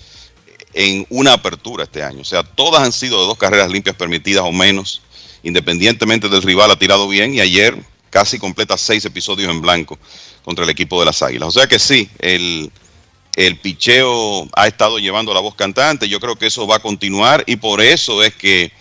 [0.72, 2.22] en una apertura este año.
[2.22, 5.02] O sea, todas han sido de dos carreras limpias permitidas o menos,
[5.42, 7.76] independientemente del rival ha tirado bien y ayer
[8.10, 9.98] casi completa seis episodios en blanco
[10.42, 11.48] contra el equipo de las Águilas.
[11.48, 12.72] O sea que sí, el,
[13.36, 16.08] el picheo ha estado llevando la voz cantante.
[16.08, 18.72] Yo creo que eso va a continuar y por eso es que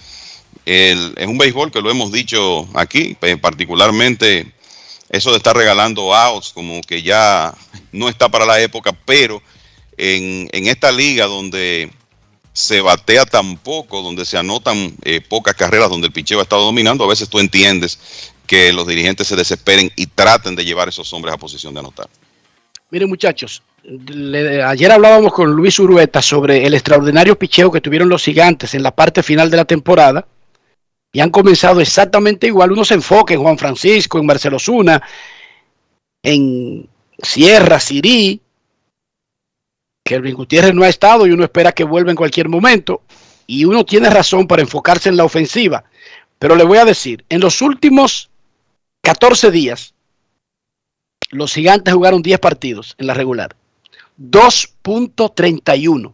[0.66, 4.52] es un béisbol que lo hemos dicho aquí, particularmente
[5.10, 7.54] eso de estar regalando outs, como que ya
[7.92, 9.42] no está para la época, pero
[9.98, 11.92] en, en esta liga donde
[12.54, 16.64] se batea tan poco, donde se anotan eh, pocas carreras, donde el picheo ha estado
[16.64, 18.00] dominando, a veces tú entiendes
[18.46, 22.08] que los dirigentes se desesperen y traten de llevar esos hombres a posición de anotar.
[22.90, 28.24] Miren muchachos, le- ayer hablábamos con Luis Urueta sobre el extraordinario picheo que tuvieron los
[28.24, 30.26] gigantes en la parte final de la temporada
[31.18, 32.74] y han comenzado exactamente igual.
[32.74, 35.02] Uno se enfoca en Juan Francisco, en Marcelo Zuna,
[36.22, 36.88] en
[37.18, 38.40] Sierra, Sirí,
[40.06, 43.02] Kelvin Gutiérrez no ha estado y uno espera que vuelva en cualquier momento
[43.48, 45.86] y uno tiene razón para enfocarse en la ofensiva.
[46.38, 48.30] Pero le voy a decir, en los últimos
[49.02, 49.96] 14 días,
[51.32, 53.56] los gigantes jugaron 10 partidos en la regular.
[54.22, 56.14] 2.31.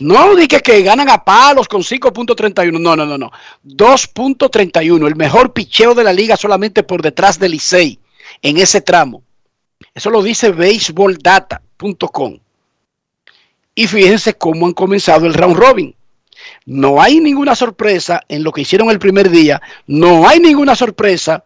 [0.00, 2.80] No dije que ganan a palos con 5.31.
[2.80, 3.30] No, no, no, no.
[3.64, 5.06] 2.31.
[5.06, 8.00] El mejor picheo de la liga solamente por detrás del Licey
[8.42, 9.22] en ese tramo.
[9.94, 12.38] Eso lo dice baseballdata.com.
[13.76, 15.94] Y fíjense cómo han comenzado el round robin.
[16.66, 19.62] No hay ninguna sorpresa en lo que hicieron el primer día.
[19.86, 21.44] No hay ninguna sorpresa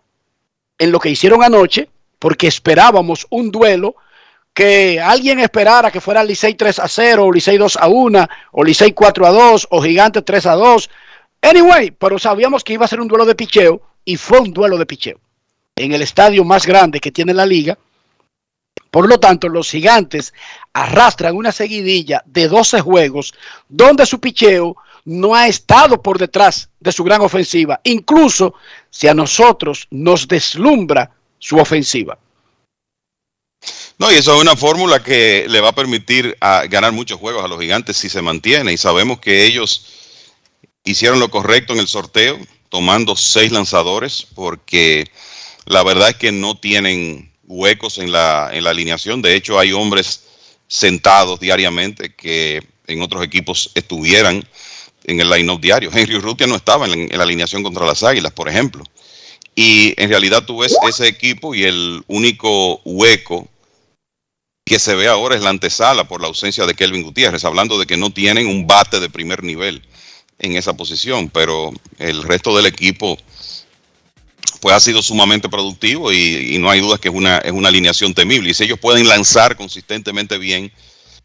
[0.79, 1.89] en lo que hicieron anoche,
[2.19, 3.97] porque esperábamos un duelo
[4.55, 8.65] que alguien esperara que fuera Licey 3 a 0, o Licey 2 a 1, o
[8.65, 10.91] Licey 4 a 2, o Gigante 3 a 2.
[11.43, 14.77] Anyway, pero sabíamos que iba a ser un duelo de picheo y fue un duelo
[14.77, 15.21] de picheo
[15.77, 17.79] en el estadio más grande que tiene la liga.
[18.91, 20.33] Por lo tanto, los gigantes
[20.73, 23.35] arrastran una seguidilla de 12 juegos
[23.69, 28.55] donde su picheo no ha estado por detrás de su gran ofensiva, incluso
[28.91, 32.19] si a nosotros nos deslumbra su ofensiva.
[33.99, 37.45] No, y eso es una fórmula que le va a permitir a ganar muchos juegos
[37.45, 38.73] a los gigantes si se mantiene.
[38.73, 39.87] Y sabemos que ellos
[40.85, 45.11] hicieron lo correcto en el sorteo, tomando seis lanzadores, porque
[45.67, 49.21] la verdad es que no tienen huecos en la, en la alineación.
[49.21, 50.23] De hecho, hay hombres
[50.69, 54.47] sentados diariamente que en otros equipos estuvieran
[55.05, 55.91] en el line-up diario.
[55.93, 58.85] Henry Urrutia no estaba en la alineación contra las Águilas, por ejemplo.
[59.61, 63.49] Y en realidad tú ves ese equipo y el único hueco
[64.65, 67.85] que se ve ahora es la antesala por la ausencia de Kelvin Gutiérrez, hablando de
[67.85, 69.83] que no tienen un bate de primer nivel
[70.39, 73.19] en esa posición, pero el resto del equipo
[74.61, 78.15] pues ha sido sumamente productivo y, no hay dudas que es una, es una alineación
[78.15, 78.51] temible.
[78.51, 80.71] Y si ellos pueden lanzar consistentemente bien,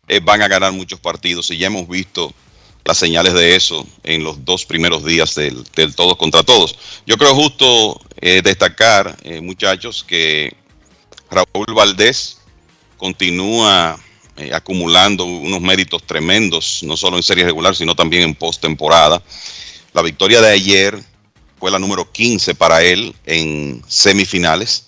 [0.07, 1.51] eh, van a ganar muchos partidos.
[1.51, 2.33] Y ya hemos visto
[2.85, 6.77] las señales de eso en los dos primeros días del, del todos contra todos.
[7.05, 10.55] Yo creo justo eh, destacar, eh, muchachos, que
[11.29, 12.39] Raúl Valdés
[12.97, 13.99] continúa
[14.37, 19.21] eh, acumulando unos méritos tremendos, no solo en serie regular, sino también en postemporada.
[19.93, 20.99] La victoria de ayer
[21.59, 24.87] fue la número 15 para él en semifinales.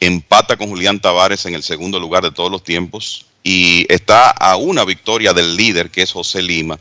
[0.00, 4.56] Empata con Julián Tavares en el segundo lugar de todos los tiempos y está a
[4.56, 6.78] una victoria del líder que es José Lima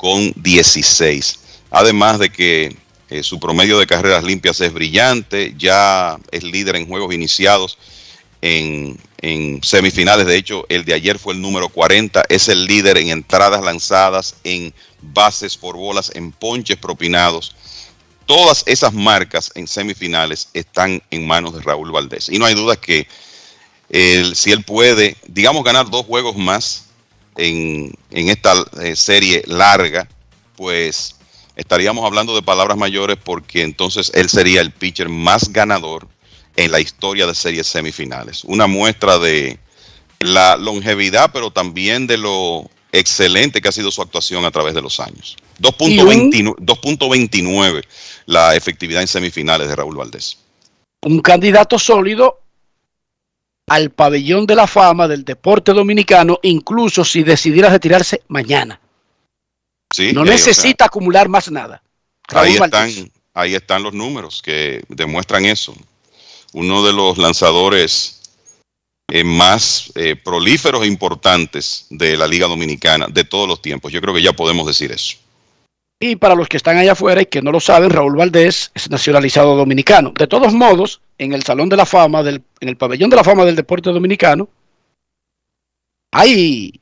[0.00, 1.40] con 16.
[1.70, 2.74] Además de que
[3.10, 7.76] eh, su promedio de carreras limpias es brillante, ya es líder en juegos iniciados
[8.40, 10.24] en, en semifinales.
[10.24, 14.36] De hecho, el de ayer fue el número 40, es el líder en entradas lanzadas,
[14.42, 14.72] en
[15.02, 17.54] bases por bolas, en ponches propinados.
[18.24, 22.30] Todas esas marcas en semifinales están en manos de Raúl Valdés.
[22.30, 23.06] Y no hay duda que
[23.90, 26.86] él, si él puede, digamos, ganar dos juegos más
[27.36, 30.08] en, en esta eh, serie larga,
[30.56, 31.16] pues
[31.56, 36.08] estaríamos hablando de palabras mayores porque entonces él sería el pitcher más ganador
[36.56, 38.44] en la historia de series semifinales.
[38.44, 39.58] Una muestra de
[40.18, 44.82] la longevidad, pero también de lo excelente que ha sido su actuación a través de
[44.82, 45.36] los años.
[45.60, 47.84] 2.29 2.29
[48.26, 50.38] la efectividad en semifinales de Raúl Valdés.
[51.02, 52.40] Un candidato sólido
[53.70, 58.80] al pabellón de la fama del deporte dominicano, incluso si decidiera retirarse mañana.
[59.94, 61.80] Sí, No o sea, necesita acumular más nada.
[62.26, 65.72] Raúl ahí están, ahí están los números que demuestran eso.
[66.52, 68.20] Uno de los lanzadores
[69.06, 73.92] eh, más eh, prolíferos e importantes de la Liga Dominicana de todos los tiempos.
[73.92, 75.16] Yo creo que ya podemos decir eso.
[76.02, 78.90] Y para los que están allá afuera y que no lo saben, Raúl Valdés es
[78.90, 80.14] nacionalizado dominicano.
[80.18, 83.24] De todos modos, en el Salón de la Fama, del, en el Pabellón de la
[83.24, 84.48] Fama del Deporte Dominicano,
[86.12, 86.80] hay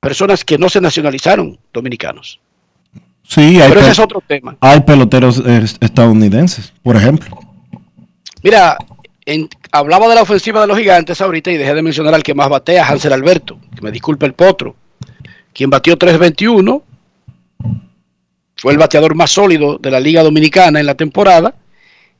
[0.00, 2.40] personas que no se nacionalizaron dominicanos.
[3.24, 4.56] Sí, hay, Pero ese es otro tema.
[4.60, 7.38] hay peloteros eh, estadounidenses, por ejemplo.
[8.42, 8.76] Mira,
[9.26, 12.34] en- hablaba de la ofensiva de los gigantes ahorita y dejé de mencionar al que
[12.34, 14.74] más batea, Hansel Alberto, que me disculpe el potro,
[15.52, 16.82] quien batió 3.21,
[18.62, 21.56] fue el bateador más sólido de la Liga Dominicana en la temporada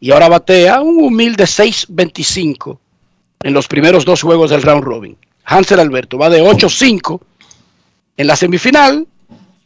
[0.01, 2.81] y ahora batea un humilde 6.25
[3.45, 5.17] en los primeros dos juegos del round robin.
[5.45, 6.19] Hansel Alberto.
[6.19, 7.21] Va de 8-5
[8.17, 9.07] en la semifinal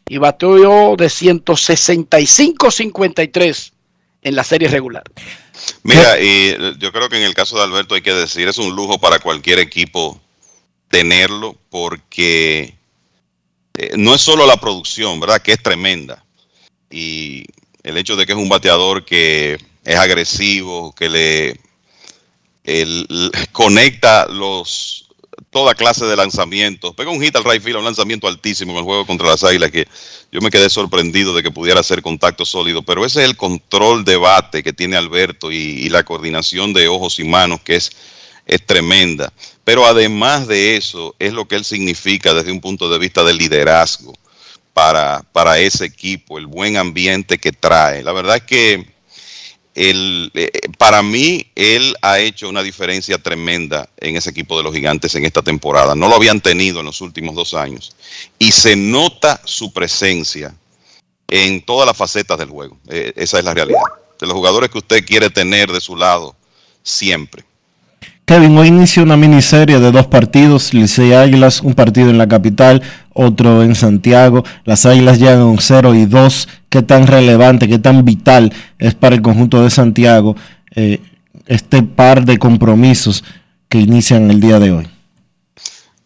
[0.07, 3.73] y bateó de 165-53
[4.21, 5.05] en la serie regular.
[5.83, 8.77] Mira, y yo creo que en el caso de Alberto hay que decir, es un
[8.77, 10.21] lujo para cualquier equipo
[10.91, 12.75] tenerlo porque
[13.79, 15.41] eh, no es solo la producción, ¿verdad?
[15.41, 16.26] Que es tremenda.
[16.97, 17.45] Y
[17.83, 21.61] el hecho de que es un bateador que es agresivo, que le
[23.53, 25.07] conecta los
[25.51, 26.95] toda clase de lanzamientos.
[26.95, 29.71] Pega un hit al right field, un lanzamiento altísimo en el juego contra las Águilas
[29.71, 29.87] que
[30.33, 34.05] yo me quedé sorprendido de que pudiera hacer contacto sólido, pero ese es el control
[34.07, 37.91] de bate que tiene Alberto y, la coordinación de ojos y manos que es,
[38.47, 39.33] es tremenda.
[39.65, 43.37] Pero además de eso, es lo que él significa desde un punto de vista del
[43.37, 44.15] liderazgo
[44.77, 48.03] para, para ese equipo, el buen ambiente que trae.
[48.03, 48.87] La verdad es que
[49.75, 54.75] el, eh, para mí, él ha hecho una diferencia tremenda en ese equipo de los
[54.75, 55.95] gigantes en esta temporada.
[55.95, 57.97] No lo habían tenido en los últimos dos años.
[58.39, 60.55] Y se nota su presencia
[61.27, 62.77] en todas las facetas del juego.
[62.89, 63.81] Eh, esa es la realidad.
[64.21, 66.37] De los jugadores que usted quiere tener de su lado
[66.83, 67.47] siempre.
[68.27, 72.83] Kevin, hoy inicia una miniserie de dos partidos, Licey Águilas, un partido en la capital,
[73.13, 74.43] otro en Santiago.
[74.65, 76.49] Las Águilas llegan a un 0 y 2.
[76.69, 80.35] ¿Qué tan relevante, qué tan vital es para el conjunto de Santiago
[80.75, 80.99] eh,
[81.47, 83.23] este par de compromisos
[83.69, 84.89] que inician el día de hoy?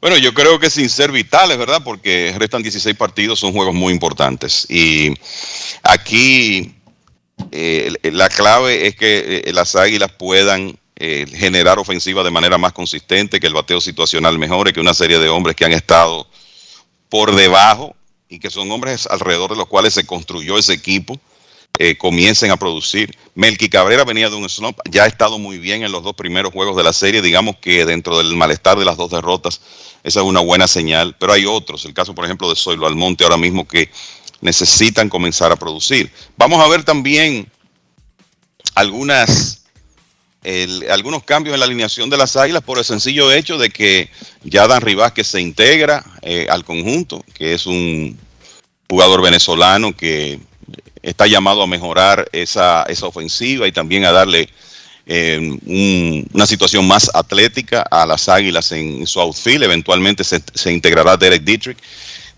[0.03, 1.81] Bueno, yo creo que sin ser vitales, ¿verdad?
[1.83, 4.67] Porque restan 16 partidos, son juegos muy importantes.
[4.69, 5.15] Y
[5.83, 6.75] aquí
[7.51, 12.75] eh, la clave es que eh, las Águilas puedan eh, generar ofensiva de manera más
[12.75, 16.29] consistente, que el bateo situacional mejore, que una serie de hombres que han estado
[17.09, 17.97] por debajo
[18.29, 21.19] y que son hombres alrededor de los cuales se construyó ese equipo,
[21.79, 23.17] eh, comiencen a producir.
[23.35, 26.53] Melky Cabrera venía de un slump, ya ha estado muy bien en los dos primeros
[26.53, 29.63] juegos de la serie, digamos que dentro del malestar de las dos derrotas,
[30.05, 33.25] esa es una buena señal, pero hay otros, el caso por ejemplo de Zoilo Almonte
[33.25, 33.91] ahora mismo que
[34.43, 36.13] necesitan comenzar a producir.
[36.37, 37.51] Vamos a ver también
[38.75, 39.60] algunas
[40.91, 44.09] algunos cambios en la alineación de las Águilas por el sencillo hecho de que
[44.43, 48.19] ya Dan Rivas se integra eh, al conjunto, que es un
[48.89, 50.41] jugador venezolano que
[51.03, 54.49] está llamado a mejorar esa, esa ofensiva y también a darle
[55.07, 55.59] eh,
[56.33, 59.65] una situación más atlética a las Águilas en, su outfield.
[59.65, 61.79] Eventualmente se, se integrará Derek Dietrich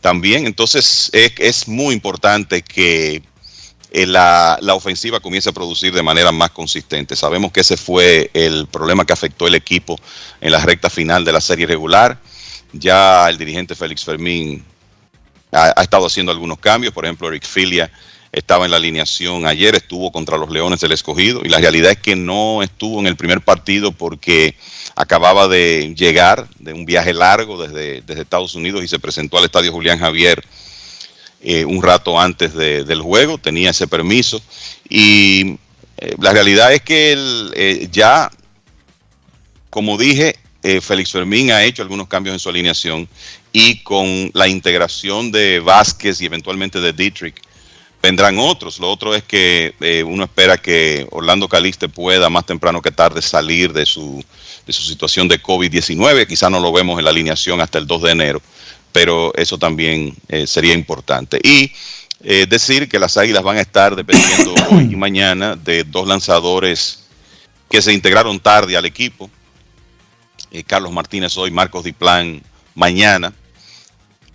[0.01, 0.47] también.
[0.47, 3.23] Entonces es, es muy importante que
[3.95, 7.15] eh, la, ofensiva comienza a producir de manera más consistente.
[7.15, 9.99] Sabemos que ese fue el problema que afectó el equipo
[10.41, 12.19] en la recta final de la serie regular.
[12.73, 14.65] Ya el dirigente Félix Fermín
[15.53, 16.95] ha, estado haciendo algunos cambios.
[16.95, 17.93] Por ejemplo, Eric Filia
[18.33, 21.99] estaba en la alineación ayer, estuvo contra los Leones del Escogido y la realidad es
[21.99, 24.57] que no estuvo en el primer partido porque
[24.97, 29.45] acababa de llegar de un viaje largo desde, desde Estados Unidos y se presentó al
[29.45, 30.43] Estadio Julián Javier
[31.45, 34.41] eh, un rato antes del juego, tenía ese permiso.
[34.89, 35.59] Y
[35.99, 38.31] eh, la realidad es que él, eh, ya,
[39.69, 40.37] como dije,
[40.81, 43.09] Félix Fermín ha hecho algunos cambios en su alineación
[43.53, 47.35] y con la integración de Vázquez y eventualmente de Dietrich
[48.01, 48.79] vendrán otros.
[48.79, 49.75] Lo otro es que
[50.07, 54.25] uno espera que Orlando Caliste pueda más temprano que tarde salir de su,
[54.65, 56.29] de su situación de COVID-19.
[56.29, 58.43] Quizá no lo vemos en la alineación hasta el 2 de enero
[58.93, 61.41] pero eso también eh, sería importante.
[61.43, 61.73] Y
[62.25, 67.05] eh, decir que las Águilas van a estar dependiendo hoy y mañana de dos lanzadores
[67.69, 69.31] que se integraron tarde al equipo.
[70.51, 72.43] Eh, Carlos Martínez hoy, Marcos Diplán
[72.75, 73.33] mañana.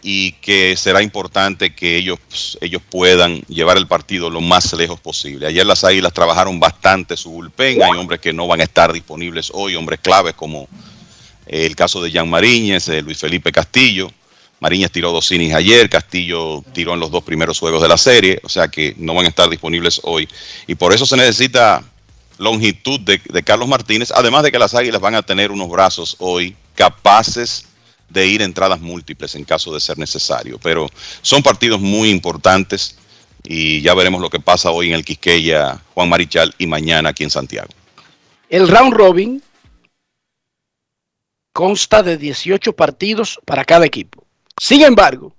[0.04, 5.48] Y que será importante que ellos, ellos puedan llevar el partido lo más lejos posible.
[5.48, 7.82] Ayer las Águilas trabajaron bastante su bullpen.
[7.82, 10.68] Hay hombres que no van a estar disponibles hoy, hombres claves como
[11.46, 14.12] el caso de Jan Mariñez, Luis Felipe Castillo,
[14.60, 18.40] Mariñas tiró dos innings ayer, Castillo tiró en los dos primeros juegos de la serie,
[18.44, 20.28] o sea que no van a estar disponibles hoy.
[20.66, 21.84] Y por eso se necesita
[22.38, 26.56] longitud de, Carlos Martínez, además de que las Águilas van a tener unos brazos hoy
[26.76, 27.66] capaces
[28.10, 30.60] de ir entradas múltiples en caso de ser necesario.
[30.62, 30.90] Pero
[31.22, 32.98] son partidos muy importantes
[33.44, 37.24] y ya veremos lo que pasa hoy en el Quisqueya, Juan Marichal y mañana aquí
[37.24, 37.70] en Santiago.
[38.50, 39.44] El round robin
[41.54, 44.27] consta de 18 partidos para cada equipo.
[44.60, 45.36] Sin embargo,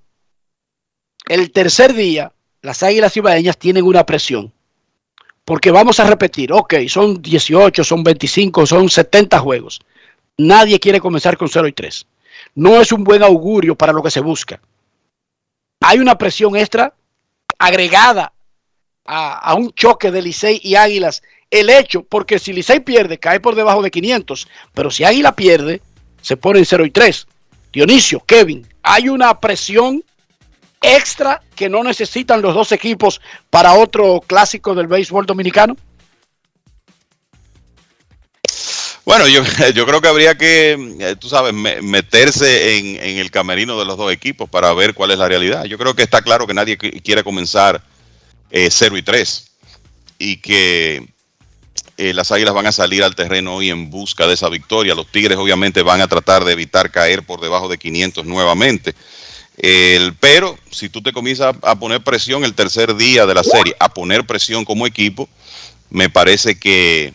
[1.26, 2.32] el tercer día,
[2.62, 4.52] las Águilas Ibaeñas tienen una presión.
[5.44, 9.80] Porque vamos a repetir, ok, son 18, son 25, son 70 juegos.
[10.36, 12.06] Nadie quiere comenzar con 0 y 3.
[12.54, 14.60] No es un buen augurio para lo que se busca.
[15.80, 16.94] Hay una presión extra
[17.58, 18.32] agregada
[19.04, 21.22] a, un choque de Licey y Águilas.
[21.50, 24.46] El hecho, porque si Licey pierde, cae por debajo de 500.
[24.74, 25.80] Pero si Águila pierde,
[26.20, 27.26] se pone en 0 y 3
[27.72, 30.02] Dionisio, Kevin, hay una presión
[30.80, 33.20] extra que no necesitan los dos equipos
[33.50, 35.76] para otro clásico del béisbol dominicano.
[39.04, 39.42] Bueno, yo,
[39.86, 44.10] creo que habría que, eh, tú sabes, me- meterse en, el camerino de los dos
[44.10, 45.64] equipos para ver cuál es la realidad.
[45.64, 47.82] Yo creo que está claro que nadie qui- quiere comenzar
[48.50, 49.50] eh, 0 y 3
[50.18, 51.06] y que
[51.98, 54.94] eh, las Águilas van a salir al terreno hoy en busca de esa victoria.
[54.94, 58.94] Los Tigres obviamente van a tratar de evitar caer por debajo de 500 nuevamente.
[59.56, 63.74] El, pero si tú te comienzas a, poner presión el tercer día de la serie,
[63.80, 65.28] a poner presión como equipo,
[65.90, 67.12] me parece que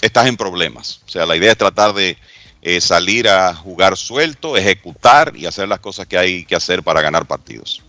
[0.00, 1.00] estás en problemas.
[1.06, 2.16] O sea, la idea es tratar de
[2.62, 7.02] eh, salir a jugar suelto, ejecutar y hacer las cosas que hay que hacer para
[7.02, 7.82] ganar partidos.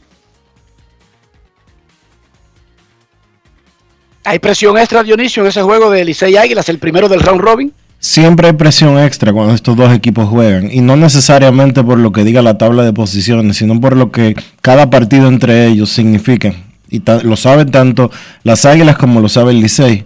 [4.25, 7.71] Hay presión extra, Dionisio, en ese juego de Licey Águilas, el primero del round robin.
[7.99, 10.71] Siempre hay presión extra cuando estos dos equipos juegan.
[10.71, 14.35] Y no necesariamente por lo que diga la tabla de posiciones, sino por lo que
[14.61, 16.53] cada partido entre ellos significa.
[16.89, 18.09] Y lo saben tanto
[18.43, 20.05] las Águilas como lo sabe el Licey.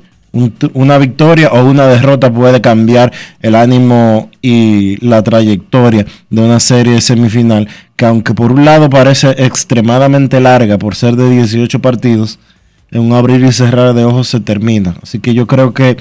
[0.74, 7.02] Una victoria o una derrota puede cambiar el ánimo y la trayectoria de una serie
[7.02, 12.38] semifinal que aunque por un lado parece extremadamente larga por ser de 18 partidos,
[12.92, 14.96] en un abrir y cerrar de ojos se termina.
[15.02, 15.98] Así que yo creo que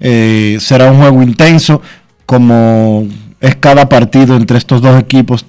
[0.00, 1.82] eh, será un juego intenso
[2.26, 3.06] como
[3.40, 5.44] es cada partido entre estos dos equipos,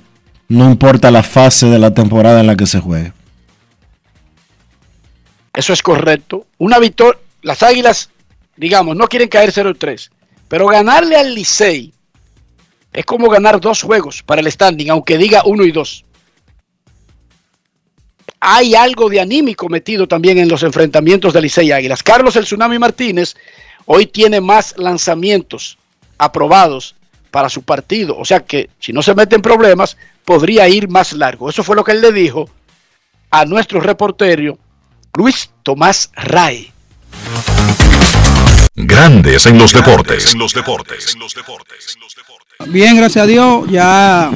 [0.50, 3.14] no importa la fase de la temporada en la que se juegue.
[5.54, 6.48] Eso es correcto.
[6.58, 8.10] Una victoria, las Águilas,
[8.58, 10.10] digamos, no quieren caer 0-3,
[10.48, 11.94] pero ganarle al Licey
[12.92, 16.06] es como ganar dos juegos para el standing, aunque diga uno y dos.
[18.46, 22.04] Hay algo de anímico metido también en los enfrentamientos de Licey y Águilas.
[22.04, 23.36] Carlos el Tsunami Martínez
[23.86, 25.78] hoy tiene más lanzamientos
[26.18, 26.94] aprobados
[27.32, 28.18] para su partido.
[28.18, 29.96] O sea que si no se mete en problemas,
[30.26, 31.50] podría ir más largo.
[31.50, 32.50] Eso fue lo que él le dijo
[33.32, 34.58] a nuestro reportero
[35.16, 36.70] Luis Tomás Ray.
[38.76, 40.36] Grandes en los deportes.
[40.36, 41.16] los deportes.
[42.68, 44.32] Bien, gracias a Dios, ya,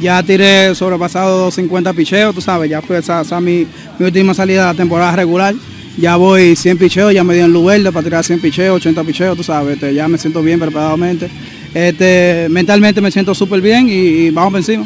[0.00, 3.66] ya tiré sobrepasado 50 picheos, tú sabes, ya fue esa, esa mi,
[3.98, 5.54] mi última salida de la temporada regular.
[5.98, 9.04] Ya voy 100 picheos, ya me dio en luz verde para tirar 100 picheos, 80
[9.04, 11.28] picheos, tú sabes, este, ya me siento bien preparadamente.
[11.74, 14.84] Este, mentalmente me siento súper bien y, y vamos por encima.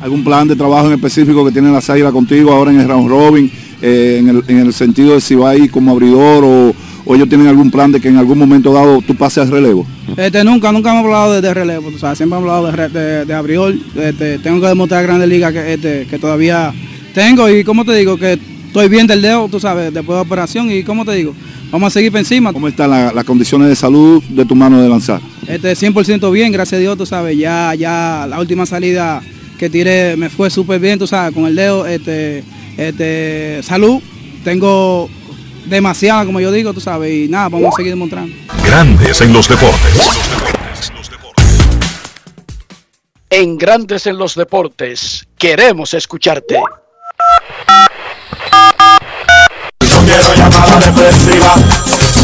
[0.00, 3.08] ¿Algún plan de trabajo en específico que tienen las águilas contigo ahora en el round
[3.08, 3.50] robin?
[3.80, 6.74] eh, en, el, en el sentido de si va a ir como abridor o,
[7.08, 9.84] o ellos tienen algún plan de que en algún momento dado tú pases al relevo.
[10.16, 13.24] Este, nunca, nunca hemos hablado de, de relevo, tú sabes, siempre hemos hablado de, de,
[13.24, 13.74] de abridor.
[13.96, 16.72] Este, tengo que demostrar a Grandes Ligas que, este, que todavía
[17.14, 18.34] tengo y como te digo, que
[18.68, 21.34] estoy bien del dedo, tú sabes, después de operación y como te digo,
[21.72, 22.52] vamos a seguir por encima.
[22.52, 25.20] ¿Cómo están la- las condiciones de salud de tu mano de lanzar?
[25.46, 29.22] Este, 100% bien, gracias a Dios, tú sabes, ya, ya la última salida
[29.58, 32.44] que tiré me fue súper bien, tú sabes, con el dedo, este,
[32.76, 34.00] este, salud,
[34.44, 35.08] tengo
[35.68, 38.34] demasiada, como yo digo, tú sabes, y nada, vamos a seguir demostrando.
[38.64, 39.92] Grandes en los deportes.
[43.30, 46.58] En Grandes en los Deportes, queremos escucharte.
[46.58, 46.64] No
[50.06, 51.54] quiero llamada depresiva.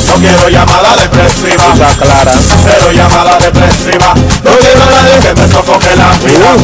[0.07, 1.75] No quiero llamada depresiva.
[2.01, 2.33] clara.
[2.65, 4.15] Cero llamada depresiva.
[4.15, 6.57] No quiero a nadie que me sofoque la vida.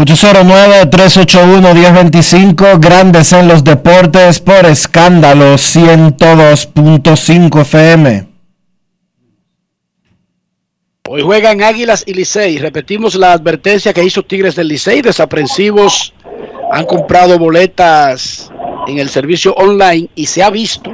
[0.00, 8.26] 809-381-1025, Grandes en los Deportes por escándalo 102.5 FM.
[11.06, 12.56] Hoy juegan Águilas y Licey.
[12.56, 15.02] Repetimos la advertencia que hizo Tigres del Licey.
[15.02, 16.14] Desaprensivos
[16.72, 18.50] han comprado boletas
[18.88, 20.90] en el servicio online y se ha visto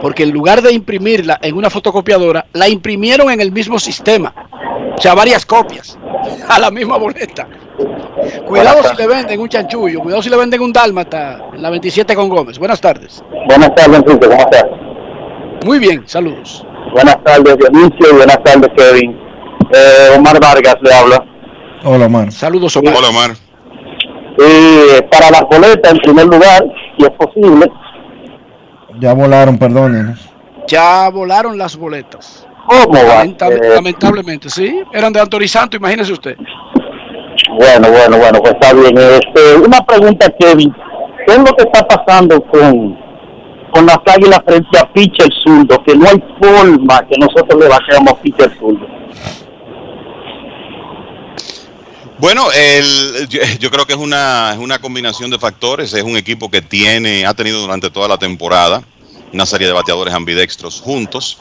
[0.00, 4.34] porque en lugar de imprimirla en una fotocopiadora, la imprimieron en el mismo sistema.
[4.96, 5.98] O sea, varias copias
[6.48, 7.48] a la misma boleta.
[8.46, 12.14] Cuidado si le venden un chanchullo, cuidado si le venden un dálmata en la 27
[12.14, 12.58] con Gómez.
[12.58, 13.22] Buenas tardes.
[13.46, 14.64] Buenas tardes, Enrique, ¿cómo estás?
[15.64, 16.64] Muy bien, saludos.
[16.92, 19.18] Buenas tardes, Dionisio, y buenas tardes, Kevin.
[19.72, 21.24] Eh, Omar Vargas le habla.
[21.84, 22.30] Hola, Omar.
[22.30, 22.94] Saludos, Omar.
[22.96, 23.30] Hola, Omar.
[24.38, 26.64] Y para las boletas, en primer lugar,
[26.96, 27.70] si es posible,
[29.00, 30.28] Ya volaron, perdónenos.
[30.68, 32.46] Ya volaron las boletas.
[32.66, 33.18] ¿Cómo va?
[33.24, 34.80] Lamenta- Eh, lamentablemente, sí.
[34.92, 36.36] Eran de Anthony Santo, imagínese usted.
[37.58, 38.96] Bueno, bueno, bueno, pues está bien.
[38.96, 40.72] Este, una pregunta, Kevin.
[41.26, 42.98] ¿Qué es lo que está pasando con,
[43.72, 45.82] con las águilas frente a pitcher zurdo?
[45.84, 48.86] Que no hay forma que nosotros le bajemos a pitcher zurdo.
[52.18, 55.92] Bueno, el, yo, yo creo que es una, es una combinación de factores.
[55.92, 58.82] Es un equipo que tiene, ha tenido durante toda la temporada
[59.32, 61.38] una serie de bateadores ambidextros juntos.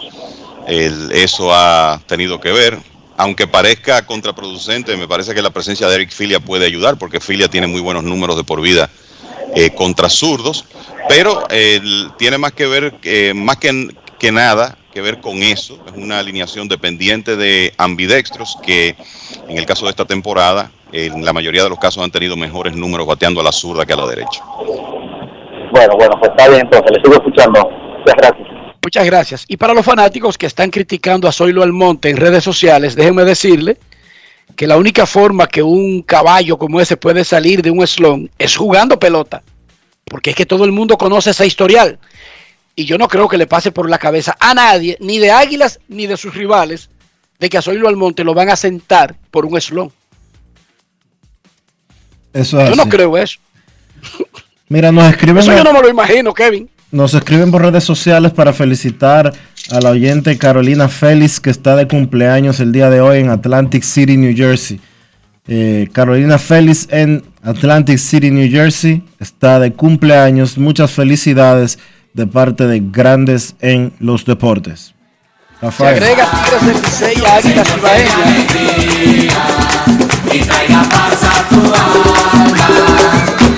[0.67, 2.77] El- eso ha tenido que ver.
[3.15, 7.47] aunque parezca contraproducente, me parece que la presencia de Eric Filia puede ayudar, porque Filia
[7.47, 8.89] tiene muy buenos números de por vida
[9.55, 10.65] eh, contra zurdos,
[11.07, 11.79] pero eh,
[12.17, 15.77] tiene más que ver, eh, más que, que nada, que ver con eso.
[15.85, 18.95] Es una alineación dependiente de ambidextros que
[19.47, 22.75] en el caso de esta temporada, en la mayoría de los casos han tenido mejores
[22.75, 24.41] números bateando a la zurda que a la derecha.
[25.71, 27.69] Bueno, bueno, pues está bien, entonces le sigo escuchando.
[27.99, 28.47] Muchas gracias.
[28.83, 29.45] Muchas gracias.
[29.47, 33.77] Y para los fanáticos que están criticando a Zoilo Almonte en redes sociales, déjenme decirle
[34.57, 38.57] que la única forma que un caballo como ese puede salir de un slon es
[38.57, 39.41] jugando pelota.
[40.03, 41.97] Porque es que todo el mundo conoce esa historial.
[42.75, 45.79] Y yo no creo que le pase por la cabeza a nadie, ni de Águilas
[45.87, 46.89] ni de sus rivales,
[47.39, 49.91] de que a Zoilo Almonte lo van a sentar por un slon.
[52.33, 53.39] Eso es Yo no creo eso.
[54.67, 56.69] Mira, nos escriben, Eso yo no me lo imagino, Kevin.
[56.93, 59.33] Nos escriben por redes sociales para felicitar
[59.71, 63.83] a la oyente Carolina Félix que está de cumpleaños el día de hoy en Atlantic
[63.83, 64.79] City, New Jersey.
[65.47, 70.57] Eh, Carolina Félix en Atlantic City, New Jersey está de cumpleaños.
[70.57, 71.79] Muchas felicidades
[72.13, 74.93] de parte de Grandes en los Deportes.
[75.59, 75.95] Se Rafael.
[75.95, 78.13] agrega Tigres del Licey a Águilas Ibaeñas.
[80.31, 83.52] y traiga paz a tu alma.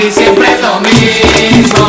[0.00, 1.86] Siempre lo mismo,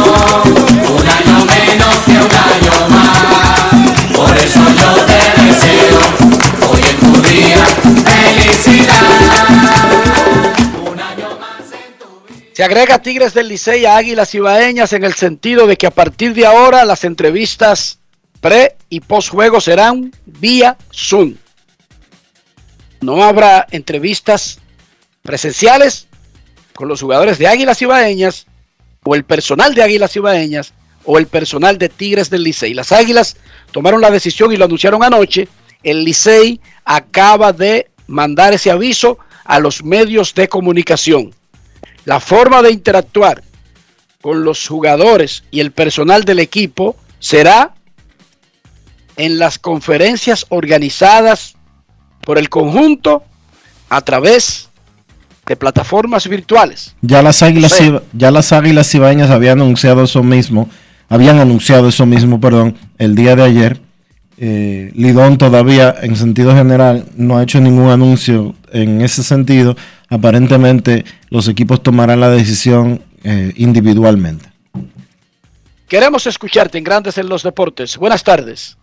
[0.89, 3.69] un año menos que un año más.
[4.13, 5.99] Por eso yo te deseo
[6.69, 7.63] hoy en tu día
[8.03, 9.03] felicidad.
[12.51, 16.33] Se agrega Tigres del Licey a Águilas Ibaeñas en el sentido de que a partir
[16.33, 17.99] de ahora las entrevistas
[18.41, 21.35] pre y post juego serán vía Zoom.
[23.01, 24.59] No habrá entrevistas
[25.21, 26.08] presenciales
[26.79, 28.45] con los jugadores de Águilas Ibaeñas
[29.03, 30.71] o el personal de Águilas Ibaeñas
[31.03, 32.73] o el personal de Tigres del Licey.
[32.73, 33.35] Las Águilas
[33.73, 35.49] tomaron la decisión y lo anunciaron anoche.
[35.83, 41.35] El Licey acaba de mandar ese aviso a los medios de comunicación.
[42.05, 43.43] La forma de interactuar
[44.21, 47.73] con los jugadores y el personal del equipo será
[49.17, 51.57] en las conferencias organizadas
[52.21, 53.25] por el conjunto
[53.89, 54.68] a través
[55.49, 56.95] de plataformas virtuales.
[57.01, 57.81] Ya las águilas.
[57.81, 60.69] Iba- ya las águilas ibaeñas habían anunciado eso mismo,
[61.09, 63.81] habían anunciado eso mismo, perdón, el día de ayer.
[64.37, 69.75] Eh, Lidón todavía, en sentido general, no ha hecho ningún anuncio en ese sentido.
[70.07, 74.45] Aparentemente, los equipos tomarán la decisión eh, individualmente.
[75.87, 77.97] Queremos escucharte en Grandes en los Deportes.
[77.97, 78.77] Buenas tardes.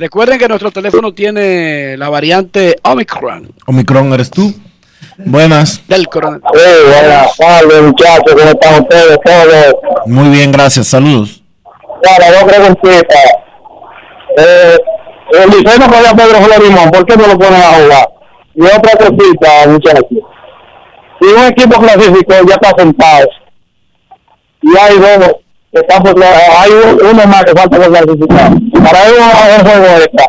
[0.00, 4.50] Recuerden que nuestro teléfono tiene la variante Omicron Omicron, ¿eres tú?
[5.18, 5.86] Buenas.
[5.88, 6.50] del coronavirus.
[6.88, 9.74] buenas tardes, muchachos, ¿cómo están ustedes todos?
[10.06, 10.86] Muy bien, gracias.
[10.86, 11.42] Saludos.
[12.00, 13.24] Claro, dos preguntitas.
[14.38, 14.78] Eh,
[15.32, 18.08] el Licey no juega Pedro Florimón, ¿por qué no lo ponen a jugar?
[18.54, 20.06] Y otra cosita, muchachos.
[21.20, 23.28] Si un equipo clasificó, ya está sentado.
[24.62, 25.32] Y hay dos
[25.72, 28.52] están por hay un- uno más que falta por clasificar.
[28.72, 30.24] Para a un juego esta,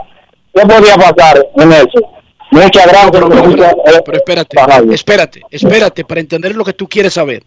[0.54, 2.12] ¿qué podría pasar en eso?
[2.52, 3.12] Muchas gracias.
[3.12, 3.44] Pero, pero,
[3.86, 4.58] pero, pero espérate,
[4.94, 7.44] espérate, espérate, para entender lo que tú quieres saber.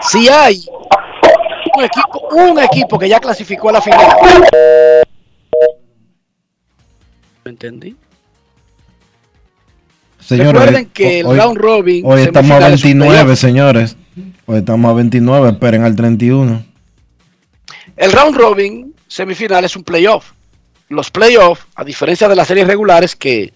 [0.00, 0.64] Si hay
[1.76, 4.06] un equipo, un equipo que ya clasificó a la final.
[7.44, 7.96] ¿Me entendí?
[10.18, 13.38] Señores, Recuerden que el hoy- round robin Hoy estamos a semifinal es un 29, playoff.
[13.38, 13.96] señores.
[14.56, 16.64] Estamos a 29, esperen al 31.
[17.96, 20.32] El round robin semifinal es un playoff.
[20.88, 23.52] Los playoffs, a diferencia de las series regulares que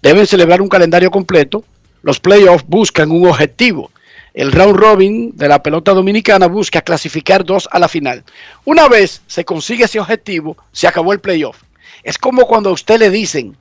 [0.00, 1.64] deben celebrar un calendario completo,
[2.02, 3.90] los playoffs buscan un objetivo.
[4.32, 8.24] El round robin de la pelota dominicana busca clasificar dos a la final.
[8.64, 11.62] Una vez se consigue ese objetivo, se acabó el playoff.
[12.02, 13.56] Es como cuando a usted le dicen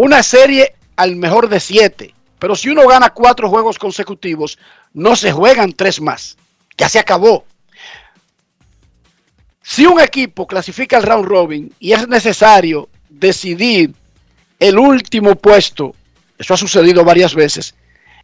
[0.00, 4.58] una serie al mejor de siete, pero si uno gana cuatro juegos consecutivos,
[4.94, 6.36] no se juegan tres más.
[6.76, 7.44] Ya se acabó.
[9.62, 13.94] Si un equipo clasifica al round robin y es necesario decidir
[14.58, 15.94] el último puesto,
[16.36, 17.76] eso ha sucedido varias veces,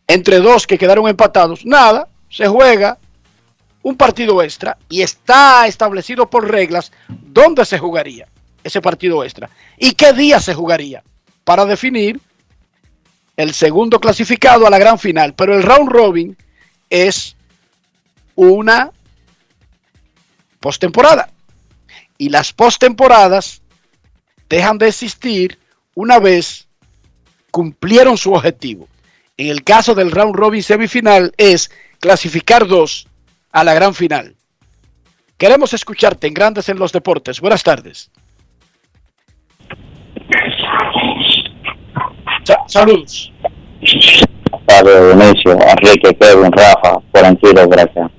[0.09, 2.99] entre dos que quedaron empatados, nada, se juega
[3.83, 8.27] un partido extra y está establecido por reglas dónde se jugaría
[8.65, 11.05] ese partido extra y qué día se jugaría
[11.45, 12.21] para definir
[13.39, 15.33] el segundo clasificado a la gran final.
[15.33, 16.37] Pero el round robin
[16.91, 17.37] es
[18.35, 18.91] una
[20.59, 21.31] postemporada.
[22.19, 23.63] Y las postemporadas
[24.49, 25.57] dejan de existir
[25.95, 26.67] una vez
[27.53, 28.89] cumplieron su objetivo.
[29.37, 31.71] En el caso del round robin semifinal es
[32.01, 33.07] clasificar dos
[33.53, 34.35] a la gran final.
[35.37, 37.41] Queremos escucharte en Grandes en los Deportes.
[37.41, 38.11] Buenas tardes.
[42.49, 43.31] Sa- saludos.
[44.65, 48.11] Padre Dionisio, Enrique, Kevin, Rafa, tranquilo, gracias.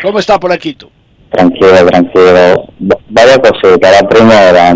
[0.00, 0.88] ¿Cómo está por aquí tú?
[1.30, 2.64] Tranquilo, tranquilo.
[2.80, 4.74] Va- Vaya cosita, la primera.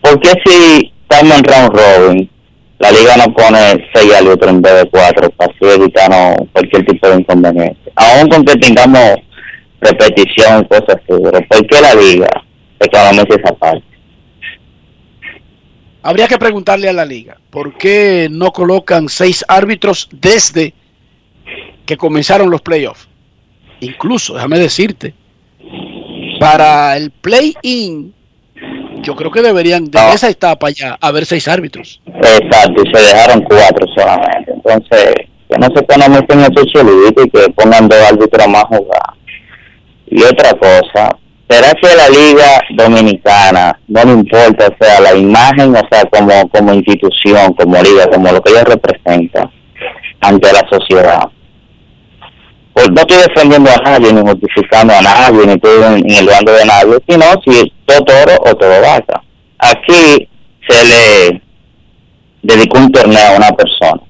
[0.00, 2.30] ¿Por qué si estamos en round robin,
[2.78, 7.08] la liga nos pone 6 árbitros en vez de 4 para así evitarnos cualquier tipo
[7.08, 7.92] de inconveniente?
[7.96, 9.16] Aún con que tengamos
[9.80, 12.28] repetición y cosas así, pero ¿por qué la liga
[12.78, 13.82] economiza esa parte?
[16.06, 20.72] Habría que preguntarle a la liga por qué no colocan seis árbitros desde
[21.84, 23.08] que comenzaron los playoffs.
[23.80, 25.14] Incluso, déjame decirte,
[26.38, 28.14] para el play-in,
[29.02, 32.00] yo creo que deberían de esa etapa ya haber seis árbitros.
[32.06, 34.52] Exacto, y se dejaron cuatro solamente.
[34.52, 35.12] Entonces,
[35.50, 39.12] que no se economicen estos chulitos y que pongan dos árbitros más a jugar.
[40.06, 45.74] Y otra cosa, ¿será que la Liga Dominicana no le importa, o sea, la imagen,
[45.74, 49.50] o sea, como, como institución, como liga, como lo que ellos representan
[50.20, 51.28] ante la sociedad?
[52.72, 56.52] Pues no estoy defendiendo a nadie, ni justificando a nadie, ni estoy en el bando
[56.52, 59.22] de nadie, sino si todo toro o todo vaca.
[59.58, 60.28] Aquí
[60.68, 61.42] se le
[62.42, 64.02] dedicó un torneo a una persona.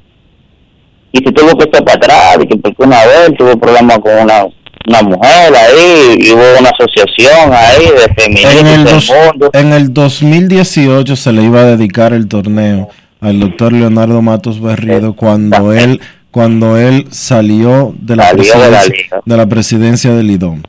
[1.12, 4.12] Y se tuvo que estar para atrás, y que porque una vez tuvo problemas con
[4.18, 4.46] una,
[4.86, 9.50] una mujer ahí, y hubo una asociación ahí de feministas En el, del dos- mundo.
[9.52, 12.88] en el 2018 se le iba a dedicar el torneo
[13.20, 16.00] al doctor Leonardo Matos Berrido cuando él
[16.30, 19.22] cuando él salió de la, Salió de la presidencia, liga.
[19.24, 20.62] de la presidencia del IDOM.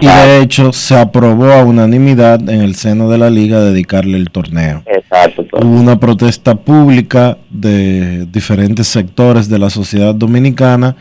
[0.00, 4.30] Y de hecho se aprobó a unanimidad en el seno de la liga dedicarle el
[4.30, 4.82] torneo.
[4.86, 5.44] Exacto.
[5.60, 10.96] Hubo una protesta pública de diferentes sectores de la sociedad dominicana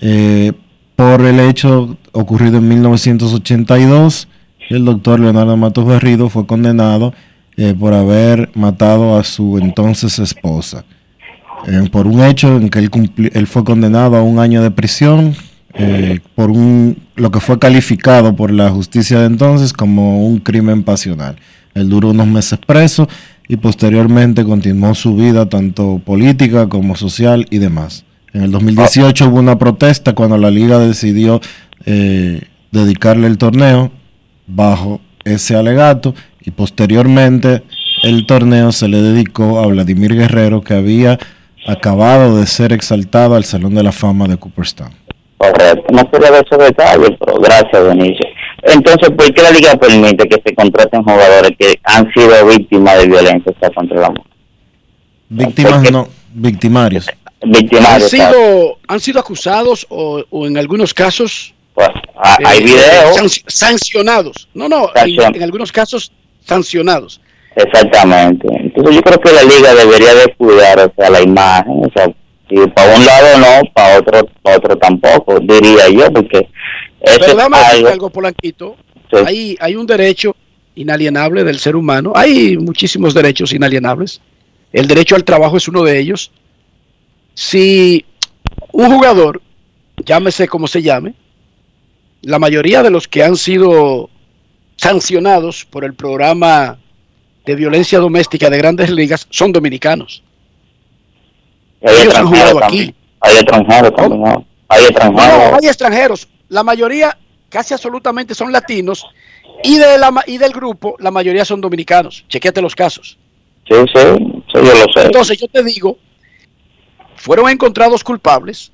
[0.00, 0.52] eh,
[1.00, 4.28] por el hecho ocurrido en 1982.
[4.68, 7.14] El doctor Leonardo Matos Berrido fue condenado
[7.56, 10.84] eh, por haber matado a su entonces esposa.
[11.66, 15.34] Eh, por un hecho en que él fue condenado a un año de prisión
[15.72, 20.82] eh, por un lo que fue calificado por la justicia de entonces como un crimen
[20.82, 21.36] pasional.
[21.72, 23.08] Él duró unos meses preso
[23.48, 28.04] y posteriormente continuó su vida tanto política como social y demás.
[28.32, 31.40] En el 2018 hubo una protesta cuando la liga decidió
[31.84, 33.90] eh, dedicarle el torneo
[34.46, 37.62] bajo ese alegato y posteriormente
[38.02, 41.18] el torneo se le dedicó a Vladimir Guerrero que había
[41.66, 44.92] acabado de ser exaltado al Salón de la Fama de Cooperstown.
[45.36, 45.84] Correcto.
[45.92, 48.26] No quería ver esos detalles, pero gracias, Benicio.
[48.62, 53.06] Entonces, ¿por qué la liga permite que se contraten jugadores que han sido víctimas de
[53.06, 54.32] violencia contra la mujer?
[55.30, 57.08] Víctimas no, victimarios.
[57.42, 61.54] ¿Han sido, han sido acusados o, o en algunos casos
[62.22, 63.16] Ah, Hay eh, videos.
[63.16, 64.48] sanc- sancionados.
[64.52, 66.12] No, no, en, en algunos casos
[66.44, 67.20] sancionados.
[67.56, 68.46] Exactamente.
[68.60, 72.06] Entonces yo creo que la liga debería de cuidar, o sea, la imagen, o sea,
[72.50, 76.38] si para un lado no, para otro, para otro tampoco, diría yo, porque
[77.00, 78.76] eso Pero decirte algo, algo, Polanquito.
[79.10, 79.16] Sí.
[79.26, 80.36] Hay, hay un derecho
[80.74, 82.12] inalienable del ser humano.
[82.14, 84.20] Hay muchísimos derechos inalienables.
[84.72, 86.30] El derecho al trabajo es uno de ellos.
[87.40, 88.04] Si
[88.70, 89.40] un jugador,
[90.04, 91.14] llámese como se llame,
[92.20, 94.10] la mayoría de los que han sido
[94.76, 96.76] sancionados por el programa
[97.46, 100.22] de violencia doméstica de grandes ligas son dominicanos.
[101.82, 102.94] hay ellos han extranjeros jugado también, aquí.
[103.20, 104.46] hay extranjeros también, ¿no?
[104.68, 106.28] hay extranjeros, no, hay extranjeros.
[106.50, 107.16] La mayoría,
[107.48, 109.06] casi absolutamente, son latinos.
[109.64, 112.22] Y, de la, y del grupo, la mayoría son dominicanos.
[112.28, 113.16] Chequete los casos.
[113.66, 114.00] sí, sí,
[114.52, 115.06] sí, yo lo sé.
[115.06, 115.96] Entonces, yo te digo,
[117.20, 118.72] fueron encontrados culpables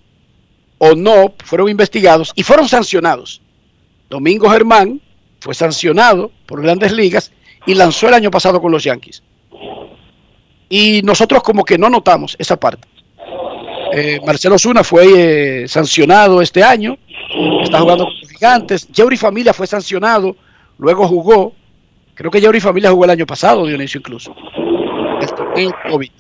[0.78, 3.43] o no, fueron investigados y fueron sancionados.
[4.09, 5.01] Domingo Germán
[5.40, 7.32] fue sancionado por grandes ligas
[7.66, 9.24] y lanzó el año pasado con los Yankees.
[10.68, 12.86] Y nosotros como que no notamos esa parte.
[13.93, 16.97] Eh, Marcelo Zuna fue eh, sancionado este año,
[17.64, 18.89] está jugando con los gigantes.
[18.93, 20.36] Yeuri Familia fue sancionado,
[20.78, 21.52] luego jugó.
[22.14, 24.36] Creo que Yeuri Familia jugó el año pasado, Dionisio incluso.
[25.90, 26.10] COVID.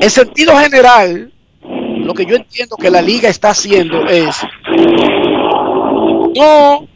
[0.00, 4.36] En sentido general, lo que yo entiendo que la liga está haciendo es
[6.36, 6.86] no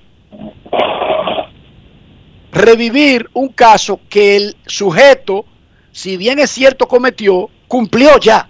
[2.52, 5.44] revivir un caso que el sujeto,
[5.90, 8.48] si bien es cierto cometió, cumplió ya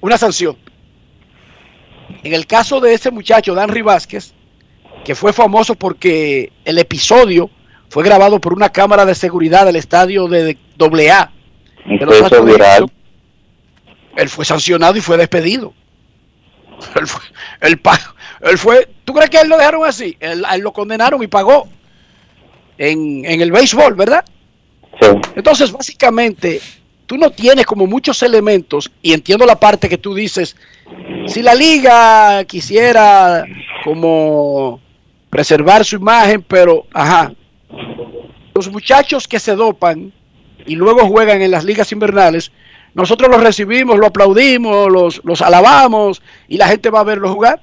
[0.00, 0.56] una sanción.
[2.22, 4.34] En el caso de ese muchacho, Dan Vázquez,
[5.04, 7.50] que fue famoso porque el episodio
[7.88, 11.30] fue grabado por una cámara de seguridad del estadio de AA.
[11.86, 12.90] de los viral.
[14.16, 15.72] Él fue sancionado y fue despedido.
[16.94, 17.20] Él fue,
[17.60, 17.80] él,
[18.42, 20.16] él fue, ¿tú crees que a él lo dejaron así?
[20.18, 21.68] Él, él lo condenaron y pagó
[22.78, 24.24] en, en el béisbol, ¿verdad?
[25.36, 26.60] Entonces, básicamente,
[27.06, 30.56] tú no tienes como muchos elementos, y entiendo la parte que tú dices,
[31.26, 33.44] si la liga quisiera
[33.84, 34.80] como
[35.28, 37.32] preservar su imagen, pero, ajá,
[38.54, 40.12] los muchachos que se dopan
[40.66, 42.52] y luego juegan en las ligas invernales,
[42.94, 47.60] nosotros los recibimos, lo aplaudimos, los, los alabamos y la gente va a verlos jugar.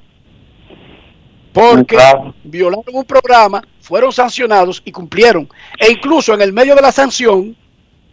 [1.51, 1.97] Porque
[2.43, 5.49] violaron un programa, fueron sancionados y cumplieron.
[5.79, 7.55] E incluso en el medio de la sanción,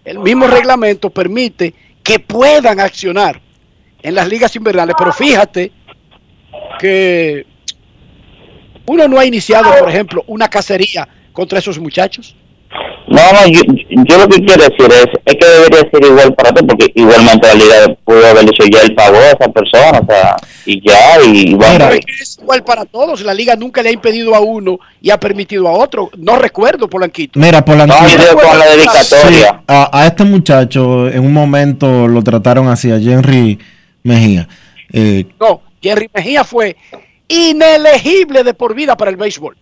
[0.05, 3.41] el mismo reglamento permite que puedan accionar
[4.03, 4.95] en las ligas invernales.
[4.99, 5.73] Pero fíjate
[6.78, 7.47] que
[8.86, 12.36] uno no ha iniciado, por ejemplo, una cacería contra esos muchachos.
[13.06, 13.60] No, no, yo,
[13.90, 17.47] yo lo que quiero decir es, es que debería ser igual para todos, porque igualmente
[17.47, 21.20] la liga pudo haber dicho ya el pagó a esa persona, o sea, y ya,
[21.22, 23.20] y bueno, es que es igual para todos.
[23.22, 26.10] La liga nunca le ha impedido a uno y ha permitido a otro.
[26.16, 27.39] No recuerdo, Polanquito.
[27.39, 28.01] Mira, Polanquito.
[28.02, 29.48] No, yo con la dedicatoria.
[29.51, 33.59] Sí, a, a este muchacho en un momento lo trataron así, a Henry
[34.02, 34.48] Mejía.
[34.93, 36.76] Eh, No, Jerry Mejía fue
[37.28, 39.56] inelegible de por vida para el béisbol.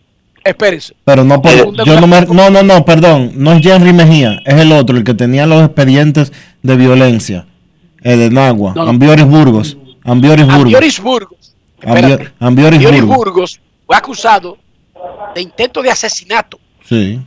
[0.45, 0.95] Espérense.
[1.05, 1.53] pero no por,
[1.85, 5.05] yo no, me- no, no, no, perdón, no es Henry Mejía, es el otro, el
[5.05, 6.33] que tenía los expedientes
[6.63, 7.47] de violencia,
[8.03, 8.91] el de Nagua, No, no.
[8.91, 11.55] Ambioris Burgos, Ambioris Burgos, Ambioris Burgos.
[11.85, 12.33] Ambio- espérate.
[12.41, 14.59] Ambioris Ambioris Burgos, Burgos fue acusado
[15.35, 16.59] de intento de asesinato.
[16.89, 17.21] sí,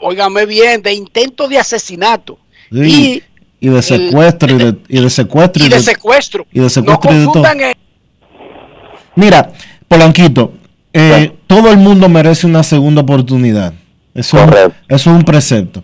[0.00, 2.38] Óigame bien, de intento de asesinato.
[2.70, 3.22] sí,
[3.60, 6.46] y, de secuestro y de, y de secuestro Y de secuestro.
[6.52, 7.44] y de No secuestro y de todo.
[7.46, 7.76] el-
[9.16, 9.50] Mira,
[9.88, 10.52] Polanquito,
[10.92, 13.72] eh, todo el mundo merece una segunda oportunidad.
[14.14, 15.82] Eso, eso es un precepto.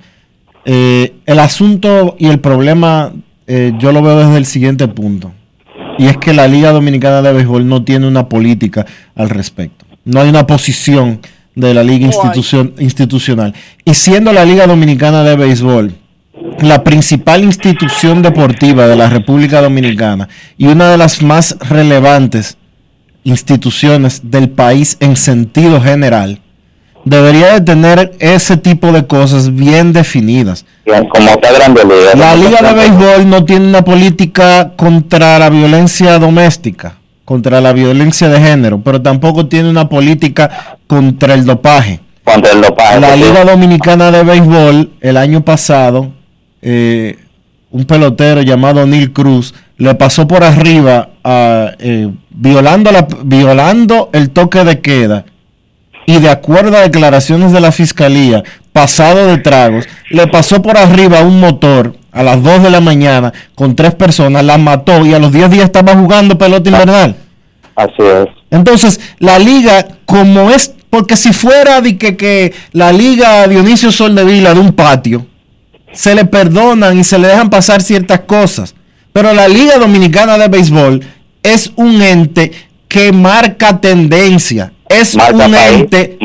[0.64, 3.12] Eh, el asunto y el problema
[3.46, 5.32] eh, yo lo veo desde el siguiente punto.
[5.98, 8.86] Y es que la Liga Dominicana de Béisbol no tiene una política
[9.16, 9.84] al respecto.
[10.04, 11.20] No hay una posición
[11.54, 13.54] de la Liga institucion- institucional.
[13.84, 15.94] Y siendo la Liga Dominicana de Béisbol
[16.60, 20.28] la principal institución deportiva de la República Dominicana
[20.58, 22.58] y una de las más relevantes
[23.24, 26.40] instituciones del país en sentido general,
[27.04, 30.64] debería de tener ese tipo de cosas bien definidas.
[30.84, 32.14] como está grande liga.
[32.14, 38.28] La Liga de Béisbol no tiene una política contra la violencia doméstica, contra la violencia
[38.28, 42.00] de género, pero tampoco tiene una política contra el dopaje.
[42.24, 43.00] Contra el dopaje.
[43.00, 43.22] La sí.
[43.22, 46.12] Liga Dominicana de Béisbol el año pasado,
[46.62, 47.18] eh,
[47.70, 54.30] un pelotero llamado Neil Cruz le pasó por arriba a, eh, violando, la, violando el
[54.30, 55.24] toque de queda
[56.06, 58.42] y de acuerdo a declaraciones de la fiscalía,
[58.72, 63.32] pasado de tragos, le pasó por arriba un motor a las 2 de la mañana
[63.54, 67.16] con tres personas, la mató y a los 10 días estaba jugando pelota invernal.
[67.74, 68.28] Así es.
[68.50, 74.54] Entonces, la liga, como es, porque si fuera de que, que la liga Dionisio Soldevila
[74.54, 75.26] de un patio,
[75.92, 78.73] se le perdonan y se le dejan pasar ciertas cosas.
[79.14, 81.00] Pero la Liga Dominicana de Béisbol
[81.40, 82.50] es un ente
[82.88, 84.72] que marca tendencia.
[84.88, 86.18] Es Marca un ente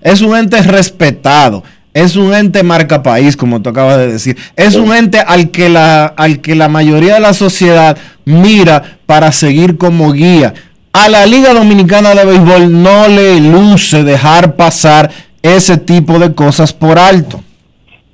[0.00, 1.62] es un ente respetado.
[1.92, 4.38] Es un ente marca país, como tú acabas de decir.
[4.56, 9.30] Es un ente al que la, al que la mayoría de la sociedad mira para
[9.30, 10.54] seguir como guía.
[10.94, 15.10] A la Liga Dominicana de Béisbol no le luce dejar pasar
[15.42, 17.42] ese tipo de cosas por alto.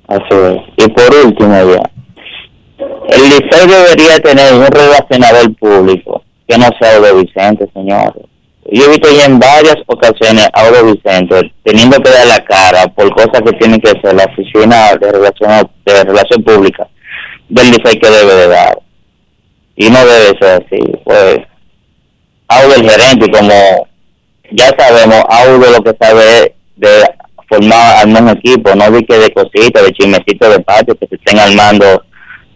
[0.09, 0.85] Así es.
[0.85, 1.94] Y por último ya,
[2.77, 8.23] el liceo debería tener un relacionador público que no sea Audo Vicente, señores.
[8.71, 13.13] Yo he visto ya en varias ocasiones a Audo Vicente teniendo que la cara por
[13.13, 16.87] cosas que tiene que hacer la oficina de relación, de relación pública
[17.49, 18.79] del liceo que debe de dar.
[19.75, 20.79] Y no debe ser así.
[21.03, 21.39] Pues,
[22.47, 23.87] Audo el gerente, como
[24.51, 26.89] ya sabemos, Audo lo que sabe de
[27.49, 31.15] formar armar un equipo, no de que de cositas, de chismecitos de patio que se
[31.15, 32.03] estén armando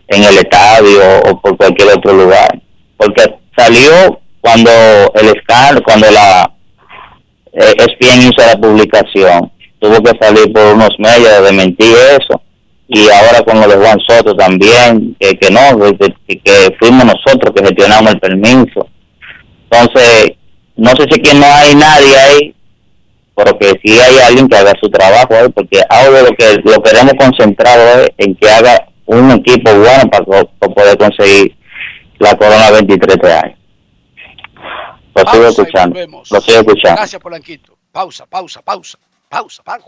[0.10, 2.60] en el estadio o por cualquier otro lugar.
[2.98, 3.23] Porque
[3.57, 4.72] salió cuando
[5.15, 6.52] el escándalo, cuando la
[7.53, 12.41] eh, ESPN hizo la publicación, tuvo que salir por unos medios de mentir eso.
[12.88, 15.61] Y ahora con lo de Juan Soto también, que, que no,
[16.27, 18.88] que, que- fuimos nosotros que gestionamos el permiso.
[19.69, 20.31] Entonces,
[20.76, 22.56] no sé si que no hay nadie ahí,
[23.36, 27.14] pero que sí hay alguien que haga su trabajo porque ahora lo que lo queremos
[27.18, 31.57] concentrado es en que haga un equipo bueno para, para poder conseguir
[32.19, 33.57] la Corona 23 de año.
[35.15, 36.98] Lo sigo escuchando, lo sigo escuchando.
[36.98, 37.77] Gracias, Polanquito.
[37.91, 39.88] Pausa, pausa, pausa, pausa, pausa.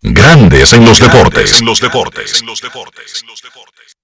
[0.00, 1.60] Grandes en los deportes.
[1.60, 2.40] En los deportes.
[2.40, 3.22] En los deportes.
[3.22, 4.03] En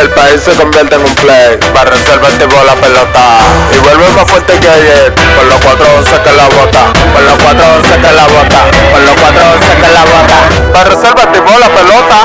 [0.00, 3.20] El país se convierte en un play, para reservar tipo la pelota.
[3.74, 8.00] Y vuelve más fuerte que ayer, con los 411 que la bota, con los 411
[8.00, 8.60] que la bota,
[8.92, 12.24] con los 411 que la bota, para reservar tipo la pelota.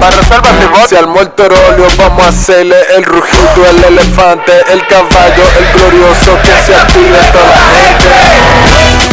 [0.00, 5.80] Para reservar Si al óleo vamos a hacerle el rugido, el elefante, el caballo, el
[5.80, 9.03] glorioso que se active toda la gente.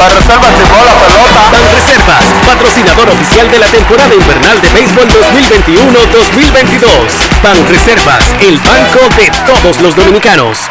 [0.00, 1.50] Para reservas de bola pelota.
[1.74, 6.88] Reservas, patrocinador oficial de la temporada invernal de béisbol 2021-2022.
[7.42, 10.70] Ban Reservas, el banco de todos los dominicanos.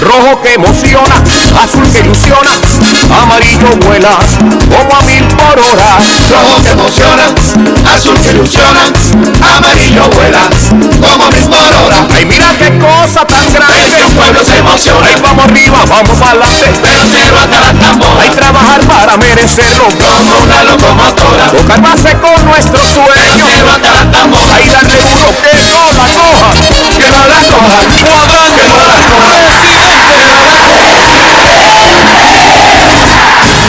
[0.00, 1.22] Rojo que emociona,
[1.62, 2.50] azul que ilusiona,
[3.22, 4.10] amarillo vuela
[4.68, 5.96] como a mil por hora.
[6.30, 7.34] Rojo que emociona,
[7.94, 8.92] azul que ilusiona,
[9.56, 10.48] amarillo vuela
[11.00, 12.06] como mil por hora.
[12.14, 14.00] Ay, mira qué cosa tan grande.
[14.04, 15.06] El pueblo se emociona.
[15.08, 16.70] Ay, vamos arriba, vamos adelante.
[17.12, 18.22] Pero hasta la tambora.
[18.22, 19.84] Hay trabajar para merecerlo.
[19.84, 21.50] Como una locomotora.
[21.52, 23.44] Tocar base con nuestro sueño.
[23.56, 24.56] Pero hasta la tambora.
[24.56, 26.52] Ay, darle duro que no la coja.
[26.96, 27.80] Que no la coja.
[27.80, 29.43] Que no la coja.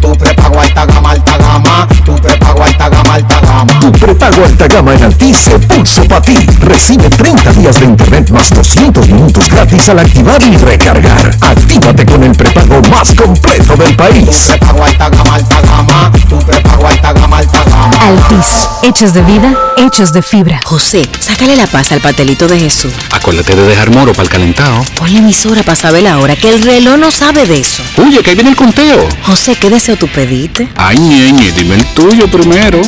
[0.00, 1.88] Tu prepago alta gama, alta gama.
[2.04, 3.80] Tu prepago alta gama, alta gama.
[3.80, 6.36] Tu prepago alta gama en Altis se puso para ti.
[6.60, 11.36] Recibe 30 días de internet más 200 minutos gratis al activar y recargar.
[11.40, 14.46] Actívate con el prepago más completo del país.
[14.46, 16.12] Tu prepago alta gama, alta gama.
[16.28, 17.96] Tu prepago alta gama, alta gama.
[18.00, 20.60] Altis, hechos de vida, hechos de fibra.
[20.64, 22.92] José, sácale la paz al pastelito de Jesús.
[23.12, 24.84] Acuérdate de dejar moro para el calentado.
[24.96, 27.82] Ponle emisora para saber la hora, que el reloj no sabe de eso.
[27.96, 29.08] Oye, que ahí viene el conteo.
[29.22, 30.66] José, ¿qué deseo tú pediste?
[30.76, 32.80] Ay, ñeñe, dime el tuyo primero.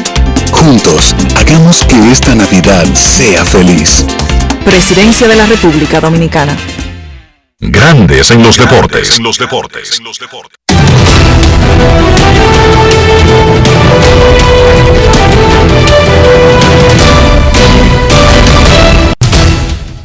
[0.50, 4.06] Juntos, hagamos que esta Navidad sea feliz.
[4.64, 6.56] Presidencia de la República Dominicana.
[7.60, 9.18] Grandes en los deportes.
[9.18, 10.00] los deportes.
[10.00, 10.56] los deportes.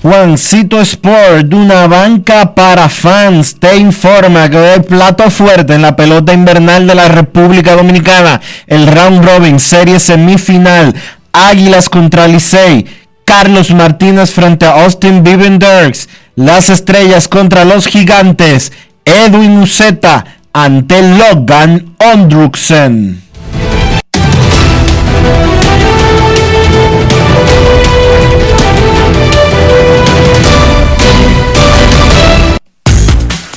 [0.01, 6.33] Juancito Sport, una banca para fans, te informa que el plato fuerte en la pelota
[6.33, 10.95] invernal de la República Dominicana, el round robin, serie semifinal,
[11.31, 12.87] Águilas contra Licey,
[13.25, 18.71] Carlos Martínez frente a Austin Dirks, las estrellas contra los gigantes,
[19.05, 23.21] Edwin Uceta ante Logan Ondruksen.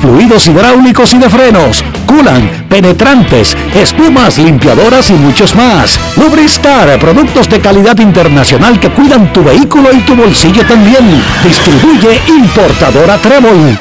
[0.00, 5.98] fluidos hidráulicos y de frenos, culan, penetrantes, espumas, limpiadoras y muchos más.
[6.16, 11.22] Lubristar, productos de calidad internacional que cuidan tu vehículo y tu bolsillo también.
[11.42, 13.78] Distribuye importadora Trébol.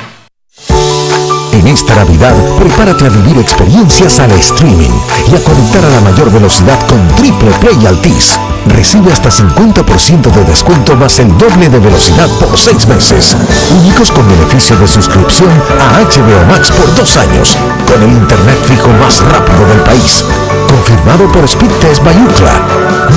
[1.53, 4.89] En esta Navidad, prepárate a vivir experiencias al streaming
[5.31, 8.37] y a conectar a la mayor velocidad con Triple Play Altis.
[8.67, 13.35] Recibe hasta 50% de descuento más el doble de velocidad por seis meses.
[13.79, 15.49] Únicos con beneficio de suscripción
[15.79, 20.23] a HBO Max por dos años, con el internet fijo más rápido del país.
[20.67, 22.53] Confirmado por Speedtest Bayucla.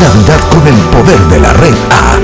[0.02, 2.18] Navidad con el poder de la red A.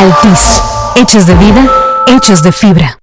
[0.00, 0.62] Altis.
[0.96, 1.68] Hechos de vida,
[2.06, 2.98] hechos de fibra.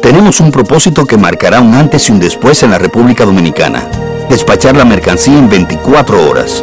[0.00, 3.82] Tenemos un propósito que marcará un antes y un después en la República Dominicana.
[4.28, 6.62] Despachar la mercancía en 24 horas.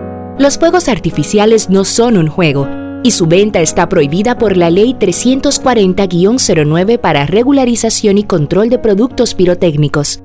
[0.41, 2.67] Los fuegos artificiales no son un juego
[3.03, 9.35] y su venta está prohibida por la Ley 340-09 para regularización y control de productos
[9.35, 10.23] pirotécnicos.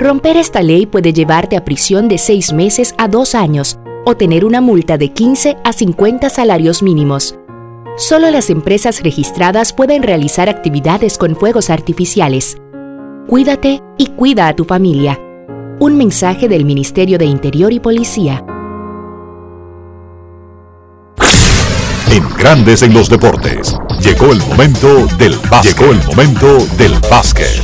[0.00, 4.44] Romper esta ley puede llevarte a prisión de 6 meses a 2 años o tener
[4.44, 7.36] una multa de 15 a 50 salarios mínimos.
[7.96, 12.56] Solo las empresas registradas pueden realizar actividades con fuegos artificiales.
[13.28, 15.16] Cuídate y cuida a tu familia.
[15.78, 18.44] Un mensaje del Ministerio de Interior y Policía.
[22.14, 23.76] En Grandes en los deportes.
[24.00, 25.76] Llegó el momento del básquet.
[25.76, 27.60] Llegó el momento del básquet.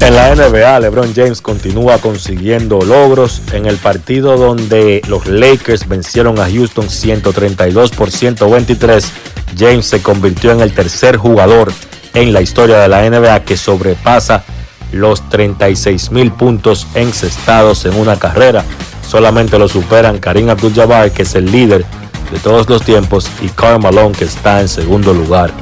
[0.00, 6.40] En la NBA, LeBron James continúa consiguiendo logros en el partido donde los Lakers vencieron
[6.40, 9.12] a Houston 132 por 123.
[9.58, 11.70] James se convirtió en el tercer jugador
[12.14, 14.44] en la historia de la NBA que sobrepasa
[14.92, 18.64] los 36 mil puntos encestados en una carrera.
[19.06, 21.84] Solamente lo superan Karim Abdul-Jabbar, que es el líder
[22.30, 25.52] de todos los tiempos, y Karl Malone, que está en segundo lugar.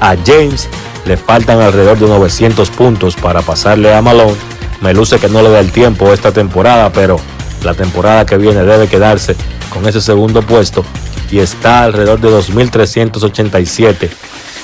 [0.00, 0.68] A James
[1.04, 4.36] le faltan alrededor de 900 puntos para pasarle a Malone.
[4.80, 7.18] Me luce que no le da el tiempo esta temporada, pero
[7.64, 9.34] la temporada que viene debe quedarse
[9.70, 10.84] con ese segundo puesto
[11.30, 14.08] y está alrededor de 2.387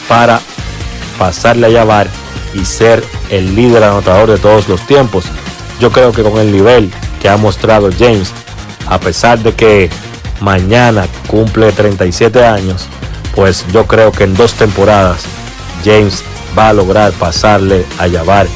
[0.09, 0.40] para
[1.18, 2.09] pasarle a Jabbar
[2.55, 5.24] y ser el líder anotador de todos los tiempos.
[5.81, 6.90] Yo creo que con el nivel
[7.20, 8.32] que ha mostrado James,
[8.86, 9.90] a pesar de que
[10.45, 12.87] mañana cumple 37 años,
[13.35, 15.25] pues yo creo que en dos temporadas
[15.85, 16.23] James
[16.57, 18.47] va a lograr pasarle a Jabbar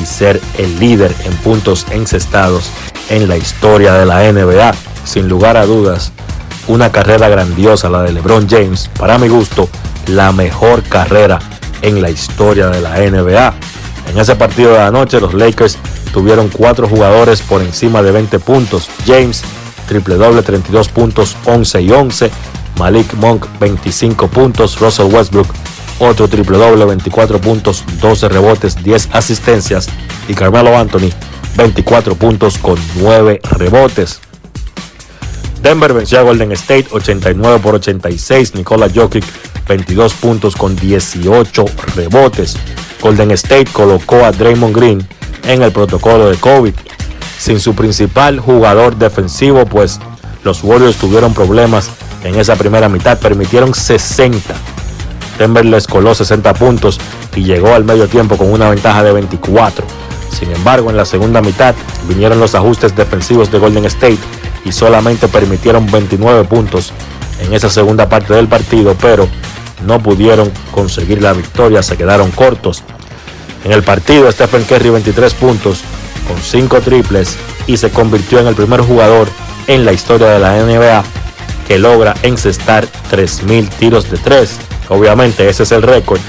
[0.00, 2.70] y ser el líder en puntos encestados
[3.08, 4.72] en la historia de la NBA.
[5.04, 6.12] Sin lugar a dudas,
[6.68, 8.90] una carrera grandiosa la de LeBron James.
[8.98, 9.68] Para mi gusto,
[10.08, 11.38] la mejor carrera
[11.82, 13.54] en la historia de la NBA.
[14.10, 15.78] En ese partido de la noche, los Lakers
[16.12, 18.88] tuvieron cuatro jugadores por encima de 20 puntos.
[19.06, 19.42] James,
[19.90, 22.30] triple doble, 32 puntos, 11 y 11.
[22.78, 24.78] Malik Monk, 25 puntos.
[24.78, 25.48] Russell Westbrook,
[25.98, 29.88] otro triple doble, 24 puntos, 12 rebotes, 10 asistencias.
[30.28, 31.10] Y Carmelo Anthony,
[31.56, 34.20] 24 puntos con 9 rebotes.
[35.60, 38.54] Denver venció a Golden State 89 por 86.
[38.54, 39.24] Nikola Jokic
[39.66, 41.64] 22 puntos con 18
[41.96, 42.56] rebotes.
[43.02, 45.06] Golden State colocó a Draymond Green
[45.48, 46.74] en el protocolo de COVID.
[47.40, 49.98] Sin su principal jugador defensivo, pues
[50.44, 51.88] los Warriors tuvieron problemas
[52.22, 53.18] en esa primera mitad.
[53.18, 54.54] Permitieron 60.
[55.38, 57.00] Denver les coló 60 puntos
[57.34, 59.86] y llegó al medio tiempo con una ventaja de 24.
[60.30, 61.74] Sin embargo, en la segunda mitad
[62.06, 64.18] vinieron los ajustes defensivos de Golden State
[64.66, 66.92] y solamente permitieron 29 puntos
[67.40, 69.26] en esa segunda parte del partido, pero
[69.86, 72.84] no pudieron conseguir la victoria, se quedaron cortos.
[73.64, 75.80] En el partido, Stephen Curry 23 puntos
[76.30, 77.36] con 5 triples
[77.66, 79.28] y se convirtió en el primer jugador
[79.66, 81.02] en la historia de la NBA
[81.66, 84.50] que logra encestar 3.000 tiros de 3.
[84.90, 86.20] Obviamente ese es el récord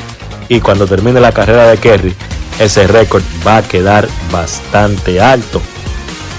[0.49, 2.15] y cuando termine la carrera de Curry,
[2.59, 5.61] ese récord va a quedar bastante alto.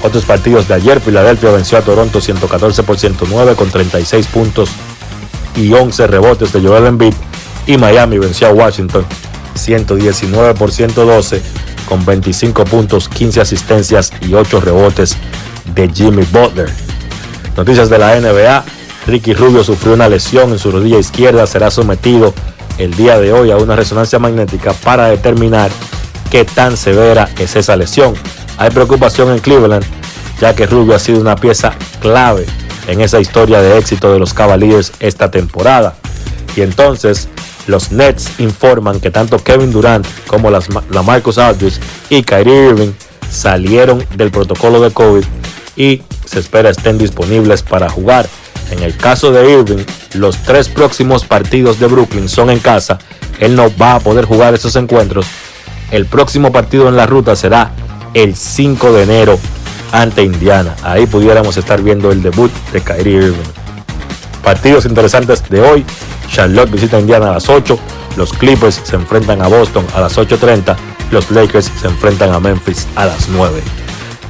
[0.02, 4.70] Otros partidos de ayer, Filadelfia venció a Toronto 114 por 109 con 36 puntos
[5.54, 7.14] y 11 rebotes de Joel Embiid
[7.68, 9.06] y Miami venció a Washington
[9.54, 11.42] 119 por 112
[11.82, 15.16] con 25 puntos, 15 asistencias y 8 rebotes
[15.74, 16.70] de Jimmy Butler.
[17.56, 18.64] Noticias de la NBA,
[19.06, 22.32] Ricky Rubio sufrió una lesión en su rodilla izquierda, será sometido
[22.78, 25.70] el día de hoy a una resonancia magnética para determinar
[26.30, 28.14] qué tan severa es esa lesión.
[28.58, 29.84] Hay preocupación en Cleveland,
[30.40, 32.46] ya que Rubio ha sido una pieza clave
[32.86, 35.94] en esa historia de éxito de los Cavaliers esta temporada.
[36.56, 37.28] Y entonces
[37.66, 41.80] los Nets informan que tanto Kevin Durant como las, la Marcus Aldridge
[42.10, 42.92] y Kyrie Irving
[43.30, 45.24] salieron del protocolo de COVID
[45.76, 48.28] y se espera estén disponibles para jugar.
[48.70, 49.84] En el caso de Irving,
[50.14, 52.98] los tres próximos partidos de Brooklyn son en casa.
[53.40, 55.26] Él no va a poder jugar esos encuentros.
[55.90, 57.72] El próximo partido en la ruta será
[58.14, 59.38] el 5 de enero
[59.92, 60.74] ante Indiana.
[60.82, 63.61] Ahí pudiéramos estar viendo el debut de Kyrie Irving.
[64.42, 65.84] Partidos interesantes de hoy.
[66.28, 67.78] Charlotte visita Indiana a las 8.
[68.16, 70.76] Los Clippers se enfrentan a Boston a las 8.30.
[71.10, 73.62] Los Lakers se enfrentan a Memphis a las 9.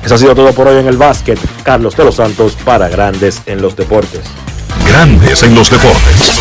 [0.04, 1.38] Eso ha sido todo por hoy en el básquet.
[1.62, 4.22] Carlos de los Santos para Grandes en los Deportes.
[4.86, 6.40] Grandes en los deportes.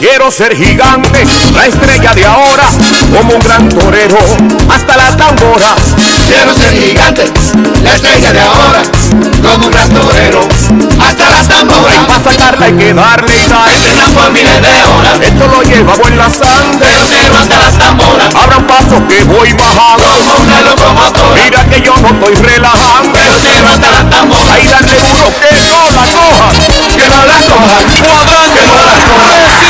[0.00, 1.24] Quiero ser gigante,
[1.54, 2.64] la estrella de ahora,
[3.16, 4.18] como un gran torero,
[4.68, 5.94] hasta las tamboras.
[6.26, 7.24] Quiero ser gigante,
[7.82, 8.82] la estrella de ahora,
[9.42, 10.40] como un gran torero,
[11.00, 12.04] hasta las tamboras.
[12.06, 13.72] Para sacarla hay que darle sal,
[14.14, 15.20] por miles de horas.
[15.20, 16.88] Esto lo llevamos en la sangre,
[17.22, 18.34] pero hasta las tamboras.
[18.34, 21.42] Abran paso que voy bajando, como una locomotora.
[21.42, 24.50] Mira que yo no estoy relajando, pero hasta las tamboras.
[24.50, 26.48] Ahí dale duro que no la coja,
[26.96, 29.69] que no la coja, cuadrante, que no la coja.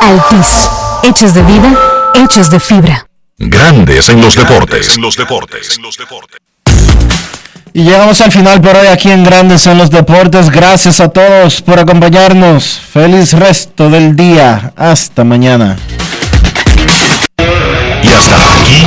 [0.00, 0.68] Altis.
[1.02, 1.78] Hechos de vida,
[2.14, 3.06] hechos de fibra.
[3.38, 4.96] Grandes en los deportes.
[4.98, 5.78] los deportes.
[7.72, 10.48] Y llegamos al final por hoy aquí en Grandes en los Deportes.
[10.48, 12.80] Gracias a todos por acompañarnos.
[12.90, 14.72] Feliz resto del día.
[14.76, 15.76] Hasta mañana.
[18.02, 18.86] Y hasta aquí,